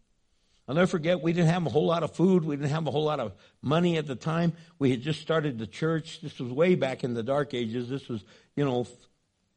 I'll 0.71 0.77
never 0.77 0.87
forget, 0.87 1.21
we 1.21 1.33
didn't 1.33 1.49
have 1.49 1.67
a 1.67 1.69
whole 1.69 1.87
lot 1.87 2.05
of 2.05 2.15
food. 2.15 2.45
We 2.45 2.55
didn't 2.55 2.71
have 2.71 2.87
a 2.87 2.93
whole 2.93 3.03
lot 3.03 3.19
of 3.19 3.33
money 3.61 3.97
at 3.97 4.07
the 4.07 4.15
time. 4.15 4.53
We 4.79 4.93
had 4.93 5.03
just 5.03 5.21
started 5.21 5.59
the 5.59 5.67
church. 5.67 6.21
This 6.21 6.39
was 6.39 6.53
way 6.53 6.77
back 6.77 7.03
in 7.03 7.13
the 7.13 7.25
dark 7.25 7.55
ages. 7.55 7.89
This 7.89 8.09
was, 8.09 8.23
you 8.55 8.65
know, 8.65 8.87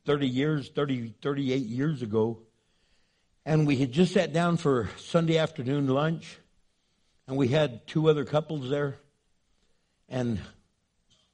30 0.07 0.27
years, 0.27 0.69
30, 0.69 1.13
38 1.21 1.61
years 1.61 2.01
ago. 2.01 2.39
And 3.45 3.67
we 3.67 3.75
had 3.75 3.91
just 3.91 4.11
sat 4.13 4.33
down 4.33 4.57
for 4.57 4.89
Sunday 4.97 5.37
afternoon 5.37 5.85
lunch. 5.85 6.39
And 7.27 7.37
we 7.37 7.49
had 7.49 7.85
two 7.85 8.09
other 8.09 8.25
couples 8.25 8.71
there. 8.71 8.97
And 10.09 10.39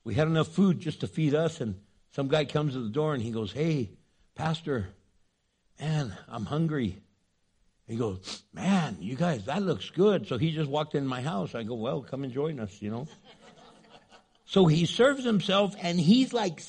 we 0.03 0.13
had 0.13 0.27
enough 0.27 0.49
food 0.49 0.81
just 0.81 0.99
to 0.99 1.07
feed 1.07 1.33
us. 1.33 1.61
And 1.61 1.79
some 2.11 2.27
guy 2.27 2.43
comes 2.43 2.73
to 2.73 2.81
the 2.81 2.89
door 2.89 3.13
and 3.13 3.23
he 3.23 3.31
goes, 3.31 3.53
Hey, 3.53 3.91
Pastor, 4.35 4.89
man, 5.79 6.17
I'm 6.27 6.43
hungry. 6.43 7.01
He 7.89 7.95
goes, 7.95 8.43
Man, 8.53 8.97
you 9.01 9.15
guys, 9.15 9.45
that 9.45 9.63
looks 9.63 9.89
good. 9.89 10.27
So 10.27 10.37
he 10.37 10.51
just 10.51 10.69
walked 10.69 10.93
in 10.93 11.07
my 11.07 11.21
house. 11.21 11.55
I 11.55 11.63
go, 11.63 11.73
Well, 11.73 12.01
come 12.01 12.23
and 12.23 12.31
join 12.31 12.59
us, 12.59 12.81
you 12.81 12.91
know. 12.91 13.07
so 14.45 14.67
he 14.67 14.85
serves 14.85 15.25
himself 15.25 15.75
and 15.81 15.99
he's 15.99 16.31
like 16.31 16.61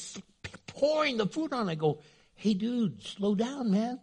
pouring 0.66 1.18
the 1.18 1.26
food 1.26 1.52
on. 1.52 1.68
I 1.68 1.74
go, 1.74 2.00
Hey, 2.34 2.54
dude, 2.54 3.02
slow 3.02 3.34
down, 3.34 3.70
man. 3.70 4.00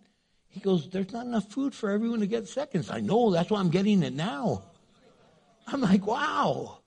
He 0.48 0.60
goes, 0.60 0.90
There's 0.90 1.12
not 1.12 1.26
enough 1.26 1.52
food 1.52 1.74
for 1.74 1.90
everyone 1.90 2.20
to 2.20 2.28
get 2.28 2.48
seconds. 2.48 2.92
I 2.92 3.00
know, 3.00 3.32
that's 3.32 3.50
why 3.50 3.60
I'm 3.60 3.72
getting 3.72 4.04
it 4.04 4.14
now. 4.14 4.64
I'm 5.68 5.82
like, 5.82 6.06
wow. 6.08 6.80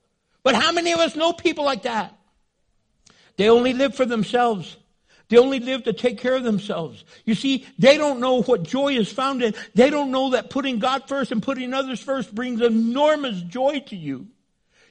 But 0.43 0.55
how 0.55 0.71
many 0.71 0.91
of 0.91 0.99
us 0.99 1.15
know 1.15 1.33
people 1.33 1.65
like 1.65 1.83
that? 1.83 2.17
They 3.37 3.49
only 3.49 3.73
live 3.73 3.95
for 3.95 4.05
themselves. 4.05 4.75
They 5.31 5.37
only 5.37 5.61
live 5.61 5.85
to 5.85 5.93
take 5.93 6.17
care 6.17 6.35
of 6.35 6.43
themselves. 6.43 7.05
You 7.23 7.35
see, 7.35 7.65
they 7.79 7.97
don't 7.97 8.19
know 8.19 8.41
what 8.41 8.63
joy 8.63 8.95
is 8.97 9.09
found 9.09 9.41
in. 9.41 9.53
They 9.73 9.89
don't 9.89 10.11
know 10.11 10.31
that 10.31 10.49
putting 10.49 10.79
God 10.79 11.07
first 11.07 11.31
and 11.31 11.41
putting 11.41 11.73
others 11.73 12.03
first 12.03 12.35
brings 12.35 12.59
enormous 12.59 13.41
joy 13.43 13.79
to 13.87 13.95
you. 13.95 14.27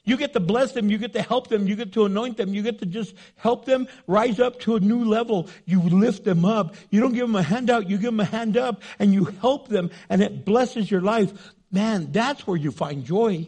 You 0.02 0.16
get 0.16 0.32
to 0.32 0.40
bless 0.40 0.72
them. 0.72 0.88
You 0.88 0.96
get 0.96 1.12
to 1.12 1.20
help 1.20 1.48
them. 1.48 1.66
You 1.66 1.76
get 1.76 1.92
to 1.92 2.06
anoint 2.06 2.38
them. 2.38 2.54
You 2.54 2.62
get 2.62 2.78
to 2.78 2.86
just 2.86 3.14
help 3.36 3.66
them 3.66 3.86
rise 4.06 4.40
up 4.40 4.60
to 4.60 4.76
a 4.76 4.80
new 4.80 5.04
level. 5.04 5.50
You 5.66 5.82
lift 5.82 6.24
them 6.24 6.46
up. 6.46 6.74
You 6.88 7.02
don't 7.02 7.12
give 7.12 7.26
them 7.26 7.36
a 7.36 7.42
handout. 7.42 7.90
You 7.90 7.98
give 7.98 8.06
them 8.06 8.20
a 8.20 8.24
hand 8.24 8.56
up 8.56 8.82
and 8.98 9.12
you 9.12 9.26
help 9.26 9.68
them 9.68 9.90
and 10.08 10.22
it 10.22 10.46
blesses 10.46 10.90
your 10.90 11.02
life. 11.02 11.52
Man, 11.70 12.12
that's 12.12 12.46
where 12.46 12.56
you 12.56 12.70
find 12.70 13.04
joy 13.04 13.46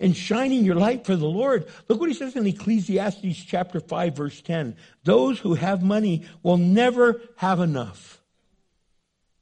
and 0.00 0.16
shining 0.16 0.64
your 0.64 0.74
light 0.74 1.06
for 1.06 1.16
the 1.16 1.26
Lord. 1.26 1.66
Look 1.88 2.00
what 2.00 2.08
he 2.08 2.14
says 2.14 2.36
in 2.36 2.46
Ecclesiastes 2.46 3.44
chapter 3.44 3.80
5 3.80 4.16
verse 4.16 4.42
10. 4.42 4.76
Those 5.04 5.38
who 5.38 5.54
have 5.54 5.82
money 5.82 6.24
will 6.42 6.56
never 6.56 7.20
have 7.36 7.60
enough. 7.60 8.20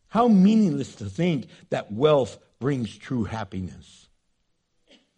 How 0.09 0.29
meaningless 0.29 0.97
to 0.97 1.07
think 1.07 1.47
that 1.71 1.91
wealth 1.91 2.39
brings 2.61 2.97
true 2.97 3.25
happiness. 3.25 4.09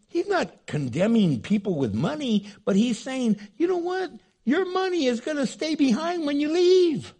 He's 0.06 0.28
not 0.28 0.66
condemning 0.66 1.40
people 1.40 1.74
with 1.74 1.92
money, 1.92 2.46
but 2.64 2.76
he's 2.76 3.00
saying, 3.00 3.36
you 3.56 3.66
know 3.66 3.78
what? 3.78 4.12
Your 4.44 4.64
money 4.64 5.06
is 5.06 5.20
going 5.20 5.38
to 5.38 5.46
stay 5.46 5.74
behind 5.74 6.24
when 6.24 6.38
you 6.38 6.52
leave. 6.52 7.12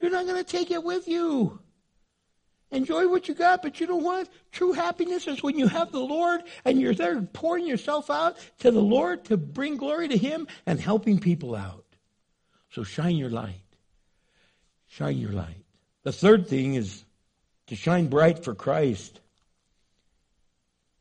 You're 0.00 0.12
not 0.12 0.26
going 0.26 0.42
to 0.42 0.48
take 0.48 0.70
it 0.70 0.84
with 0.84 1.08
you. 1.08 1.58
Enjoy 2.74 3.08
what 3.08 3.28
you 3.28 3.34
got, 3.34 3.62
but 3.62 3.78
you 3.78 3.86
know 3.86 3.96
what? 3.96 4.28
True 4.50 4.72
happiness 4.72 5.28
is 5.28 5.44
when 5.44 5.56
you 5.56 5.68
have 5.68 5.92
the 5.92 6.00
Lord 6.00 6.42
and 6.64 6.80
you're 6.80 6.92
there 6.92 7.22
pouring 7.22 7.68
yourself 7.68 8.10
out 8.10 8.36
to 8.58 8.72
the 8.72 8.82
Lord 8.82 9.26
to 9.26 9.36
bring 9.36 9.76
glory 9.76 10.08
to 10.08 10.16
Him 10.16 10.48
and 10.66 10.80
helping 10.80 11.20
people 11.20 11.54
out. 11.54 11.84
So 12.70 12.82
shine 12.82 13.14
your 13.14 13.30
light. 13.30 13.62
Shine 14.88 15.18
your 15.18 15.30
light. 15.30 15.64
The 16.02 16.10
third 16.10 16.48
thing 16.48 16.74
is 16.74 17.04
to 17.68 17.76
shine 17.76 18.08
bright 18.08 18.44
for 18.44 18.56
Christ. 18.56 19.20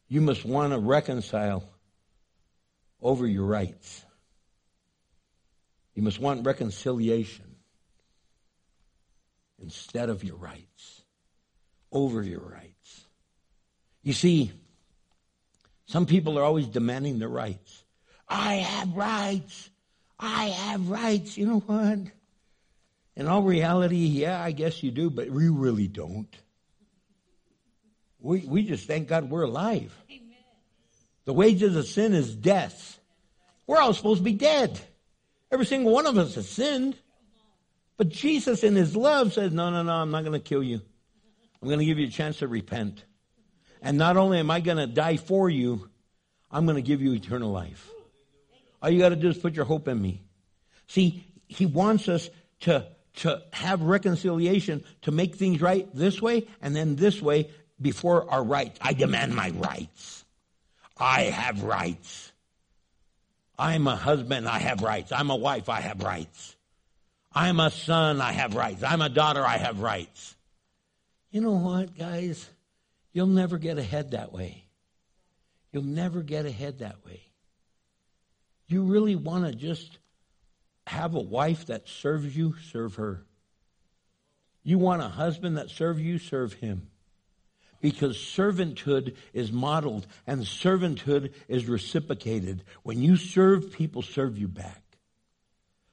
You 0.08 0.22
must 0.22 0.46
want 0.46 0.74
to 0.74 0.80
reconcile 0.80 1.68
over 3.02 3.26
your 3.26 3.48
rights. 3.48 4.06
You 5.96 6.04
must 6.04 6.20
want 6.20 6.46
reconciliation 6.46 7.56
instead 9.58 10.12
of 10.12 10.24
your 10.24 10.36
rights 10.36 10.93
over 11.94 12.22
your 12.22 12.42
rights. 12.42 13.06
You 14.02 14.14
see, 14.14 14.52
some 15.86 16.06
people 16.06 16.38
are 16.38 16.44
always 16.44 16.68
demanding 16.68 17.20
their 17.20 17.30
rights. 17.30 17.84
I 18.28 18.56
have 18.56 18.96
rights. 18.96 19.70
I 20.20 20.46
have 20.46 20.90
rights. 20.90 21.38
You 21.38 21.46
know 21.46 21.60
what? 21.60 22.00
In 23.16 23.28
all 23.28 23.44
reality, 23.44 23.98
yeah, 23.98 24.42
I 24.42 24.52
guess 24.52 24.82
you 24.82 24.92
do, 24.92 25.10
but 25.10 25.30
we 25.30 25.50
really 25.50 25.88
don't. 25.88 26.34
We, 28.20 28.40
we 28.40 28.64
just 28.64 28.88
thank 28.88 29.08
God 29.08 29.30
we're 29.30 29.44
alive. 29.44 29.96
Amen. 30.10 30.36
The 31.26 31.34
wages 31.34 31.76
of 31.76 31.86
sin 31.86 32.14
is 32.14 32.36
death. 32.36 33.00
We're 33.68 33.80
all 33.80 33.94
supposed 33.94 34.20
to 34.20 34.24
be 34.24 34.34
dead. 34.34 34.80
Every 35.52 35.66
single 35.66 35.94
one 35.94 36.08
of 36.08 36.18
us 36.18 36.36
has 36.36 36.50
sinned. 36.50 36.96
But 37.98 38.10
Jesus 38.10 38.64
in 38.64 38.76
his 38.76 38.96
love 38.96 39.34
says, 39.34 39.52
no, 39.52 39.70
no, 39.70 39.84
no, 39.84 39.94
I'm 39.94 40.10
not 40.10 40.24
going 40.24 40.34
to 40.34 40.40
kill 40.40 40.64
you. 40.64 40.82
I'm 41.64 41.70
going 41.70 41.80
to 41.80 41.86
give 41.86 41.98
you 41.98 42.08
a 42.08 42.12
chance 42.12 42.40
to 42.40 42.48
repent. 42.50 43.06
And 43.82 43.98
not 43.98 44.18
only 44.18 44.38
am 44.38 44.52
I 44.52 44.60
going 44.60 44.76
to 44.76 44.86
die 44.86 45.16
for 45.16 45.50
you, 45.50 45.90
I'm 46.52 46.66
going 46.66 46.76
to 46.76 46.82
give 46.82 47.02
you 47.02 47.14
eternal 47.14 47.52
life. 47.52 47.90
All 48.82 48.90
you 48.90 49.00
got 49.00 49.10
to 49.10 49.16
do 49.16 49.30
is 49.30 49.38
put 49.38 49.54
your 49.54 49.64
hope 49.64 49.88
in 49.88 50.02
me. 50.02 50.22
See, 50.88 51.26
he 51.48 51.66
wants 51.66 52.10
us 52.10 52.30
to, 52.62 52.86
to 53.16 53.42
have 53.54 53.82
reconciliation, 53.82 54.84
to 55.04 55.12
make 55.12 55.38
things 55.38 55.62
right 55.62 55.88
this 55.96 56.22
way 56.22 56.48
and 56.62 56.76
then 56.76 56.98
this 56.98 57.22
way 57.22 57.50
before 57.82 58.30
our 58.30 58.44
rights. 58.44 58.78
I 58.82 58.92
demand 58.92 59.34
my 59.34 59.52
rights. 59.52 60.26
I 60.98 61.22
have 61.22 61.64
rights. 61.64 62.34
I'm 63.58 63.88
a 63.88 63.96
husband, 63.96 64.50
I 64.50 64.60
have 64.60 64.82
rights. 64.82 65.14
I'm 65.14 65.30
a 65.30 65.38
wife, 65.38 65.70
I 65.70 65.80
have 65.80 66.04
rights. 66.04 66.58
I'm 67.34 67.62
a 67.62 67.72
son, 67.72 68.20
I 68.20 68.34
have 68.34 68.54
rights. 68.54 68.84
I'm 68.84 69.02
a 69.02 69.08
daughter, 69.08 69.46
I 69.46 69.56
have 69.56 69.80
rights. 69.80 70.33
You 71.34 71.42
know 71.42 71.54
what, 71.54 71.98
guys? 71.98 72.48
You'll 73.12 73.26
never 73.26 73.58
get 73.58 73.80
ahead 73.80 74.12
that 74.12 74.32
way. 74.32 74.66
You'll 75.72 75.82
never 75.82 76.22
get 76.22 76.46
ahead 76.46 76.80
that 76.80 77.04
way. 77.04 77.22
You 78.68 78.84
really 78.84 79.16
want 79.16 79.46
to 79.46 79.52
just 79.52 79.98
have 80.86 81.16
a 81.16 81.20
wife 81.20 81.66
that 81.66 81.90
serves 81.90 82.38
you, 82.38 82.54
serve 82.72 82.96
her. 82.96 83.24
You 84.62 84.78
want 84.78 85.02
a 85.02 85.08
husband 85.08 85.58
that 85.58 85.72
serves 85.72 86.02
you, 86.02 86.20
serve 86.20 86.54
him. 86.54 86.88
Because 87.82 88.16
servanthood 88.16 89.16
is 89.34 89.52
modeled 89.52 90.06
and 90.28 90.44
servanthood 90.44 91.34
is 91.48 91.68
reciprocated. 91.68 92.64
When 92.84 93.02
you 93.02 93.18
serve, 93.18 93.74
people 93.74 94.04
serve 94.04 94.38
you 94.38 94.48
back. 94.48 94.84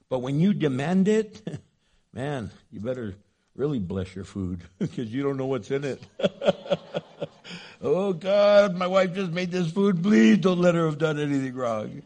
But 0.07 0.19
when 0.19 0.39
you 0.39 0.53
demand 0.53 1.07
it, 1.07 1.41
man, 2.13 2.51
you 2.69 2.79
better 2.79 3.15
really 3.55 3.79
bless 3.79 4.15
your 4.15 4.25
food 4.25 4.61
because 4.79 5.13
you 5.13 5.23
don't 5.23 5.37
know 5.37 5.45
what's 5.45 5.71
in 5.71 5.83
it. 5.83 6.01
oh 7.81 8.13
God, 8.13 8.75
my 8.75 8.87
wife 8.87 9.13
just 9.13 9.31
made 9.31 9.51
this 9.51 9.71
food. 9.71 10.01
Please 10.01 10.37
don't 10.37 10.59
let 10.59 10.75
her 10.75 10.85
have 10.85 10.97
done 10.97 11.19
anything 11.19 11.55
wrong. 11.55 12.01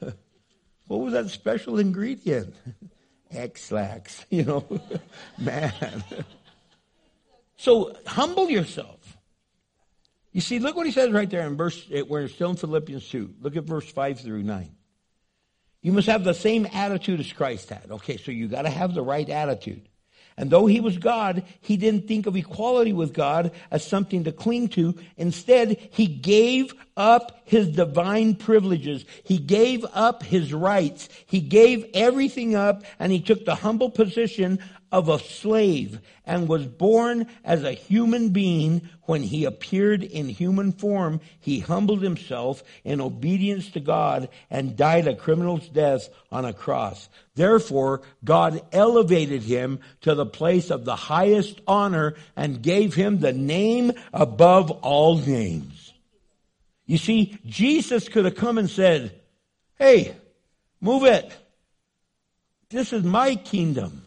what 0.86 1.00
was 1.00 1.12
that 1.12 1.30
special 1.30 1.78
ingredient? 1.78 2.54
Ex-Lax, 3.30 4.24
you 4.30 4.44
know, 4.44 4.64
man. 5.38 5.72
so 7.56 7.96
humble 8.06 8.48
yourself. 8.48 9.16
You 10.32 10.40
see, 10.40 10.58
look 10.58 10.76
what 10.76 10.86
he 10.86 10.92
says 10.92 11.12
right 11.12 11.30
there 11.30 11.46
in 11.46 11.56
verse, 11.56 11.88
we're 12.08 12.26
still 12.26 12.50
in 12.50 12.56
Philippians 12.56 13.08
2. 13.08 13.34
Look 13.40 13.56
at 13.56 13.64
verse 13.64 13.90
5 13.90 14.20
through 14.20 14.42
9. 14.42 14.70
You 15.84 15.92
must 15.92 16.06
have 16.06 16.24
the 16.24 16.32
same 16.32 16.66
attitude 16.72 17.20
as 17.20 17.30
Christ 17.30 17.68
had. 17.68 17.90
Okay, 17.90 18.16
so 18.16 18.32
you 18.32 18.48
gotta 18.48 18.70
have 18.70 18.94
the 18.94 19.02
right 19.02 19.28
attitude. 19.28 19.86
And 20.34 20.50
though 20.50 20.64
he 20.64 20.80
was 20.80 20.96
God, 20.96 21.44
he 21.60 21.76
didn't 21.76 22.08
think 22.08 22.26
of 22.26 22.34
equality 22.34 22.94
with 22.94 23.12
God 23.12 23.52
as 23.70 23.86
something 23.86 24.24
to 24.24 24.32
cling 24.32 24.68
to. 24.68 24.94
Instead, 25.18 25.76
he 25.90 26.06
gave 26.06 26.72
up 26.96 27.42
his 27.44 27.68
divine 27.68 28.34
privileges. 28.34 29.04
He 29.24 29.36
gave 29.36 29.84
up 29.92 30.22
his 30.22 30.54
rights. 30.54 31.10
He 31.26 31.40
gave 31.40 31.84
everything 31.92 32.54
up 32.54 32.82
and 32.98 33.12
he 33.12 33.20
took 33.20 33.44
the 33.44 33.54
humble 33.54 33.90
position 33.90 34.60
of 34.94 35.08
a 35.08 35.18
slave 35.18 35.98
and 36.24 36.46
was 36.46 36.64
born 36.66 37.26
as 37.42 37.64
a 37.64 37.72
human 37.72 38.28
being 38.28 38.80
when 39.02 39.24
he 39.24 39.44
appeared 39.44 40.04
in 40.04 40.28
human 40.28 40.70
form. 40.70 41.20
He 41.40 41.58
humbled 41.58 42.00
himself 42.00 42.62
in 42.84 43.00
obedience 43.00 43.72
to 43.72 43.80
God 43.80 44.28
and 44.48 44.76
died 44.76 45.08
a 45.08 45.16
criminal's 45.16 45.68
death 45.68 46.08
on 46.30 46.44
a 46.44 46.52
cross. 46.52 47.08
Therefore, 47.34 48.02
God 48.22 48.62
elevated 48.70 49.42
him 49.42 49.80
to 50.02 50.14
the 50.14 50.24
place 50.24 50.70
of 50.70 50.84
the 50.84 50.94
highest 50.94 51.60
honor 51.66 52.14
and 52.36 52.62
gave 52.62 52.94
him 52.94 53.18
the 53.18 53.32
name 53.32 53.90
above 54.12 54.70
all 54.70 55.18
names. 55.18 55.92
You 56.86 56.98
see, 56.98 57.36
Jesus 57.44 58.08
could 58.08 58.26
have 58.26 58.36
come 58.36 58.58
and 58.58 58.70
said, 58.70 59.20
Hey, 59.76 60.14
move 60.80 61.02
it. 61.02 61.36
This 62.70 62.92
is 62.92 63.02
my 63.02 63.34
kingdom. 63.34 64.03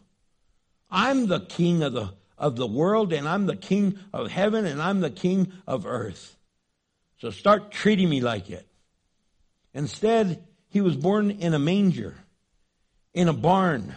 I'm 0.90 1.28
the 1.28 1.42
king 1.42 1.84
of 1.84 1.94
the, 1.94 2.14
of 2.38 2.56
the 2.56 2.68
world 2.68 3.14
and 3.14 3.28
I'm 3.28 3.46
the 3.46 3.56
king 3.56 4.00
of 4.14 4.32
heaven 4.32 4.66
and 4.66 4.82
I'm 4.82 5.02
the 5.02 5.10
king 5.10 5.52
of 5.66 5.86
earth. 5.86 6.36
So 7.20 7.30
start 7.32 7.72
treating 7.72 8.10
me 8.10 8.22
like 8.22 8.50
it. 8.50 8.68
Instead, 9.74 10.44
he 10.70 10.82
was 10.82 10.96
born 10.96 11.32
in 11.32 11.54
a 11.54 11.60
manger, 11.60 12.16
in 13.14 13.28
a 13.28 13.34
barn. 13.34 13.96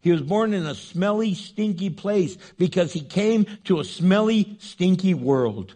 He 0.00 0.10
was 0.10 0.22
born 0.22 0.54
in 0.54 0.64
a 0.64 0.74
smelly, 0.74 1.34
stinky 1.34 1.90
place 1.90 2.36
because 2.56 2.92
he 2.92 3.02
came 3.02 3.46
to 3.64 3.80
a 3.80 3.84
smelly, 3.84 4.56
stinky 4.60 5.14
world. 5.14 5.74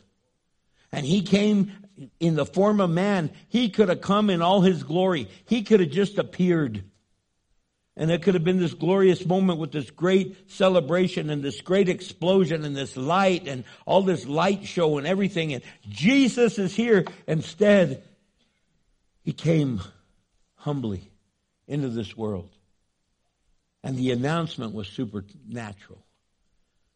And 0.91 1.05
he 1.05 1.23
came 1.23 1.73
in 2.21 2.35
the 2.35 2.47
form 2.47 2.81
of 2.81 2.91
man. 2.91 3.31
He 3.49 3.69
could 3.69 3.89
have 3.89 4.01
come 4.01 4.31
in 4.31 4.43
all 4.43 4.63
his 4.63 4.83
glory. 4.83 5.29
He 5.45 5.63
could 5.63 5.81
have 5.81 5.91
just 5.91 6.19
appeared. 6.19 6.85
And 7.97 8.11
it 8.11 8.23
could 8.23 8.35
have 8.35 8.43
been 8.43 8.59
this 8.59 8.75
glorious 8.75 9.25
moment 9.25 9.61
with 9.61 9.71
this 9.71 9.91
great 9.91 10.51
celebration 10.51 11.31
and 11.31 11.43
this 11.43 11.61
great 11.61 11.89
explosion 11.89 12.65
and 12.65 12.75
this 12.75 12.97
light 12.97 13.47
and 13.47 13.63
all 13.87 14.03
this 14.03 14.27
light 14.27 14.67
show 14.67 14.99
and 14.99 15.07
everything. 15.07 15.55
And 15.55 15.63
Jesus 15.89 16.59
is 16.59 16.75
here. 16.75 17.05
Instead, 17.29 18.03
he 19.23 19.33
came 19.33 19.81
humbly 20.57 21.11
into 21.69 21.89
this 21.89 22.17
world. 22.17 22.51
And 23.85 23.97
the 23.97 24.11
announcement 24.11 24.75
was 24.75 24.89
supernatural. 24.89 26.05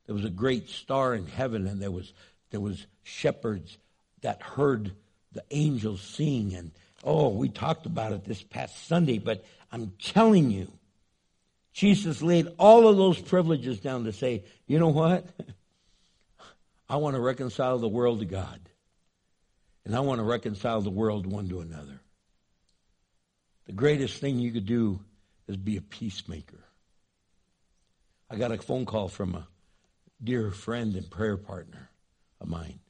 There 0.07 0.15
was 0.15 0.25
a 0.25 0.31
great 0.31 0.69
star 0.69 1.15
in 1.15 1.27
heaven 1.27 1.67
and 1.67 1.81
there 1.81 1.91
was, 1.91 2.13
there 2.51 2.61
was 2.61 2.87
shepherds 3.05 3.77
that 4.23 4.43
heard 4.43 4.93
the 5.33 5.45
angels 5.51 6.01
sing. 6.01 6.55
And 6.55 6.73
oh, 7.05 7.29
we 7.29 7.51
talked 7.51 7.87
about 7.87 8.13
it 8.13 8.25
this 8.25 8.43
past 8.43 8.89
Sunday, 8.89 9.19
but 9.19 9.45
I'm 9.71 9.93
telling 10.03 10.51
you, 10.51 10.73
Jesus 11.79 12.23
laid 12.23 12.49
all 12.59 12.89
of 12.89 12.97
those 12.97 13.21
privileges 13.21 13.79
down 13.79 14.03
to 14.03 14.13
say, 14.13 14.43
you 14.67 14.81
know 14.81 14.89
what? 14.89 15.25
I 16.89 16.97
want 16.97 17.15
to 17.15 17.21
reconcile 17.21 17.79
the 17.79 17.87
world 17.87 18.19
to 18.19 18.25
God. 18.25 18.59
And 19.85 19.95
I 19.95 20.01
want 20.01 20.19
to 20.19 20.25
reconcile 20.25 20.81
the 20.81 20.91
world 20.91 21.25
one 21.25 21.49
to 21.51 21.61
another. 21.61 22.01
The 23.67 23.75
greatest 23.75 24.21
thing 24.21 24.41
you 24.41 24.51
could 24.51 24.67
do 24.67 24.99
is 25.47 25.57
be 25.57 25.77
a 25.77 25.81
peacemaker. 25.81 26.65
I 28.29 28.35
got 28.35 28.51
a 28.51 28.59
phone 28.59 28.85
call 28.85 29.07
from 29.07 29.37
a 29.37 29.47
dear 30.21 30.51
friend 30.51 30.97
and 30.97 31.09
prayer 31.09 31.37
partner 31.37 31.91
of 32.41 32.49
mine. 32.49 32.81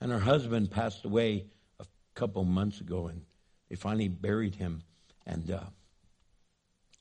And 0.00 0.10
her 0.10 0.18
husband 0.18 0.72
passed 0.72 1.04
away 1.04 1.44
a 1.78 1.86
couple 2.16 2.42
months 2.42 2.80
ago, 2.80 3.06
and 3.06 3.22
they 3.68 3.76
finally 3.76 4.08
buried 4.08 4.56
him. 4.56 4.82
And 5.24 5.52
uh, 5.52 5.60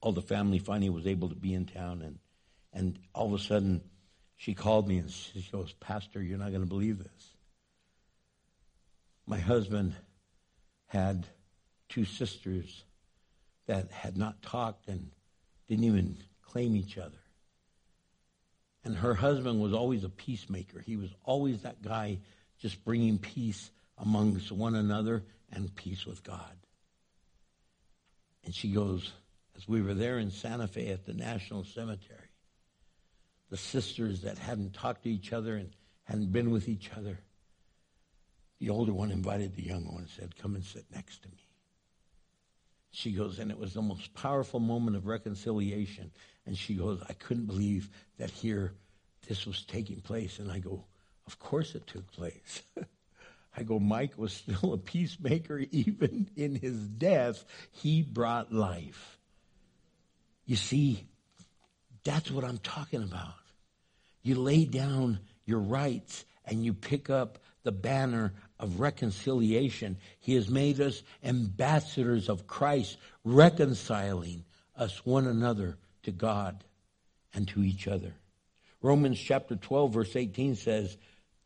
all 0.02 0.12
the 0.12 0.22
family 0.22 0.60
finally 0.60 0.90
was 0.90 1.08
able 1.08 1.30
to 1.30 1.36
be 1.36 1.54
in 1.54 1.66
town, 1.66 2.02
and 2.02 2.20
and 2.74 3.00
all 3.14 3.28
of 3.28 3.40
a 3.40 3.44
sudden, 3.44 3.82
she 4.36 4.54
called 4.54 4.88
me 4.88 4.98
and 4.98 5.12
she 5.12 5.48
goes, 5.52 5.74
"Pastor, 5.74 6.22
you're 6.22 6.38
not 6.38 6.50
going 6.50 6.62
to 6.62 6.68
believe 6.68 7.00
this. 7.00 7.36
My 9.26 9.40
husband 9.40 9.96
had 10.86 11.28
two 11.90 12.06
sisters 12.06 12.84
that 13.66 13.92
had 13.92 14.18
not 14.18 14.42
talked 14.42 14.88
and 14.88 15.12
didn't 15.68 15.86
even 15.86 16.18
claim 16.42 16.76
each 16.76 16.98
other." 16.98 17.18
And 18.84 18.96
her 18.96 19.16
husband 19.16 19.60
was 19.60 19.74
always 19.74 20.04
a 20.04 20.10
peacemaker. 20.10 20.80
He 20.80 20.96
was 20.96 21.10
always 21.26 21.64
that 21.64 21.82
guy 21.82 22.20
just 22.60 22.86
bringing 22.86 23.18
peace 23.18 23.70
amongst 23.98 24.52
one 24.52 24.76
another 24.76 25.26
and 25.52 25.74
peace 25.76 26.06
with 26.06 26.24
God. 26.24 26.56
And 28.46 28.56
she 28.56 28.72
goes, 28.72 29.12
as 29.58 29.68
we 29.68 29.82
were 29.82 29.96
there 29.96 30.20
in 30.20 30.30
Santa 30.30 30.68
Fe 30.68 30.90
at 30.90 31.06
the 31.06 31.14
National 31.14 31.64
Cemetery, 31.64 32.30
the 33.50 33.58
sisters 33.58 34.22
that 34.22 34.38
hadn't 34.38 34.74
talked 34.74 35.04
to 35.04 35.10
each 35.10 35.34
other 35.34 35.56
and 35.56 35.72
hadn't 36.04 36.32
been 36.32 36.52
with 36.52 36.70
each 36.70 36.92
other, 36.96 37.20
the 38.60 38.70
older 38.70 38.94
one 38.94 39.12
invited 39.12 39.56
the 39.56 39.64
younger 39.64 39.90
one 39.90 40.02
and 40.02 40.10
said, 40.10 40.36
Come 40.36 40.56
and 40.56 40.64
sit 40.64 40.86
next 40.94 41.24
to 41.24 41.30
me. 41.30 41.44
She 42.92 43.12
goes, 43.12 43.40
and 43.40 43.52
it 43.52 43.58
was 43.58 43.74
the 43.74 43.82
most 43.82 44.14
powerful 44.14 44.60
moment 44.60 44.96
of 44.96 45.06
reconciliation. 45.06 46.12
And 46.46 46.58
she 46.58 46.76
goes, 46.76 47.02
I 47.10 47.14
couldn't 47.14 47.46
believe 47.46 47.90
that 48.18 48.32
here 48.32 48.74
this 49.28 49.46
was 49.46 49.64
taking 49.64 50.02
place. 50.02 50.40
And 50.40 50.52
I 50.52 50.60
go, 50.60 50.86
Of 51.26 51.40
course 51.40 51.76
it 51.76 51.88
took 51.88 52.12
place. 52.12 52.62
I 53.58 53.64
go, 53.64 53.80
Mike 53.80 54.18
was 54.18 54.34
still 54.34 54.74
a 54.74 54.78
peacemaker 54.78 55.58
even 55.72 56.30
in 56.36 56.56
his 56.56 56.78
death. 56.88 57.44
He 57.72 58.04
brought 58.04 58.54
life. 58.54 59.17
You 60.48 60.56
see, 60.56 61.06
that's 62.04 62.32
what 62.32 62.46
I'm 62.46 62.58
talking 62.58 63.04
about. 63.04 63.36
You 64.24 64.36
lay 64.36 64.66
down 64.66 65.20
your 65.46 65.60
rights 65.60 66.26
and 66.46 66.66
you 66.66 66.74
pick 66.74 67.10
up 67.10 67.38
the 67.64 67.72
banner 67.72 68.34
of 68.58 68.80
reconciliation. 68.80 69.98
He 70.20 70.36
has 70.36 70.50
made 70.50 70.80
us 70.80 71.04
ambassadors 71.24 72.30
of 72.30 72.48
Christ, 72.48 72.98
reconciling 73.24 74.46
us 74.76 75.06
one 75.06 75.28
another 75.28 75.78
to 76.04 76.12
God 76.12 76.64
and 77.34 77.48
to 77.50 77.62
each 77.62 77.88
other. 77.88 78.16
Romans 78.82 79.20
chapter 79.20 79.58
12 79.58 79.94
verse 79.94 80.16
18 80.16 80.56
says, 80.56 80.98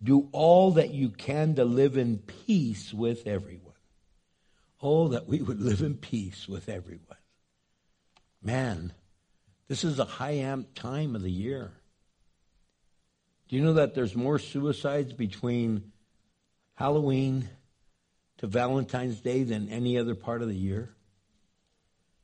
do 0.03 0.29
all 0.31 0.71
that 0.73 0.93
you 0.93 1.09
can 1.09 1.55
to 1.55 1.65
live 1.65 1.97
in 1.97 2.19
peace 2.19 2.93
with 2.93 3.27
everyone. 3.27 3.73
Oh, 4.81 5.09
that 5.09 5.27
we 5.27 5.41
would 5.41 5.61
live 5.61 5.81
in 5.81 5.95
peace 5.95 6.47
with 6.47 6.69
everyone. 6.69 7.17
Man, 8.41 8.93
this 9.67 9.83
is 9.83 9.99
a 9.99 10.05
high 10.05 10.31
amp 10.31 10.73
time 10.73 11.15
of 11.15 11.21
the 11.21 11.31
year. 11.31 11.71
Do 13.47 13.55
you 13.55 13.61
know 13.61 13.73
that 13.73 13.93
there's 13.93 14.15
more 14.15 14.39
suicides 14.39 15.13
between 15.13 15.91
Halloween 16.75 17.49
to 18.37 18.47
Valentine's 18.47 19.19
Day 19.19 19.43
than 19.43 19.69
any 19.69 19.97
other 19.97 20.15
part 20.15 20.41
of 20.41 20.47
the 20.47 20.55
year? 20.55 20.89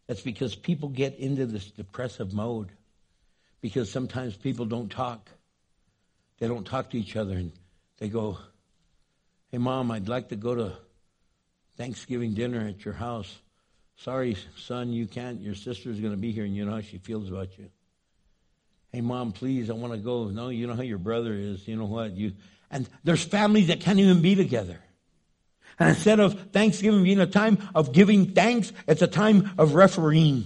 That's 0.08 0.22
because 0.22 0.56
people 0.56 0.90
get 0.90 1.20
into 1.20 1.46
this 1.46 1.70
depressive 1.70 2.34
mode 2.34 2.72
because 3.62 3.92
sometimes 3.92 4.36
people 4.36 4.66
don't 4.66 4.90
talk. 4.90 5.30
They 6.40 6.48
don't 6.48 6.66
talk 6.66 6.92
to 6.92 7.00
each 7.00 7.16
other 7.16 7.36
and 7.36 7.52
they 7.98 8.08
go, 8.08 8.38
Hey, 9.52 9.58
mom, 9.58 9.92
I'd 9.92 10.08
like 10.08 10.30
to 10.30 10.36
go 10.36 10.56
to 10.56 10.74
Thanksgiving 11.78 12.34
dinner 12.34 12.68
at 12.68 12.84
your 12.84 12.94
house. 12.94 13.38
Sorry, 13.98 14.38
son, 14.56 14.94
you 14.94 15.08
can't. 15.08 15.42
Your 15.42 15.56
sister's 15.56 16.00
going 16.00 16.14
to 16.14 16.18
be 16.18 16.32
here 16.32 16.46
and 16.46 16.56
you 16.56 16.66
know 16.66 16.72
how 16.72 16.82
she 16.82 17.00
feels 17.00 17.30
about 17.30 17.58
you. 17.58 17.70
Hey, 18.92 19.02
mom, 19.02 19.32
please, 19.32 19.70
I 19.70 19.74
want 19.74 19.94
to 19.94 20.00
go. 20.00 20.26
No, 20.26 20.50
you 20.50 20.68
know 20.68 20.76
how 20.76 20.84
your 20.84 20.98
brother 20.98 21.34
is. 21.34 21.68
You 21.68 21.76
know 21.76 21.86
what? 21.86 22.12
You 22.12 22.34
And 22.72 22.88
there's 23.04 23.24
families 23.24 23.68
that 23.68 23.82
can't 23.82 24.00
even 24.00 24.22
be 24.22 24.36
together. 24.36 24.80
And 25.80 25.90
instead 25.90 26.20
of 26.20 26.52
Thanksgiving 26.52 27.04
being 27.04 27.20
a 27.20 27.28
time 27.28 27.58
of 27.76 27.92
giving 27.92 28.32
thanks, 28.32 28.72
it's 28.88 29.02
a 29.02 29.08
time 29.08 29.52
of 29.58 29.76
refereeing. 29.76 30.46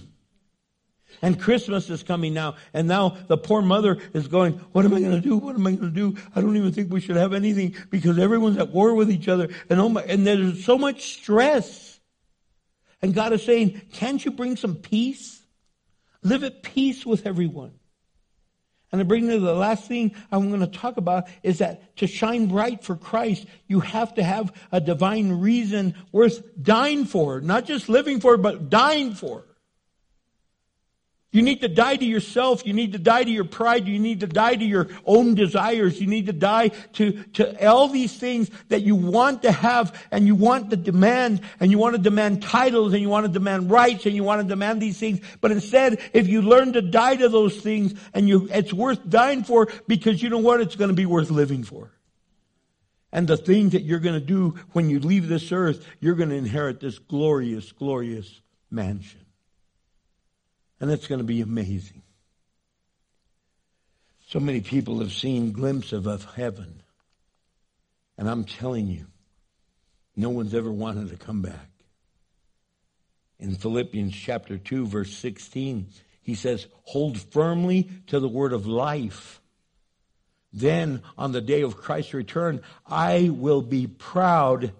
And 1.20 1.38
Christmas 1.38 1.88
is 1.90 2.02
coming 2.02 2.34
now. 2.34 2.56
And 2.72 2.88
now 2.88 3.16
the 3.28 3.36
poor 3.36 3.62
mother 3.62 3.98
is 4.12 4.28
going, 4.28 4.54
what 4.72 4.84
am 4.84 4.94
I 4.94 5.00
going 5.00 5.12
to 5.12 5.20
do? 5.20 5.36
What 5.36 5.54
am 5.54 5.66
I 5.66 5.72
going 5.72 5.92
to 5.92 6.12
do? 6.12 6.16
I 6.34 6.40
don't 6.40 6.56
even 6.56 6.72
think 6.72 6.92
we 6.92 7.00
should 7.00 7.16
have 7.16 7.32
anything 7.32 7.76
because 7.90 8.18
everyone's 8.18 8.58
at 8.58 8.70
war 8.70 8.94
with 8.94 9.10
each 9.10 9.28
other. 9.28 9.48
And 9.68 9.80
oh 9.80 9.90
my, 9.90 10.02
and 10.02 10.26
there's 10.26 10.64
so 10.64 10.78
much 10.78 11.14
stress. 11.14 11.91
And 13.02 13.14
God 13.14 13.32
is 13.32 13.42
saying, 13.42 13.82
can't 13.92 14.24
you 14.24 14.30
bring 14.30 14.56
some 14.56 14.76
peace? 14.76 15.42
Live 16.22 16.44
at 16.44 16.62
peace 16.62 17.04
with 17.04 17.26
everyone. 17.26 17.72
And 18.92 18.98
to 18.98 19.04
bring 19.06 19.28
to 19.28 19.40
the 19.40 19.54
last 19.54 19.88
thing 19.88 20.14
I'm 20.30 20.48
going 20.48 20.60
to 20.60 20.66
talk 20.66 20.98
about 20.98 21.26
is 21.42 21.58
that 21.58 21.96
to 21.96 22.06
shine 22.06 22.46
bright 22.46 22.84
for 22.84 22.94
Christ, 22.94 23.46
you 23.66 23.80
have 23.80 24.14
to 24.14 24.22
have 24.22 24.52
a 24.70 24.80
divine 24.80 25.40
reason 25.40 25.94
worth 26.12 26.42
dying 26.62 27.06
for. 27.06 27.40
Not 27.40 27.64
just 27.64 27.88
living 27.88 28.20
for, 28.20 28.36
but 28.36 28.68
dying 28.68 29.14
for. 29.14 29.46
You 31.32 31.40
need 31.40 31.62
to 31.62 31.68
die 31.68 31.96
to 31.96 32.04
yourself. 32.04 32.66
You 32.66 32.74
need 32.74 32.92
to 32.92 32.98
die 32.98 33.24
to 33.24 33.30
your 33.30 33.44
pride. 33.44 33.88
You 33.88 33.98
need 33.98 34.20
to 34.20 34.26
die 34.26 34.54
to 34.54 34.64
your 34.64 34.88
own 35.06 35.34
desires. 35.34 35.98
You 35.98 36.06
need 36.06 36.26
to 36.26 36.34
die 36.34 36.68
to, 36.68 37.22
to 37.34 37.66
all 37.66 37.88
these 37.88 38.14
things 38.14 38.50
that 38.68 38.82
you 38.82 38.94
want 38.94 39.42
to 39.44 39.50
have 39.50 39.98
and 40.10 40.26
you 40.26 40.34
want 40.34 40.68
to 40.70 40.76
demand 40.76 41.40
and 41.58 41.70
you 41.70 41.78
want 41.78 41.96
to 41.96 42.02
demand 42.02 42.42
titles 42.42 42.92
and 42.92 43.00
you 43.00 43.08
want 43.08 43.24
to 43.24 43.32
demand 43.32 43.70
rights 43.70 44.04
and 44.04 44.14
you 44.14 44.22
want 44.22 44.42
to 44.42 44.46
demand 44.46 44.82
these 44.82 44.98
things. 44.98 45.20
But 45.40 45.52
instead, 45.52 46.00
if 46.12 46.28
you 46.28 46.42
learn 46.42 46.74
to 46.74 46.82
die 46.82 47.16
to 47.16 47.30
those 47.30 47.56
things 47.56 47.94
and 48.12 48.28
you, 48.28 48.48
it's 48.52 48.74
worth 48.74 49.08
dying 49.08 49.42
for 49.42 49.68
because 49.88 50.22
you 50.22 50.28
know 50.28 50.38
what? 50.38 50.60
It's 50.60 50.76
going 50.76 50.90
to 50.90 50.94
be 50.94 51.06
worth 51.06 51.30
living 51.30 51.64
for. 51.64 51.90
And 53.10 53.26
the 53.26 53.38
thing 53.38 53.70
that 53.70 53.82
you're 53.82 54.00
going 54.00 54.20
to 54.20 54.26
do 54.26 54.56
when 54.72 54.90
you 54.90 55.00
leave 55.00 55.28
this 55.28 55.50
earth, 55.50 55.86
you're 55.98 56.14
going 56.14 56.28
to 56.28 56.36
inherit 56.36 56.78
this 56.80 56.98
glorious, 56.98 57.72
glorious 57.72 58.42
mansion. 58.70 59.21
And 60.82 60.90
it's 60.90 61.06
going 61.06 61.20
to 61.20 61.24
be 61.24 61.42
amazing. 61.42 62.02
So 64.26 64.40
many 64.40 64.60
people 64.60 64.98
have 64.98 65.12
seen 65.12 65.52
glimpses 65.52 66.08
of 66.08 66.24
heaven. 66.34 66.82
And 68.18 68.28
I'm 68.28 68.42
telling 68.42 68.88
you, 68.88 69.06
no 70.16 70.30
one's 70.30 70.54
ever 70.54 70.72
wanted 70.72 71.10
to 71.10 71.16
come 71.16 71.40
back. 71.40 71.68
In 73.38 73.54
Philippians 73.54 74.12
chapter 74.12 74.58
2, 74.58 74.86
verse 74.86 75.14
16, 75.14 75.86
he 76.20 76.34
says, 76.34 76.66
Hold 76.82 77.16
firmly 77.16 77.88
to 78.08 78.18
the 78.18 78.28
word 78.28 78.52
of 78.52 78.66
life. 78.66 79.40
Then, 80.52 81.02
on 81.16 81.30
the 81.30 81.40
day 81.40 81.62
of 81.62 81.76
Christ's 81.76 82.12
return, 82.12 82.60
I 82.84 83.30
will 83.32 83.62
be 83.62 83.86
proud 83.86 84.72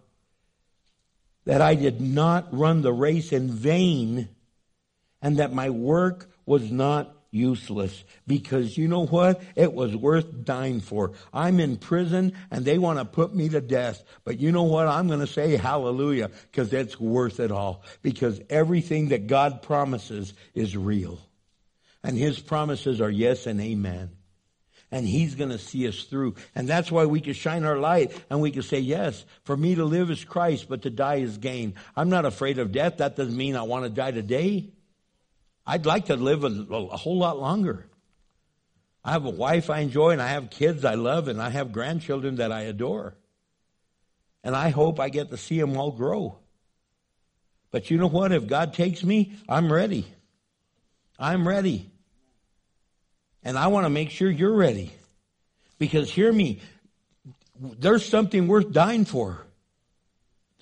that 1.45 1.61
I 1.61 1.77
did 1.77 2.01
not 2.01 2.49
run 2.51 2.83
the 2.83 2.93
race 2.93 3.31
in 3.31 3.49
vain 3.51 4.29
and 5.23 5.39
that 5.39 5.53
my 5.53 5.71
work 5.71 6.29
was 6.45 6.71
not 6.71 7.17
useless 7.33 8.05
because 8.27 8.77
you 8.77 8.87
know 8.87 9.07
what? 9.07 9.43
It 9.57 9.73
was 9.73 9.97
worth 9.97 10.45
dying 10.45 10.81
for. 10.81 11.13
I'm 11.33 11.59
in 11.59 11.79
prison 11.79 12.35
and 12.51 12.65
they 12.65 12.79
want 12.79 12.99
to 12.99 13.05
put 13.05 13.35
me 13.35 13.49
to 13.49 13.61
death. 13.61 14.05
But 14.25 14.39
you 14.39 14.53
know 14.53 14.65
what? 14.65 14.87
I'm 14.87 15.09
going 15.09 15.21
to 15.21 15.27
say 15.27 15.57
hallelujah 15.57 16.31
because 16.51 16.73
it's 16.73 17.01
worth 17.01 17.41
it 17.41 17.51
all 17.51 17.83
because 18.03 18.41
everything 18.51 19.09
that 19.09 19.27
God 19.27 19.63
promises 19.63 20.35
is 20.55 20.77
real. 20.77 21.19
And 22.05 22.19
his 22.19 22.39
promises 22.39 23.01
are 23.01 23.11
yes 23.11 23.47
and 23.47 23.61
amen. 23.61 24.11
And 24.91 25.07
he's 25.07 25.37
going 25.37 25.51
to 25.51 25.59
see 25.59 25.89
us 25.89 26.03
through. 26.03 26.35
And 26.55 26.69
that's 26.69 26.93
why 26.93 27.07
we 27.07 27.23
can 27.23 27.33
shine 27.33 27.65
our 27.65 27.79
light 27.79 28.13
and 28.29 28.43
we 28.43 28.51
can 28.51 28.61
say, 28.61 28.81
yes, 28.81 29.25
for 29.45 29.57
me 29.57 29.75
to 29.77 29.87
live 29.87 30.11
is 30.11 30.23
Christ, 30.23 30.69
but 30.69 30.83
to 30.83 30.91
die 30.91 31.17
is 31.17 31.39
gain. 31.39 31.77
I'm 31.97 32.11
not 32.11 32.27
afraid 32.27 32.59
of 32.59 32.73
death. 32.73 32.99
That 32.99 33.17
doesn't 33.17 33.37
mean 33.37 33.57
I 33.57 33.63
want 33.63 33.85
to 33.85 33.91
die 33.91 34.11
today. 34.11 34.75
I'd 35.67 35.87
like 35.87 36.07
to 36.07 36.17
live 36.17 36.45
a, 36.45 36.49
a 36.49 36.97
whole 36.97 37.19
lot 37.19 37.39
longer. 37.39 37.87
I 39.05 39.13
have 39.13 39.25
a 39.25 39.31
wife 39.31 39.71
I 39.71 39.81
enjoy 39.81 40.11
and 40.11 40.23
I 40.23 40.29
have 40.29 40.51
kids 40.51 40.85
I 40.85 40.95
love 40.95 41.29
and 41.29 41.41
I 41.41 41.51
have 41.51 41.73
grandchildren 41.73 42.37
that 42.37 42.53
I 42.53 42.63
adore. 42.63 43.17
And 44.45 44.57
I 44.57 44.71
hope 44.71 44.99
I 44.99 45.09
get 45.09 45.31
to 45.31 45.37
see 45.37 45.61
them 45.61 45.77
all 45.77 45.93
grow. 45.93 46.39
But 47.71 47.91
you 47.91 47.97
know 47.97 48.09
what? 48.09 48.33
If 48.33 48.47
God 48.47 48.75
takes 48.75 49.03
me, 49.03 49.35
I'm 49.49 49.73
ready. 49.73 50.07
I'm 51.19 51.47
ready. 51.47 51.91
And 53.43 53.59
I 53.59 53.69
want 53.69 53.87
to 53.87 53.91
make 53.91 54.11
sure 54.11 54.31
you're 54.31 54.55
ready. 54.55 54.93
Because 55.79 56.11
hear 56.11 56.33
me, 56.33 56.61
there's 57.59 58.05
something 58.05 58.47
worth 58.47 58.73
dying 58.73 59.05
for. 59.05 59.45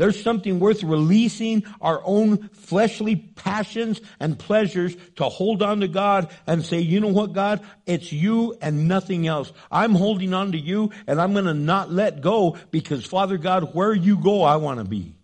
There's 0.01 0.23
something 0.23 0.61
worth 0.61 0.83
releasing 0.83 1.63
our 1.79 2.01
own 2.07 2.49
fleshly 2.55 3.17
passions 3.17 4.01
and 4.19 4.39
pleasures 4.39 4.97
to 5.17 5.25
hold 5.25 5.63
on 5.63 5.81
to 5.81 5.89
God 5.89 6.31
and 6.47 6.65
say, 6.65 6.79
you 6.79 7.01
know 7.01 7.09
what, 7.09 7.35
God? 7.35 7.61
It's 7.85 8.11
you 8.11 8.57
and 8.63 8.89
nothing 8.89 9.27
else. 9.27 9.53
I'm 9.71 9.95
holding 9.95 10.33
on 10.33 10.53
to 10.53 10.59
you 10.59 10.91
and 11.07 11.21
I'm 11.21 11.35
going 11.35 11.45
to 11.45 11.53
not 11.53 11.93
let 11.93 12.23
go 12.23 12.57
because 12.71 13.05
Father 13.05 13.37
God, 13.37 13.75
where 13.75 13.93
you 13.93 14.17
go, 14.17 14.43
I 14.43 14.57
want 14.57 14.79
to 14.79 14.87
be. 14.87 15.17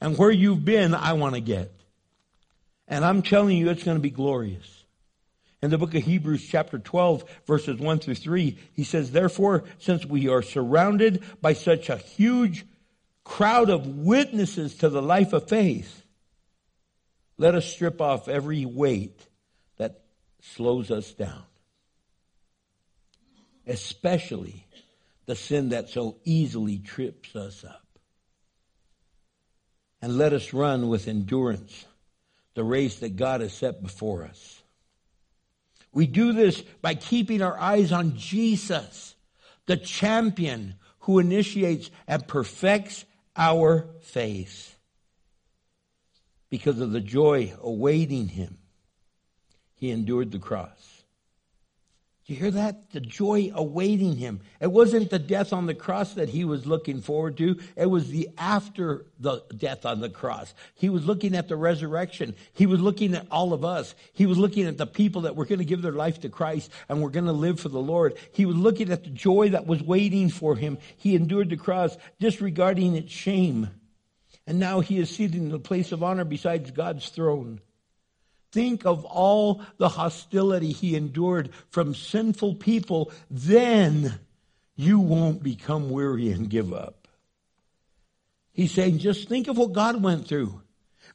And 0.00 0.16
where 0.16 0.30
you've 0.30 0.64
been, 0.64 0.94
I 0.94 1.14
want 1.14 1.34
to 1.34 1.40
get. 1.40 1.72
And 2.86 3.04
I'm 3.04 3.22
telling 3.22 3.56
you, 3.56 3.70
it's 3.70 3.82
going 3.82 3.96
to 3.96 4.00
be 4.00 4.10
glorious. 4.10 4.84
In 5.62 5.70
the 5.70 5.78
book 5.78 5.96
of 5.96 6.02
Hebrews 6.04 6.46
chapter 6.48 6.78
12 6.78 7.24
verses 7.48 7.80
1 7.80 7.98
through 7.98 8.14
3, 8.14 8.56
he 8.72 8.84
says, 8.84 9.10
therefore, 9.10 9.64
since 9.80 10.06
we 10.06 10.28
are 10.28 10.42
surrounded 10.42 11.24
by 11.40 11.54
such 11.54 11.88
a 11.88 11.96
huge 11.96 12.66
crowd 13.24 13.70
of 13.70 13.86
witnesses 13.86 14.76
to 14.76 14.88
the 14.88 15.02
life 15.02 15.32
of 15.32 15.48
faith, 15.48 16.02
let 17.38 17.54
us 17.54 17.66
strip 17.66 18.00
off 18.00 18.28
every 18.28 18.64
weight 18.64 19.26
that 19.78 20.02
slows 20.40 20.90
us 20.90 21.12
down. 21.12 21.42
Especially 23.66 24.66
the 25.26 25.36
sin 25.36 25.70
that 25.70 25.88
so 25.88 26.16
easily 26.24 26.78
trips 26.78 27.34
us 27.36 27.64
up. 27.64 27.86
And 30.00 30.18
let 30.18 30.32
us 30.32 30.52
run 30.52 30.88
with 30.88 31.06
endurance 31.06 31.86
the 32.54 32.64
race 32.64 32.96
that 32.96 33.16
God 33.16 33.40
has 33.40 33.52
set 33.52 33.82
before 33.82 34.24
us. 34.24 34.62
We 35.92 36.06
do 36.06 36.32
this 36.32 36.60
by 36.80 36.94
keeping 36.94 37.42
our 37.42 37.58
eyes 37.58 37.92
on 37.92 38.16
Jesus, 38.16 39.14
the 39.66 39.76
champion 39.76 40.74
who 41.00 41.18
initiates 41.18 41.90
and 42.06 42.26
perfects 42.26 43.04
our 43.36 43.88
faith 44.00 44.76
because 46.50 46.80
of 46.80 46.92
the 46.92 47.00
joy 47.00 47.54
awaiting 47.62 48.28
him. 48.28 48.58
He 49.74 49.90
endured 49.90 50.30
the 50.30 50.38
cross. 50.38 50.91
You 52.26 52.36
hear 52.36 52.52
that? 52.52 52.92
The 52.92 53.00
joy 53.00 53.50
awaiting 53.52 54.16
him. 54.16 54.42
It 54.60 54.70
wasn't 54.70 55.10
the 55.10 55.18
death 55.18 55.52
on 55.52 55.66
the 55.66 55.74
cross 55.74 56.14
that 56.14 56.28
he 56.28 56.44
was 56.44 56.66
looking 56.66 57.00
forward 57.00 57.36
to. 57.38 57.58
It 57.76 57.86
was 57.86 58.10
the 58.10 58.28
after 58.38 59.06
the 59.18 59.42
death 59.56 59.84
on 59.84 60.00
the 60.00 60.08
cross. 60.08 60.54
He 60.74 60.88
was 60.88 61.04
looking 61.04 61.34
at 61.34 61.48
the 61.48 61.56
resurrection. 61.56 62.36
He 62.52 62.66
was 62.66 62.80
looking 62.80 63.14
at 63.14 63.26
all 63.32 63.52
of 63.52 63.64
us. 63.64 63.96
He 64.12 64.26
was 64.26 64.38
looking 64.38 64.66
at 64.66 64.78
the 64.78 64.86
people 64.86 65.22
that 65.22 65.34
were 65.34 65.46
going 65.46 65.58
to 65.58 65.64
give 65.64 65.82
their 65.82 65.90
life 65.90 66.20
to 66.20 66.28
Christ 66.28 66.70
and 66.88 67.02
were 67.02 67.10
going 67.10 67.26
to 67.26 67.32
live 67.32 67.58
for 67.58 67.70
the 67.70 67.80
Lord. 67.80 68.14
He 68.30 68.46
was 68.46 68.56
looking 68.56 68.92
at 68.92 69.02
the 69.02 69.10
joy 69.10 69.48
that 69.50 69.66
was 69.66 69.82
waiting 69.82 70.28
for 70.28 70.54
him. 70.54 70.78
He 70.96 71.16
endured 71.16 71.50
the 71.50 71.56
cross, 71.56 71.96
disregarding 72.20 72.94
its 72.94 73.12
shame. 73.12 73.68
And 74.46 74.60
now 74.60 74.78
he 74.78 74.98
is 74.98 75.10
seated 75.10 75.36
in 75.36 75.48
the 75.48 75.58
place 75.58 75.90
of 75.90 76.04
honor 76.04 76.24
beside 76.24 76.72
God's 76.72 77.08
throne. 77.08 77.60
Think 78.52 78.84
of 78.84 79.04
all 79.06 79.62
the 79.78 79.88
hostility 79.88 80.72
he 80.72 80.94
endured 80.94 81.50
from 81.70 81.94
sinful 81.94 82.56
people. 82.56 83.10
Then 83.30 84.20
you 84.76 85.00
won't 85.00 85.42
become 85.42 85.90
weary 85.90 86.30
and 86.30 86.50
give 86.50 86.72
up. 86.72 87.08
He's 88.52 88.72
saying, 88.72 88.98
just 88.98 89.28
think 89.28 89.48
of 89.48 89.56
what 89.56 89.72
God 89.72 90.02
went 90.02 90.28
through. 90.28 90.60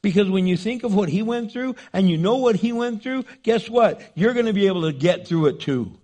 Because 0.01 0.29
when 0.29 0.47
you 0.47 0.57
think 0.57 0.83
of 0.83 0.95
what 0.95 1.09
he 1.09 1.21
went 1.21 1.51
through 1.51 1.75
and 1.93 2.09
you 2.09 2.17
know 2.17 2.37
what 2.37 2.55
he 2.55 2.71
went 2.71 3.03
through, 3.03 3.25
guess 3.43 3.69
what? 3.69 4.01
You're 4.15 4.33
going 4.33 4.45
to 4.45 4.53
be 4.53 4.67
able 4.67 4.83
to 4.83 4.93
get 4.93 5.27
through 5.27 5.47
it 5.47 5.59
too. 5.59 5.97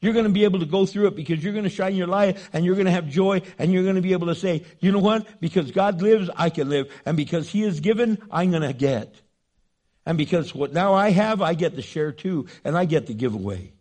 You're 0.00 0.12
going 0.12 0.26
to 0.26 0.32
be 0.32 0.44
able 0.44 0.60
to 0.60 0.66
go 0.66 0.86
through 0.86 1.08
it 1.08 1.16
because 1.16 1.42
you're 1.42 1.52
going 1.52 1.64
to 1.64 1.70
shine 1.70 1.96
your 1.96 2.06
light 2.06 2.38
and 2.52 2.64
you're 2.64 2.74
going 2.74 2.86
to 2.86 2.92
have 2.92 3.08
joy 3.08 3.42
and 3.58 3.72
you're 3.72 3.82
going 3.82 3.96
to 3.96 4.02
be 4.02 4.12
able 4.12 4.26
to 4.28 4.34
say, 4.34 4.64
you 4.78 4.92
know 4.92 4.98
what? 4.98 5.40
Because 5.40 5.70
God 5.70 6.02
lives, 6.02 6.30
I 6.36 6.50
can 6.50 6.68
live. 6.68 6.92
And 7.04 7.16
because 7.16 7.48
he 7.48 7.62
is 7.64 7.80
given, 7.80 8.18
I'm 8.30 8.50
going 8.50 8.62
to 8.62 8.72
get. 8.72 9.14
And 10.06 10.16
because 10.16 10.54
what 10.54 10.72
now 10.72 10.94
I 10.94 11.10
have, 11.10 11.42
I 11.42 11.54
get 11.54 11.74
to 11.74 11.82
share 11.82 12.12
too, 12.12 12.46
and 12.64 12.78
I 12.78 12.84
get 12.84 13.08
to 13.08 13.14
give 13.14 13.34
away. 13.34 13.72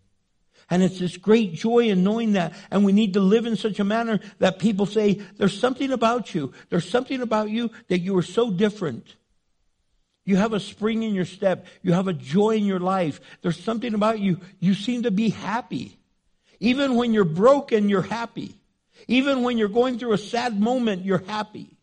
And 0.69 0.82
it's 0.82 0.97
this 0.97 1.17
great 1.17 1.53
joy 1.53 1.89
in 1.89 2.03
knowing 2.03 2.34
that. 2.34 2.53
And 2.71 2.84
we 2.84 2.91
need 2.91 3.13
to 3.13 3.19
live 3.19 3.45
in 3.45 3.55
such 3.55 3.80
a 3.80 3.84
manner 3.84 4.19
that 4.39 4.57
people 4.57 4.88
say, 4.88 5.21
there's 5.38 5.57
something 5.57 5.91
about 5.91 6.34
you. 6.34 6.53
There's 6.69 6.89
something 6.89 7.21
about 7.21 7.51
you 7.51 7.69
that 7.89 7.99
you 7.99 8.17
are 8.17 8.23
so 8.23 8.49
different. 8.49 9.15
You 10.26 10.38
have 10.38 10.53
a 10.53 10.59
spring 10.59 11.03
in 11.03 11.13
your 11.13 11.26
step. 11.26 11.67
You 11.84 11.93
have 11.93 12.07
a 12.07 12.13
joy 12.13 12.55
in 12.55 12.65
your 12.65 12.80
life. 12.80 13.21
There's 13.43 13.63
something 13.63 13.93
about 13.93 14.19
you. 14.19 14.39
You 14.59 14.73
seem 14.73 15.03
to 15.03 15.11
be 15.11 15.30
happy. 15.30 15.99
Even 16.59 16.95
when 16.95 17.13
you're 17.13 17.26
broken, 17.26 17.88
you're 17.88 18.01
happy. 18.01 18.55
Even 19.07 19.43
when 19.43 19.59
you're 19.59 19.67
going 19.67 19.99
through 19.99 20.13
a 20.13 20.17
sad 20.17 20.59
moment, 20.59 21.05
you're 21.05 21.23
happy. 21.28 21.74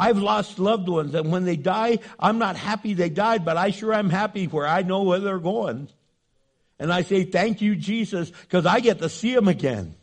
I've 0.00 0.16
lost 0.16 0.58
loved 0.58 0.88
ones, 0.88 1.14
and 1.14 1.30
when 1.30 1.44
they 1.44 1.56
die, 1.56 1.98
I'm 2.18 2.38
not 2.38 2.56
happy 2.56 2.94
they 2.94 3.10
died, 3.10 3.44
but 3.44 3.58
I 3.58 3.70
sure 3.70 3.92
am 3.92 4.08
happy 4.08 4.46
where 4.46 4.66
I 4.66 4.80
know 4.80 5.02
where 5.02 5.18
they're 5.18 5.38
going. 5.38 5.88
And 6.78 6.90
I 6.90 7.02
say, 7.02 7.24
thank 7.24 7.60
you, 7.60 7.76
Jesus, 7.76 8.30
because 8.30 8.64
I 8.64 8.80
get 8.80 9.00
to 9.00 9.10
see 9.10 9.34
them 9.34 9.46
again. 9.46 9.94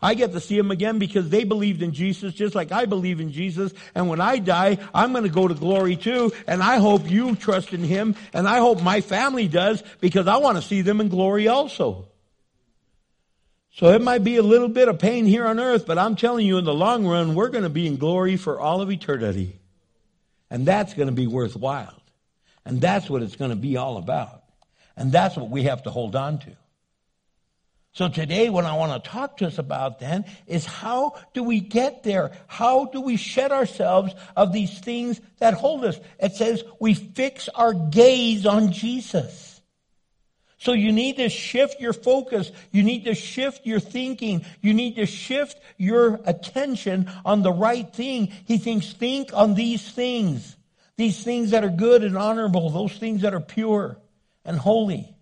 I 0.00 0.14
get 0.14 0.32
to 0.32 0.40
see 0.40 0.56
them 0.56 0.70
again 0.70 0.98
because 0.98 1.28
they 1.28 1.44
believed 1.44 1.82
in 1.82 1.92
Jesus 1.92 2.32
just 2.32 2.54
like 2.54 2.72
I 2.72 2.86
believe 2.86 3.20
in 3.20 3.30
Jesus. 3.30 3.74
And 3.94 4.08
when 4.08 4.20
I 4.20 4.38
die, 4.38 4.78
I'm 4.94 5.12
going 5.12 5.24
to 5.24 5.30
go 5.30 5.46
to 5.46 5.54
glory 5.54 5.96
too. 5.96 6.32
And 6.46 6.62
I 6.62 6.78
hope 6.78 7.10
you 7.10 7.36
trust 7.36 7.74
in 7.74 7.82
Him. 7.82 8.14
And 8.32 8.48
I 8.48 8.58
hope 8.58 8.82
my 8.82 9.02
family 9.02 9.48
does 9.48 9.82
because 10.00 10.26
I 10.26 10.38
want 10.38 10.56
to 10.56 10.62
see 10.62 10.80
them 10.80 11.02
in 11.02 11.08
glory 11.08 11.48
also. 11.48 12.06
So 13.78 13.90
it 13.90 14.02
might 14.02 14.24
be 14.24 14.38
a 14.38 14.42
little 14.42 14.68
bit 14.68 14.88
of 14.88 14.98
pain 14.98 15.24
here 15.24 15.46
on 15.46 15.60
earth, 15.60 15.86
but 15.86 15.98
I'm 15.98 16.16
telling 16.16 16.44
you 16.44 16.58
in 16.58 16.64
the 16.64 16.74
long 16.74 17.06
run, 17.06 17.36
we're 17.36 17.48
going 17.48 17.62
to 17.62 17.70
be 17.70 17.86
in 17.86 17.96
glory 17.96 18.36
for 18.36 18.58
all 18.58 18.82
of 18.82 18.90
eternity. 18.90 19.60
And 20.50 20.66
that's 20.66 20.94
going 20.94 21.06
to 21.06 21.14
be 21.14 21.28
worthwhile. 21.28 21.94
And 22.64 22.80
that's 22.80 23.08
what 23.08 23.22
it's 23.22 23.36
going 23.36 23.50
to 23.52 23.56
be 23.56 23.76
all 23.76 23.96
about. 23.96 24.42
And 24.96 25.12
that's 25.12 25.36
what 25.36 25.48
we 25.48 25.62
have 25.62 25.84
to 25.84 25.90
hold 25.90 26.16
on 26.16 26.38
to. 26.40 26.56
So 27.92 28.08
today, 28.08 28.48
what 28.48 28.64
I 28.64 28.74
want 28.74 29.04
to 29.04 29.10
talk 29.10 29.36
to 29.38 29.46
us 29.46 29.58
about 29.58 30.00
then 30.00 30.24
is 30.48 30.66
how 30.66 31.14
do 31.32 31.44
we 31.44 31.60
get 31.60 32.02
there? 32.02 32.32
How 32.48 32.86
do 32.86 33.00
we 33.00 33.16
shed 33.16 33.52
ourselves 33.52 34.12
of 34.36 34.52
these 34.52 34.76
things 34.80 35.20
that 35.38 35.54
hold 35.54 35.84
us? 35.84 36.00
It 36.18 36.34
says 36.34 36.64
we 36.80 36.94
fix 36.94 37.48
our 37.48 37.74
gaze 37.74 38.44
on 38.44 38.72
Jesus. 38.72 39.47
So 40.58 40.72
you 40.72 40.90
need 40.90 41.16
to 41.18 41.28
shift 41.28 41.80
your 41.80 41.92
focus. 41.92 42.50
You 42.72 42.82
need 42.82 43.04
to 43.04 43.14
shift 43.14 43.64
your 43.64 43.78
thinking. 43.78 44.44
You 44.60 44.74
need 44.74 44.96
to 44.96 45.06
shift 45.06 45.60
your 45.76 46.20
attention 46.26 47.10
on 47.24 47.42
the 47.42 47.52
right 47.52 47.90
thing. 47.92 48.32
He 48.44 48.58
thinks, 48.58 48.92
think 48.92 49.32
on 49.32 49.54
these 49.54 49.88
things. 49.88 50.56
These 50.96 51.22
things 51.22 51.52
that 51.52 51.62
are 51.62 51.70
good 51.70 52.02
and 52.02 52.18
honorable. 52.18 52.70
Those 52.70 52.92
things 52.98 53.22
that 53.22 53.34
are 53.34 53.40
pure 53.40 53.98
and 54.44 54.58
holy. 54.58 55.14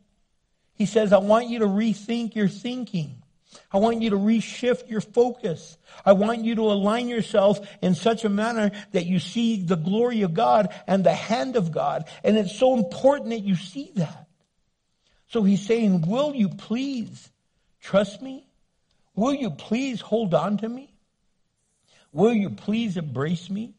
He 0.74 0.86
says, 0.86 1.12
I 1.12 1.18
want 1.18 1.48
you 1.48 1.58
to 1.60 1.66
rethink 1.66 2.34
your 2.34 2.48
thinking. 2.48 3.22
I 3.70 3.78
want 3.78 4.00
you 4.00 4.10
to 4.10 4.16
reshift 4.16 4.88
your 4.88 5.02
focus. 5.02 5.76
I 6.04 6.12
want 6.12 6.44
you 6.44 6.54
to 6.54 6.62
align 6.62 7.08
yourself 7.08 7.58
in 7.82 7.94
such 7.94 8.24
a 8.24 8.28
manner 8.30 8.70
that 8.92 9.04
you 9.04 9.18
see 9.18 9.62
the 9.62 9.76
glory 9.76 10.22
of 10.22 10.32
God 10.32 10.74
and 10.86 11.04
the 11.04 11.14
hand 11.14 11.56
of 11.56 11.72
God. 11.72 12.08
And 12.24 12.38
it's 12.38 12.58
so 12.58 12.74
important 12.74 13.30
that 13.30 13.40
you 13.40 13.54
see 13.54 13.92
that. 13.96 14.25
So 15.36 15.42
he's 15.42 15.66
saying, 15.66 16.08
will 16.08 16.34
you 16.34 16.48
please 16.48 17.28
trust 17.82 18.22
me? 18.22 18.48
Will 19.14 19.34
you 19.34 19.50
please 19.50 20.00
hold 20.00 20.32
on 20.32 20.56
to 20.56 20.66
me? 20.66 20.94
Will 22.10 22.32
you 22.32 22.48
please 22.48 22.96
embrace 22.96 23.50
me? 23.50 23.74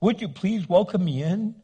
Would 0.00 0.20
you 0.20 0.28
please 0.28 0.68
welcome 0.68 1.04
me 1.04 1.22
in? 1.22 1.54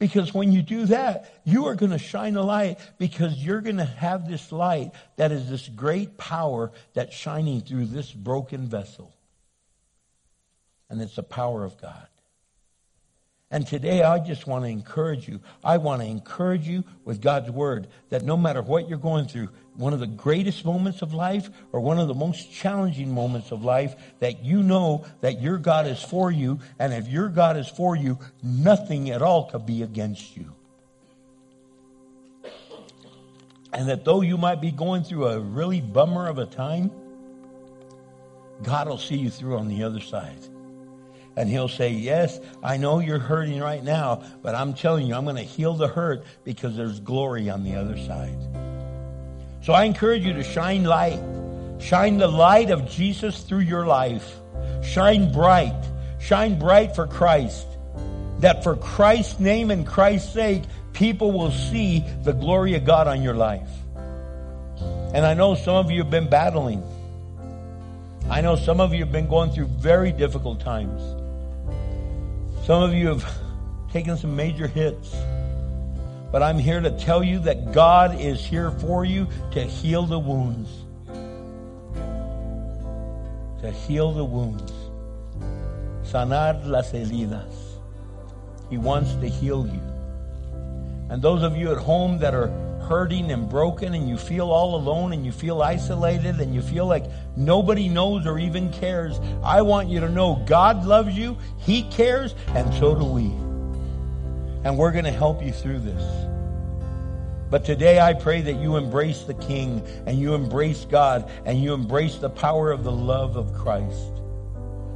Because 0.00 0.34
when 0.34 0.50
you 0.50 0.60
do 0.60 0.86
that, 0.86 1.32
you 1.44 1.66
are 1.66 1.76
going 1.76 1.92
to 1.92 2.00
shine 2.00 2.34
a 2.34 2.42
light 2.42 2.80
because 2.98 3.36
you're 3.36 3.60
going 3.60 3.76
to 3.76 3.84
have 3.84 4.28
this 4.28 4.50
light 4.50 4.90
that 5.18 5.30
is 5.30 5.48
this 5.48 5.68
great 5.68 6.18
power 6.18 6.72
that's 6.94 7.14
shining 7.14 7.60
through 7.60 7.86
this 7.86 8.10
broken 8.10 8.66
vessel. 8.66 9.14
And 10.90 11.00
it's 11.00 11.14
the 11.14 11.22
power 11.22 11.62
of 11.62 11.80
God. 11.80 12.08
And 13.54 13.64
today 13.64 14.02
I 14.02 14.18
just 14.18 14.48
want 14.48 14.64
to 14.64 14.68
encourage 14.68 15.28
you. 15.28 15.38
I 15.62 15.76
want 15.76 16.02
to 16.02 16.08
encourage 16.08 16.66
you 16.66 16.82
with 17.04 17.20
God's 17.20 17.52
word 17.52 17.86
that 18.08 18.24
no 18.24 18.36
matter 18.36 18.60
what 18.60 18.88
you're 18.88 18.98
going 18.98 19.28
through, 19.28 19.48
one 19.76 19.92
of 19.92 20.00
the 20.00 20.08
greatest 20.08 20.64
moments 20.64 21.02
of 21.02 21.14
life 21.14 21.50
or 21.70 21.78
one 21.78 22.00
of 22.00 22.08
the 22.08 22.14
most 22.14 22.52
challenging 22.52 23.14
moments 23.14 23.52
of 23.52 23.62
life, 23.62 23.94
that 24.18 24.42
you 24.42 24.64
know 24.64 25.06
that 25.20 25.40
your 25.40 25.56
God 25.56 25.86
is 25.86 26.02
for 26.02 26.32
you. 26.32 26.58
And 26.80 26.92
if 26.92 27.06
your 27.06 27.28
God 27.28 27.56
is 27.56 27.68
for 27.68 27.94
you, 27.94 28.18
nothing 28.42 29.10
at 29.10 29.22
all 29.22 29.44
could 29.44 29.66
be 29.66 29.84
against 29.84 30.36
you. 30.36 30.52
And 33.72 33.88
that 33.88 34.04
though 34.04 34.22
you 34.22 34.36
might 34.36 34.60
be 34.60 34.72
going 34.72 35.04
through 35.04 35.28
a 35.28 35.38
really 35.38 35.80
bummer 35.80 36.26
of 36.26 36.38
a 36.38 36.46
time, 36.46 36.90
God 38.64 38.88
will 38.88 38.98
see 38.98 39.16
you 39.16 39.30
through 39.30 39.58
on 39.58 39.68
the 39.68 39.84
other 39.84 40.00
side. 40.00 40.44
And 41.36 41.48
he'll 41.48 41.68
say, 41.68 41.90
Yes, 41.90 42.38
I 42.62 42.76
know 42.76 43.00
you're 43.00 43.18
hurting 43.18 43.60
right 43.60 43.82
now, 43.82 44.22
but 44.42 44.54
I'm 44.54 44.74
telling 44.74 45.06
you, 45.06 45.14
I'm 45.14 45.24
going 45.24 45.36
to 45.36 45.42
heal 45.42 45.74
the 45.74 45.88
hurt 45.88 46.24
because 46.44 46.76
there's 46.76 47.00
glory 47.00 47.50
on 47.50 47.64
the 47.64 47.74
other 47.76 47.98
side. 47.98 48.38
So 49.62 49.72
I 49.72 49.84
encourage 49.84 50.24
you 50.24 50.34
to 50.34 50.44
shine 50.44 50.84
light. 50.84 51.20
Shine 51.80 52.18
the 52.18 52.28
light 52.28 52.70
of 52.70 52.88
Jesus 52.88 53.40
through 53.42 53.60
your 53.60 53.86
life. 53.86 54.36
Shine 54.82 55.32
bright. 55.32 55.74
Shine 56.20 56.58
bright 56.58 56.94
for 56.94 57.06
Christ. 57.06 57.66
That 58.40 58.62
for 58.62 58.76
Christ's 58.76 59.40
name 59.40 59.70
and 59.70 59.86
Christ's 59.86 60.32
sake, 60.32 60.64
people 60.92 61.32
will 61.32 61.50
see 61.50 62.04
the 62.22 62.32
glory 62.32 62.74
of 62.74 62.84
God 62.84 63.08
on 63.08 63.22
your 63.22 63.34
life. 63.34 63.68
And 65.14 65.24
I 65.24 65.34
know 65.34 65.54
some 65.54 65.76
of 65.76 65.90
you 65.90 66.02
have 66.02 66.10
been 66.10 66.28
battling. 66.28 66.82
I 68.30 68.40
know 68.40 68.56
some 68.56 68.80
of 68.80 68.92
you 68.92 69.00
have 69.00 69.12
been 69.12 69.28
going 69.28 69.50
through 69.50 69.66
very 69.66 70.12
difficult 70.12 70.60
times. 70.60 71.02
Some 72.64 72.82
of 72.82 72.94
you 72.94 73.08
have 73.08 73.30
taken 73.92 74.16
some 74.16 74.34
major 74.34 74.66
hits. 74.66 75.14
But 76.32 76.42
I'm 76.42 76.58
here 76.58 76.80
to 76.80 76.90
tell 76.98 77.22
you 77.22 77.38
that 77.40 77.72
God 77.72 78.18
is 78.18 78.42
here 78.42 78.70
for 78.70 79.04
you 79.04 79.28
to 79.52 79.62
heal 79.62 80.06
the 80.06 80.18
wounds. 80.18 80.70
To 83.60 83.70
heal 83.70 84.12
the 84.12 84.24
wounds. 84.24 84.72
Sanar 86.04 86.64
las 86.64 86.90
heridas. 86.90 87.54
He 88.70 88.78
wants 88.78 89.12
to 89.16 89.28
heal 89.28 89.66
you. 89.66 89.82
And 91.10 91.20
those 91.20 91.42
of 91.42 91.58
you 91.58 91.70
at 91.70 91.76
home 91.76 92.18
that 92.20 92.34
are 92.34 92.48
hurting 92.84 93.30
and 93.30 93.48
broken 93.48 93.94
and 93.94 94.08
you 94.08 94.16
feel 94.16 94.50
all 94.50 94.76
alone 94.76 95.12
and 95.12 95.24
you 95.24 95.32
feel 95.32 95.62
isolated 95.62 96.40
and 96.40 96.54
you 96.54 96.62
feel 96.62 96.86
like 96.86 97.04
nobody 97.36 97.88
knows 97.88 98.26
or 98.26 98.38
even 98.38 98.72
cares, 98.72 99.18
I 99.42 99.62
want 99.62 99.88
you 99.88 100.00
to 100.00 100.08
know 100.08 100.42
God 100.46 100.84
loves 100.84 101.16
you, 101.16 101.36
He 101.58 101.82
cares, 101.84 102.34
and 102.48 102.72
so 102.74 102.94
do 102.94 103.04
we. 103.04 103.26
And 104.64 104.78
we're 104.78 104.92
going 104.92 105.04
to 105.04 105.12
help 105.12 105.42
you 105.42 105.52
through 105.52 105.80
this. 105.80 106.02
But 107.50 107.64
today 107.64 108.00
I 108.00 108.14
pray 108.14 108.40
that 108.40 108.54
you 108.54 108.76
embrace 108.76 109.22
the 109.22 109.34
King 109.34 109.86
and 110.06 110.18
you 110.18 110.34
embrace 110.34 110.84
God 110.84 111.30
and 111.44 111.62
you 111.62 111.74
embrace 111.74 112.16
the 112.16 112.30
power 112.30 112.72
of 112.72 112.82
the 112.82 112.92
love 112.92 113.36
of 113.36 113.52
Christ. 113.54 114.10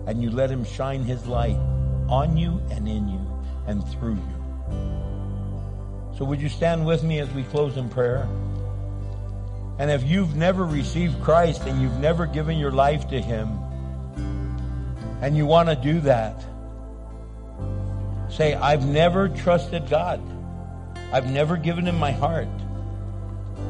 And 0.06 0.22
you 0.22 0.30
let 0.30 0.50
Him 0.50 0.64
shine 0.64 1.04
His 1.04 1.26
light 1.26 1.58
on 2.08 2.36
you 2.36 2.60
and 2.70 2.88
in 2.88 3.08
you 3.08 3.20
and 3.66 3.86
through 3.88 4.14
you. 4.14 4.37
So 6.18 6.24
would 6.24 6.42
you 6.42 6.48
stand 6.48 6.84
with 6.84 7.04
me 7.04 7.20
as 7.20 7.30
we 7.30 7.44
close 7.44 7.76
in 7.76 7.88
prayer? 7.88 8.28
And 9.78 9.88
if 9.88 10.02
you've 10.02 10.34
never 10.34 10.64
received 10.64 11.22
Christ 11.22 11.62
and 11.62 11.80
you've 11.80 12.00
never 12.00 12.26
given 12.26 12.58
your 12.58 12.72
life 12.72 13.08
to 13.10 13.20
Him, 13.20 13.46
and 15.22 15.36
you 15.36 15.46
want 15.46 15.68
to 15.68 15.76
do 15.76 16.00
that, 16.00 16.44
say, 18.28 18.54
I've 18.54 18.84
never 18.84 19.28
trusted 19.28 19.88
God. 19.88 20.20
I've 21.12 21.30
never 21.30 21.56
given 21.56 21.86
Him 21.86 21.96
my 21.96 22.10
heart. 22.10 22.48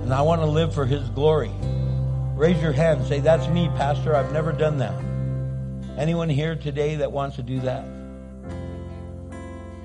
And 0.02 0.14
I 0.14 0.22
want 0.22 0.40
to 0.40 0.46
live 0.46 0.72
for 0.72 0.86
His 0.86 1.06
glory. 1.10 1.52
Raise 2.34 2.60
your 2.62 2.72
hand. 2.72 3.06
Say, 3.06 3.20
That's 3.20 3.46
me, 3.48 3.68
Pastor. 3.76 4.16
I've 4.16 4.32
never 4.32 4.52
done 4.52 4.78
that. 4.78 4.98
Anyone 5.98 6.30
here 6.30 6.56
today 6.56 6.96
that 6.96 7.12
wants 7.12 7.36
to 7.36 7.42
do 7.42 7.60
that? 7.60 7.84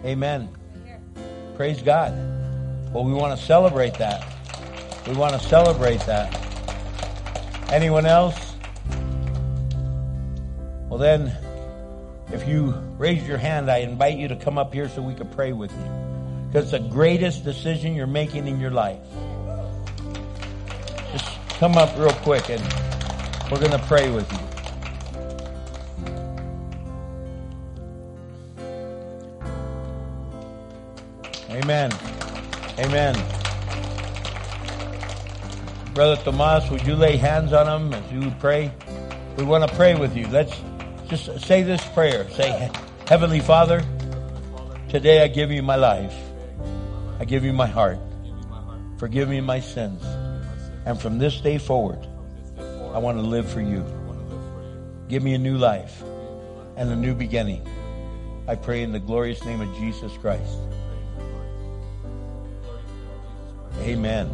Amen. 0.06 0.48
Praise 1.57 1.81
God. 1.81 2.33
Well, 2.94 3.03
we 3.06 3.14
want 3.14 3.40
to 3.40 3.44
celebrate 3.44 3.95
that. 3.95 4.24
We 5.07 5.14
want 5.14 5.34
to 5.34 5.40
celebrate 5.40 6.02
that. 6.02 6.32
Anyone 7.72 8.06
else? 8.06 8.53
Well, 10.90 10.99
then, 10.99 11.36
if 12.32 12.48
you 12.48 12.72
raise 12.99 13.28
your 13.28 13.40
hand, 13.40 13.72
I 13.72 13.78
invite 13.78 14.20
you 14.20 14.28
to 14.28 14.36
come 14.36 14.60
up 14.60 14.72
here 14.72 14.88
so 14.90 15.02
we 15.02 15.15
can 15.15 15.28
pray 15.30 15.53
with 15.53 15.72
you. 15.72 15.90
Because 16.52 16.72
it's 16.72 16.84
the 16.84 16.88
greatest 16.90 17.44
decision 17.44 17.95
you're 17.95 18.06
making 18.06 18.45
in 18.45 18.60
your 18.60 18.70
life. 18.70 19.02
Just 21.14 21.26
come 21.57 21.76
up 21.78 21.98
real 21.98 22.14
quick 22.22 22.48
and 22.52 22.61
we're 23.52 23.57
going 23.57 23.72
to 23.72 23.84
pray 23.88 24.11
with 24.11 24.32
you. 24.32 24.40
Amen. 31.56 31.91
Amen. 32.80 33.16
Brother 35.94 36.16
Tomas, 36.24 36.70
would 36.72 36.88
you 36.88 36.95
lay 36.95 37.18
hands 37.18 37.54
on 37.54 37.68
him 37.68 37.94
as 37.94 38.12
you 38.12 38.32
pray? 38.40 38.74
We 39.38 39.44
want 39.44 39.70
to 39.70 39.76
pray 39.76 39.94
with 39.94 40.18
you. 40.18 40.28
Let's 40.28 40.60
just 41.08 41.40
say 41.41 41.62
this 41.62 41.86
prayer. 41.90 42.28
Say, 42.32 42.72
Heavenly 43.08 43.41
Father, 43.41 43.84
today 44.90 45.24
I 45.24 45.28
give 45.28 45.52
you 45.52 45.62
my 45.62 45.76
life. 45.76 46.16
I 47.20 47.26
give 47.26 47.44
you 47.44 47.54
my 47.54 47.68
heart. 47.68 48.00
Forgive 48.98 49.30
me 49.30 49.40
my 49.40 49.60
sins. 49.60 50.04
And 50.88 51.00
from 51.00 51.20
this 51.20 51.40
day 51.41 51.60
forward, 51.60 52.00
I 52.58 52.98
want 52.98 53.20
to 53.20 53.22
live 53.22 53.48
for 53.48 53.62
you. 53.62 53.86
Give 55.10 55.22
me 55.22 55.36
a 55.36 55.38
new 55.38 55.58
life 55.58 56.02
and 56.76 56.90
a 56.90 56.95
new 56.95 57.14
beginning. 57.14 57.68
I 58.48 58.56
pray 58.56 58.82
in 58.82 58.91
the 58.91 59.00
glorious 59.00 59.45
name 59.45 59.62
of 59.62 59.72
Jesus 59.76 60.12
Christ. 60.18 60.58
Amen. 63.80 64.30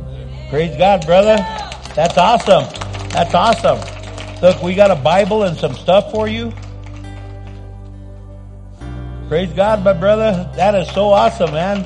Praise 0.49 0.77
God, 0.77 1.05
brother. 1.05 1.37
That's 1.95 2.17
awesome. 2.17 2.65
That's 3.09 3.33
awesome. 3.33 3.79
Look, 4.41 4.61
we 4.61 4.75
got 4.75 4.91
a 4.91 4.95
Bible 4.95 5.43
and 5.43 5.57
some 5.57 5.73
stuff 5.73 6.11
for 6.11 6.27
you. 6.27 6.53
Praise 9.27 9.51
God, 9.53 9.83
my 9.83 9.93
brother. 9.93 10.49
That 10.55 10.75
is 10.75 10.89
so 10.91 11.09
awesome, 11.09 11.51
man. 11.51 11.85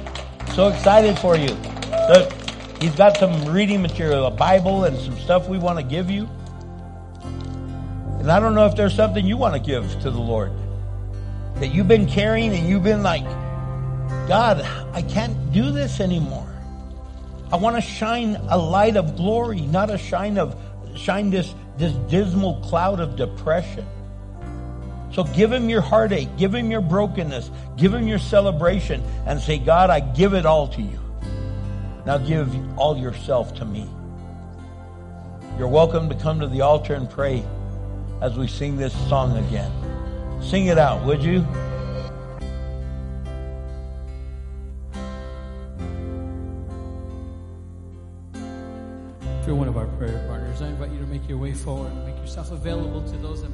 So 0.53 0.69
excited 0.69 1.17
for 1.19 1.35
you. 1.35 1.49
Look, 2.09 2.31
he's 2.79 2.95
got 2.95 3.17
some 3.17 3.45
reading 3.45 3.81
material, 3.81 4.27
a 4.27 4.31
Bible 4.31 4.85
and 4.85 4.97
some 4.97 5.17
stuff 5.17 5.49
we 5.49 5.57
want 5.57 5.79
to 5.79 5.83
give 5.83 6.09
you. 6.09 6.29
And 8.19 8.31
I 8.31 8.39
don't 8.39 8.55
know 8.55 8.65
if 8.65 8.75
there's 8.75 8.95
something 8.95 9.25
you 9.25 9.35
want 9.35 9.55
to 9.55 9.59
give 9.59 9.91
to 10.01 10.11
the 10.11 10.19
Lord 10.21 10.53
that 11.55 11.73
you've 11.73 11.87
been 11.87 12.07
carrying 12.07 12.53
and 12.53 12.67
you've 12.67 12.83
been 12.83 13.03
like, 13.03 13.25
God, 14.27 14.61
I 14.93 15.01
can't 15.01 15.51
do 15.51 15.71
this 15.71 15.99
anymore. 15.99 16.42
I 17.53 17.55
want 17.55 17.75
to 17.75 17.83
shine 17.83 18.35
a 18.49 18.57
light 18.57 18.97
of 18.97 19.15
glory, 19.15 19.61
not 19.61 19.91
a 19.91 19.97
shine 19.99 20.39
of 20.39 20.59
shine 20.95 21.29
this 21.29 21.53
this 21.77 21.93
dismal 22.09 22.59
cloud 22.61 22.99
of 22.99 23.15
depression. 23.15 23.85
So 25.11 25.23
give 25.23 25.51
him 25.51 25.69
your 25.69 25.81
heartache, 25.81 26.35
give 26.35 26.55
him 26.55 26.71
your 26.71 26.81
brokenness, 26.81 27.51
give 27.77 27.93
him 27.93 28.07
your 28.07 28.17
celebration, 28.17 29.03
and 29.27 29.39
say, 29.39 29.59
God, 29.59 29.91
I 29.91 29.99
give 29.99 30.33
it 30.33 30.47
all 30.47 30.67
to 30.69 30.81
you. 30.81 30.99
Now 32.07 32.17
give 32.17 32.49
all 32.75 32.97
yourself 32.97 33.53
to 33.57 33.65
me. 33.65 33.87
You're 35.59 35.67
welcome 35.67 36.09
to 36.09 36.15
come 36.15 36.39
to 36.39 36.47
the 36.47 36.61
altar 36.61 36.95
and 36.95 37.07
pray 37.07 37.45
as 38.19 38.35
we 38.35 38.47
sing 38.47 38.77
this 38.77 38.93
song 39.07 39.37
again. 39.37 39.71
Sing 40.41 40.65
it 40.65 40.79
out, 40.79 41.05
would 41.05 41.23
you? 41.23 41.45
If 49.43 49.47
you're 49.47 49.57
one 49.57 49.67
of 49.67 49.75
our 49.75 49.87
prayer 49.97 50.25
partners, 50.29 50.61
I 50.61 50.67
invite 50.67 50.91
you 50.91 50.99
to 50.99 51.05
make 51.05 51.27
your 51.27 51.37
way 51.37 51.51
forward 51.51 51.91
and 51.91 52.05
make 52.05 52.15
yourself 52.15 52.53
available 52.53 53.01
to 53.01 53.17
those 53.17 53.41
that 53.41 53.51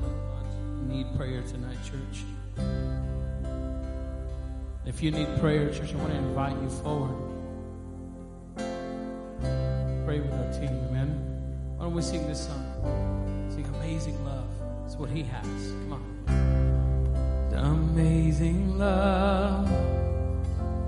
need 0.87 1.07
prayer 1.17 1.41
tonight, 1.41 1.77
church. 1.83 2.25
If 4.85 5.01
you 5.01 5.09
need 5.09 5.27
prayer, 5.39 5.73
church, 5.73 5.91
I 5.91 5.95
want 5.95 6.11
to 6.11 6.17
invite 6.19 6.61
you 6.61 6.69
forward. 6.69 7.15
Pray 10.05 10.19
with 10.19 10.31
our 10.31 10.53
team, 10.53 10.79
amen. 10.89 11.09
Why 11.77 11.85
don't 11.85 11.95
we 11.95 12.03
sing 12.03 12.27
this 12.27 12.45
song? 12.45 13.47
Sing 13.49 13.65
Amazing 13.81 14.23
Love. 14.23 14.47
It's 14.85 14.95
what 14.95 15.09
He 15.09 15.23
has. 15.23 15.41
Come 15.43 15.93
on. 15.93 17.49
The 17.49 17.57
amazing 17.65 18.77
love 18.77 19.67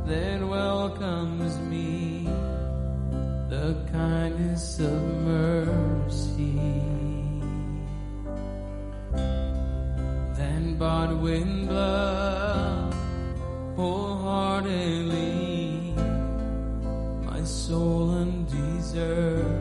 that 0.05 0.47
welcomes 0.47 1.57
me 1.57 2.27
the 3.51 3.75
kindness 3.91 4.79
of 4.79 5.03
mercy. 5.25 6.55
Then 10.37 10.77
bought 10.79 11.17
with 11.17 11.67
blood, 11.67 12.93
wholeheartedly, 13.75 15.93
my 17.25 17.43
soul 17.43 18.11
undeserving. 18.11 19.60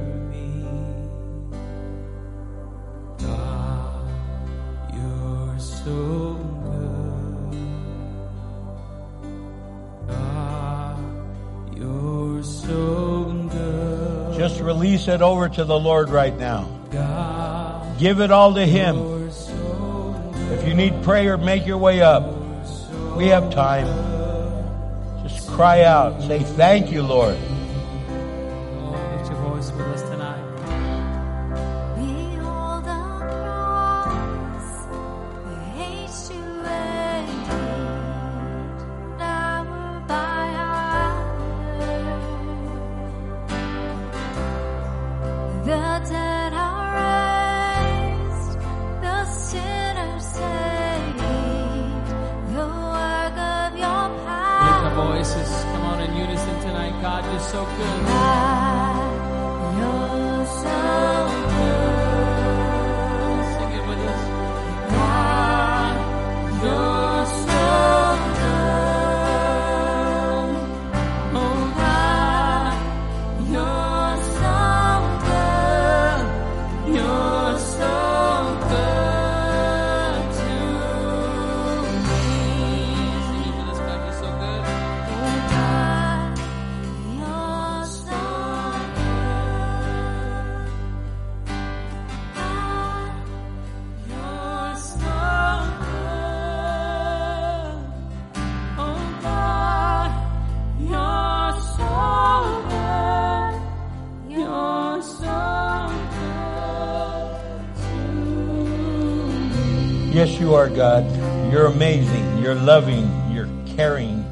Release 14.81 15.09
it 15.09 15.21
over 15.21 15.47
to 15.47 15.63
the 15.63 15.79
Lord 15.79 16.09
right 16.09 16.35
now. 16.39 16.67
Give 17.99 18.21
it 18.21 18.31
all 18.31 18.55
to 18.55 18.65
Him. 18.65 19.29
If 20.53 20.67
you 20.67 20.73
need 20.73 21.03
prayer, 21.03 21.37
make 21.37 21.67
your 21.67 21.77
way 21.77 22.01
up. 22.01 22.25
We 23.15 23.27
have 23.27 23.53
time. 23.53 23.87
Just 25.23 25.49
cry 25.49 25.83
out. 25.83 26.23
Say, 26.23 26.39
Thank 26.39 26.91
you, 26.91 27.03
Lord. 27.03 27.37
Yes, 110.11 110.41
you 110.41 110.55
are, 110.55 110.69
God. 110.69 111.05
You're 111.53 111.67
amazing. 111.67 112.39
You're 112.39 112.57
loving. 112.57 113.09
You're 113.33 113.49
caring. 113.77 114.25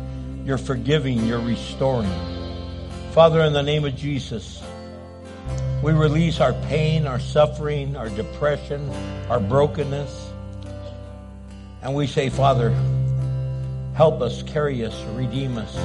You're 0.45 0.59
forgiving. 0.59 1.25
You're 1.25 1.41
restoring. 1.41 2.11
Father, 3.13 3.43
in 3.43 3.53
the 3.53 3.63
name 3.63 3.85
of 3.85 3.95
Jesus, 3.95 4.61
we 5.81 5.93
release 5.93 6.41
our 6.41 6.53
pain, 6.53 7.07
our 7.07 7.21
suffering, 7.21 7.97
our 7.97 8.09
depression, 8.09 8.91
our 9.31 9.39
brokenness. 9.39 10.33
And 11.83 11.95
we 11.95 12.09
say, 12.09 12.29
Father, 12.29 12.71
help 13.95 14.21
us, 14.21 14.43
carry 14.43 14.85
us, 14.85 15.01
redeem 15.15 15.57
us. 15.59 15.77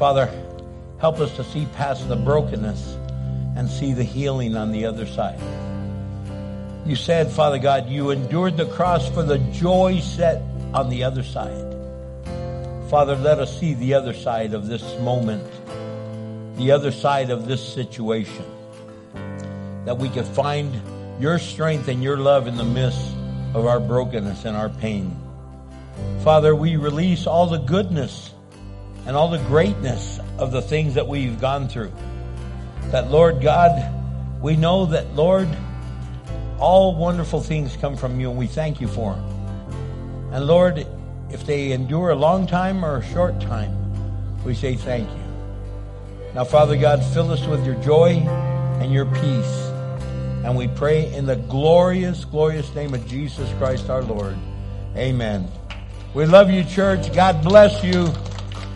Father, 0.00 0.26
help 0.98 1.20
us 1.20 1.34
to 1.36 1.44
see 1.44 1.68
past 1.76 2.08
the 2.08 2.16
brokenness 2.16 2.96
and 3.56 3.70
see 3.70 3.92
the 3.92 4.02
healing 4.02 4.56
on 4.56 4.72
the 4.72 4.84
other 4.84 5.06
side. 5.06 5.38
You 6.86 6.96
said, 6.96 7.30
Father 7.30 7.58
God, 7.58 7.88
you 7.88 8.10
endured 8.10 8.56
the 8.56 8.66
cross 8.66 9.08
for 9.10 9.22
the 9.22 9.38
joy 9.38 10.00
set 10.00 10.42
on 10.72 10.88
the 10.88 11.04
other 11.04 11.22
side. 11.22 11.74
Father, 12.88 13.16
let 13.16 13.38
us 13.38 13.58
see 13.58 13.74
the 13.74 13.94
other 13.94 14.14
side 14.14 14.54
of 14.54 14.66
this 14.66 14.98
moment, 15.00 15.46
the 16.56 16.70
other 16.70 16.90
side 16.90 17.30
of 17.30 17.46
this 17.46 17.74
situation, 17.74 18.44
that 19.84 19.98
we 19.98 20.08
can 20.08 20.24
find 20.24 20.80
your 21.20 21.38
strength 21.38 21.88
and 21.88 22.02
your 22.02 22.16
love 22.16 22.46
in 22.46 22.56
the 22.56 22.64
midst 22.64 23.14
of 23.54 23.66
our 23.66 23.80
brokenness 23.80 24.44
and 24.44 24.56
our 24.56 24.68
pain. 24.68 25.14
Father, 26.22 26.54
we 26.54 26.76
release 26.76 27.26
all 27.26 27.46
the 27.46 27.58
goodness 27.58 28.32
and 29.06 29.16
all 29.16 29.28
the 29.28 29.38
greatness 29.44 30.20
of 30.38 30.52
the 30.52 30.62
things 30.62 30.94
that 30.94 31.08
we've 31.08 31.40
gone 31.40 31.68
through. 31.68 31.92
That, 32.90 33.10
Lord 33.10 33.42
God, 33.42 33.94
we 34.40 34.56
know 34.56 34.86
that, 34.86 35.14
Lord, 35.14 35.48
all 36.58 36.94
wonderful 36.94 37.40
things 37.40 37.76
come 37.76 37.96
from 37.96 38.20
you, 38.20 38.30
and 38.30 38.38
we 38.38 38.46
thank 38.46 38.80
you 38.80 38.88
for 38.88 39.14
them. 39.14 39.24
And 40.32 40.46
Lord, 40.46 40.86
if 41.30 41.46
they 41.46 41.72
endure 41.72 42.10
a 42.10 42.16
long 42.16 42.46
time 42.46 42.84
or 42.84 42.98
a 42.98 43.04
short 43.12 43.40
time, 43.40 43.74
we 44.44 44.54
say 44.54 44.76
thank 44.76 45.08
you. 45.08 45.28
Now, 46.34 46.44
Father 46.44 46.76
God, 46.76 47.04
fill 47.04 47.30
us 47.30 47.44
with 47.46 47.64
your 47.64 47.74
joy 47.76 48.16
and 48.80 48.92
your 48.92 49.06
peace. 49.06 49.70
And 50.44 50.56
we 50.56 50.68
pray 50.68 51.12
in 51.12 51.26
the 51.26 51.36
glorious, 51.36 52.24
glorious 52.24 52.72
name 52.74 52.94
of 52.94 53.06
Jesus 53.06 53.52
Christ 53.58 53.90
our 53.90 54.02
Lord. 54.02 54.36
Amen. 54.96 55.48
We 56.14 56.26
love 56.26 56.50
you, 56.50 56.64
church. 56.64 57.12
God 57.12 57.42
bless 57.42 57.82
you. 57.82 58.08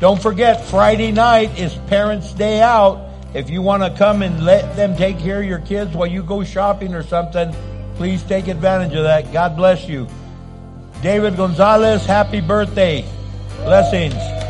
Don't 0.01 0.21
forget, 0.21 0.65
Friday 0.65 1.13
night 1.13 1.59
is 1.59 1.75
Parents' 1.87 2.33
Day 2.33 2.61
Out. 2.61 3.09
If 3.35 3.49
you 3.49 3.63
want 3.63 3.83
to 3.83 3.97
come 3.97 4.23
and 4.23 4.45
let 4.45 4.77
them 4.77 4.97
take 4.97 5.19
care 5.19 5.41
of 5.41 5.47
your 5.47 5.61
kids 5.61 5.95
while 5.95 6.09
you 6.09 6.23
go 6.23 6.45
shopping 6.45 6.95
or 6.95 7.03
something, 7.03 7.55
Please 7.97 8.23
take 8.23 8.49
advantage 8.49 8.95
of 8.95 9.05
that. 9.05 9.33
God 9.33 9.57
bless 9.57 9.89
you. 9.89 10.07
David 11.03 11.37
Gonzalez, 11.37 12.07
happy 12.07 12.41
birthday. 12.41 13.05
Blessings. 13.65 14.42